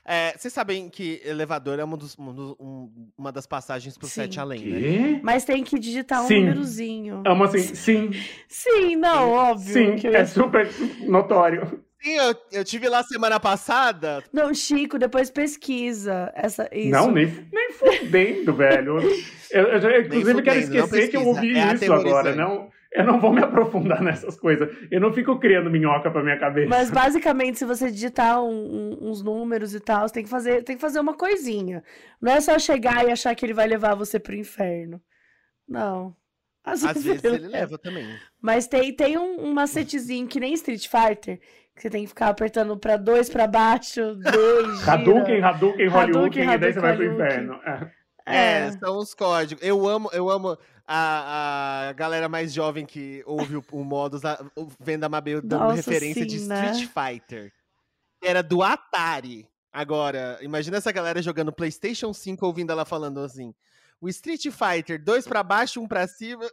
[0.06, 4.14] é, vocês sabem que elevador é uma, dos, um, uma das passagens pro sim.
[4.14, 5.20] sete além, né?
[5.22, 6.40] Mas tem que digitar um sim.
[6.40, 7.22] númerozinho.
[7.24, 8.10] É uma assim, sim.
[8.46, 9.72] Sim, não, óbvio.
[9.72, 10.68] Sim, é super
[11.06, 11.82] notório.
[12.02, 14.22] Sim, eu, eu tive lá semana passada.
[14.30, 16.90] Não, Chico, depois pesquisa essa, isso.
[16.90, 18.98] Não, nem, nem fudendo, velho.
[19.50, 22.36] Eu, eu, eu inclusive, quero esquecer que eu ouvi é isso agora.
[22.36, 24.68] Não, eu não vou me aprofundar nessas coisas.
[24.88, 26.68] Eu não fico criando minhoca pra minha cabeça.
[26.68, 30.62] Mas basicamente, se você digitar um, um, uns números e tal, você tem que fazer,
[30.62, 31.82] tem que fazer uma coisinha.
[32.22, 35.02] Não é só chegar e achar que ele vai levar você pro inferno.
[35.68, 36.14] Não.
[36.64, 38.06] Às, Às vezes, ele leva também.
[38.40, 41.40] Mas tem, tem um, um macetezinho que nem Street Fighter,
[41.74, 44.88] que você tem que ficar apertando pra dois pra baixo, dois.
[44.88, 47.60] Hadouken, Hadouken, Hollywood, e daí você vai pro inferno.
[47.66, 47.90] É.
[48.26, 48.66] É.
[48.66, 49.62] é, são os códigos.
[49.62, 54.22] Eu amo, eu amo a, a galera mais jovem que ouve o, o Modus
[54.78, 56.72] vendo a Mabel dando Nossa, referência sim, de né?
[56.72, 57.52] Street Fighter.
[58.22, 59.48] Era do Atari.
[59.72, 63.54] Agora, imagina essa galera jogando PlayStation 5 ouvindo ela falando assim.
[64.00, 66.44] O Street Fighter, dois para baixo, um para cima.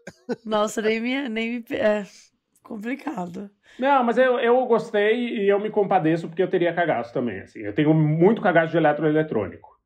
[0.45, 1.65] Nossa, nem me, nem me.
[1.71, 2.05] É
[2.63, 3.49] complicado.
[3.77, 7.41] Não, mas eu, eu gostei e eu me compadeço porque eu teria cagaço também.
[7.41, 7.59] Assim.
[7.59, 9.77] Eu tenho muito cagaço de eletroeletrônico.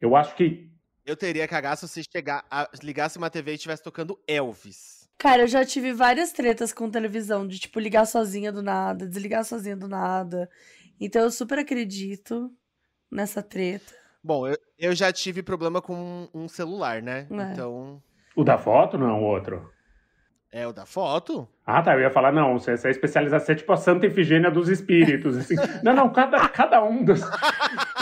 [0.00, 0.70] Eu acho que
[1.08, 5.08] eu teria cagaço se chegar, a, ligasse uma TV e estivesse tocando Elvis.
[5.16, 9.42] Cara, eu já tive várias tretas com televisão, de tipo ligar sozinha do nada, desligar
[9.42, 10.50] sozinha do nada.
[11.00, 12.52] Então eu super acredito
[13.10, 13.94] nessa treta.
[14.22, 17.26] Bom, eu, eu já tive problema com um celular, né?
[17.30, 17.52] É.
[17.52, 18.02] Então.
[18.36, 19.72] O da foto não, o outro?
[20.50, 21.48] É, o da foto?
[21.64, 21.94] Ah, tá.
[21.94, 24.68] Eu ia falar, não, você, você é especializado, você é tipo a Santa Efigênia dos
[24.68, 25.36] Espíritos.
[25.36, 25.56] Assim.
[25.82, 27.20] não, não, cada, cada um dos.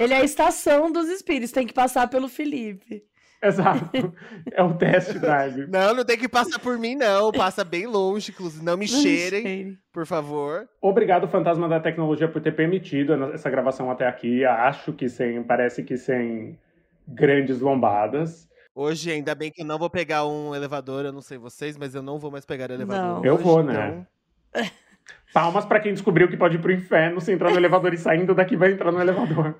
[0.00, 3.04] Ele é a estação dos espíritos, tem que passar pelo Felipe.
[3.42, 4.14] Exato.
[4.52, 5.66] É o test drive.
[5.68, 7.30] Não, não tem que passar por mim, não.
[7.30, 8.64] Passa bem longe, inclusive.
[8.64, 10.68] Não me cheirem, por favor.
[10.80, 14.44] Obrigado, Fantasma da Tecnologia, por ter permitido essa gravação até aqui.
[14.44, 16.58] Acho que sem, parece que sem
[17.06, 18.48] grandes lombadas.
[18.74, 21.94] Hoje, ainda bem que eu não vou pegar um elevador, eu não sei vocês, mas
[21.94, 23.22] eu não vou mais pegar elevador.
[23.22, 23.24] Não.
[23.24, 24.06] Eu vou, né?
[24.50, 24.70] Então...
[25.32, 28.34] Palmas para quem descobriu que pode ir pro inferno se entrar no elevador e saindo
[28.34, 29.54] daqui vai entrar no elevador.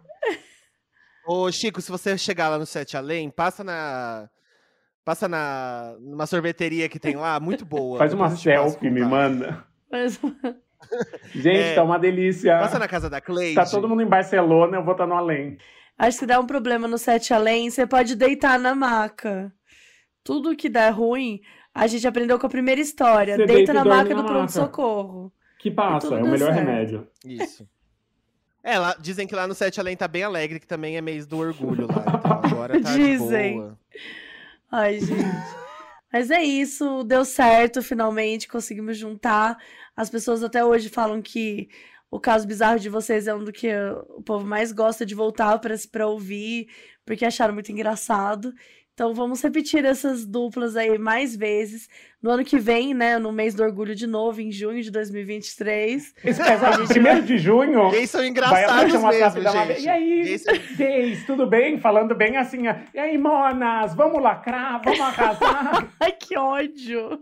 [1.27, 4.29] Ô, Chico, se você chegar lá no Sete Além, passa na.
[5.05, 7.99] Passa na numa sorveteria que tem lá, muito boa.
[7.99, 9.65] Faz uma selfie, me manda.
[9.91, 10.35] Faz uma...
[11.35, 12.59] Gente, é, tá uma delícia.
[12.59, 13.55] Passa na casa da Cleide.
[13.55, 15.59] Tá todo mundo em Barcelona, eu vou estar tá no além.
[15.99, 19.53] Acho que dá um problema no Sete Além, você pode deitar na maca.
[20.23, 21.41] Tudo que dá ruim,
[21.75, 23.37] a gente aprendeu com a primeira história.
[23.37, 25.33] Deita, deita na maca do pronto-socorro.
[25.59, 26.67] Que passa, é o melhor certo.
[26.67, 27.09] remédio.
[27.25, 27.69] Isso.
[28.63, 31.27] É, lá, dizem que lá no Sete Além tá bem alegre, que também é mês
[31.27, 32.05] do orgulho lá.
[32.19, 33.59] Então agora tá dizem.
[33.59, 33.79] boa.
[34.71, 35.57] Ai, gente.
[36.13, 39.57] Mas é isso, deu certo, finalmente conseguimos juntar.
[39.95, 41.69] As pessoas até hoje falam que
[42.11, 43.69] o caso bizarro de vocês é um do que
[44.17, 45.61] o povo mais gosta de voltar
[45.91, 46.69] para ouvir,
[47.05, 48.53] porque acharam muito engraçado.
[48.97, 51.87] Então vamos repetir essas duplas aí mais vezes.
[52.23, 53.19] No ano que vem, né?
[53.19, 56.15] No mês do orgulho de novo, em junho de 2023.
[56.25, 57.91] Exato, primeiro de junho.
[57.91, 59.83] Gays são engraçados mesmo, gente.
[59.83, 60.45] E aí, gays,
[60.79, 61.79] gays, tudo bem?
[61.79, 62.63] Falando bem assim,
[62.95, 65.93] e aí, monas, vamos lacrar, vamos arrasar.
[66.01, 67.21] Ai, que ódio.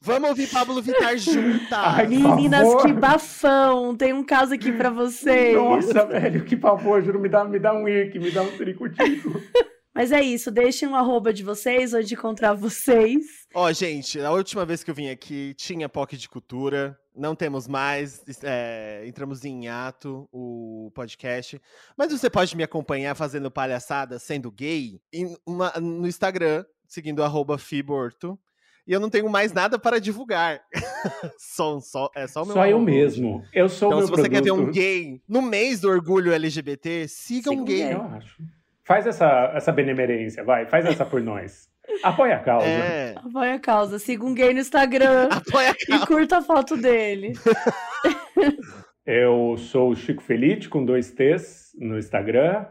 [0.00, 1.72] Vamos ouvir Pablo Vittar juntas.
[1.72, 3.96] Ai, Meninas, que bafão.
[3.96, 5.56] Tem um caso aqui para vocês.
[5.56, 7.02] Nossa, velho, que pavor.
[7.02, 9.42] Juro, me dá, me dá um ick, me dá um tricutico.
[9.94, 13.46] Mas é isso, deixem um arroba de vocês, onde encontrar vocês.
[13.54, 17.34] Ó, oh, gente, a última vez que eu vim aqui tinha POC de Cultura, não
[17.34, 21.60] temos mais, é, entramos em ato o podcast.
[21.96, 24.98] Mas você pode me acompanhar fazendo palhaçada, sendo gay,
[25.46, 28.38] uma, no Instagram, seguindo arroba Fiborto.
[28.86, 30.60] E eu não tenho mais nada para divulgar.
[31.38, 33.44] só, só, é só o meu Só eu mesmo.
[33.52, 34.32] Eu sou então, o meu se você produto.
[34.32, 37.92] quer ver um gay no mês do orgulho LGBT, siga um gay.
[37.92, 38.42] Eu acho.
[38.84, 40.66] Faz essa, essa benemerência, vai.
[40.66, 41.70] Faz essa por nós.
[42.02, 42.66] Apoia a causa.
[42.66, 43.14] É.
[43.16, 43.98] Apoia a causa.
[43.98, 45.28] Siga um gay no Instagram.
[45.30, 46.04] Apoia a causa.
[46.04, 47.32] E curta a foto dele.
[49.04, 52.66] Eu sou o Chico Felite, com dois T's no Instagram.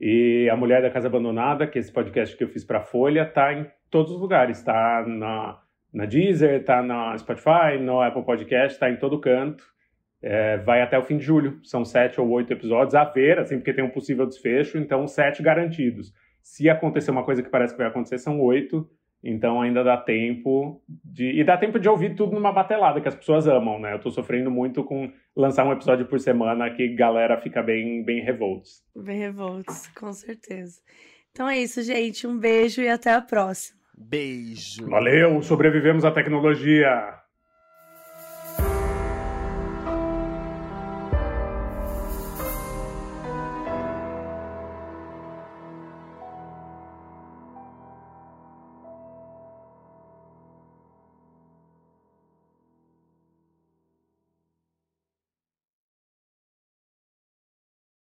[0.00, 3.24] E A Mulher da Casa Abandonada, que é esse podcast que eu fiz para Folha,
[3.24, 4.62] tá em todos os lugares.
[4.62, 5.58] Tá na,
[5.94, 9.64] na Deezer, tá na Spotify, no Apple Podcast, tá em todo canto.
[10.22, 11.60] É, vai até o fim de julho.
[11.62, 15.42] São sete ou oito episódios a ver, assim, porque tem um possível desfecho, então sete
[15.42, 16.12] garantidos.
[16.42, 18.88] Se acontecer uma coisa que parece que vai acontecer, são oito.
[19.22, 21.40] Então ainda dá tempo de.
[21.40, 23.94] E dá tempo de ouvir tudo numa batelada, que as pessoas amam, né?
[23.94, 28.22] Eu tô sofrendo muito com lançar um episódio por semana que galera fica bem, bem
[28.22, 28.84] revoltos.
[28.94, 30.80] Bem revoltos, com certeza.
[31.32, 32.26] Então é isso, gente.
[32.26, 33.78] Um beijo e até a próxima.
[33.98, 34.88] Beijo.
[34.88, 37.18] Valeu, sobrevivemos à tecnologia.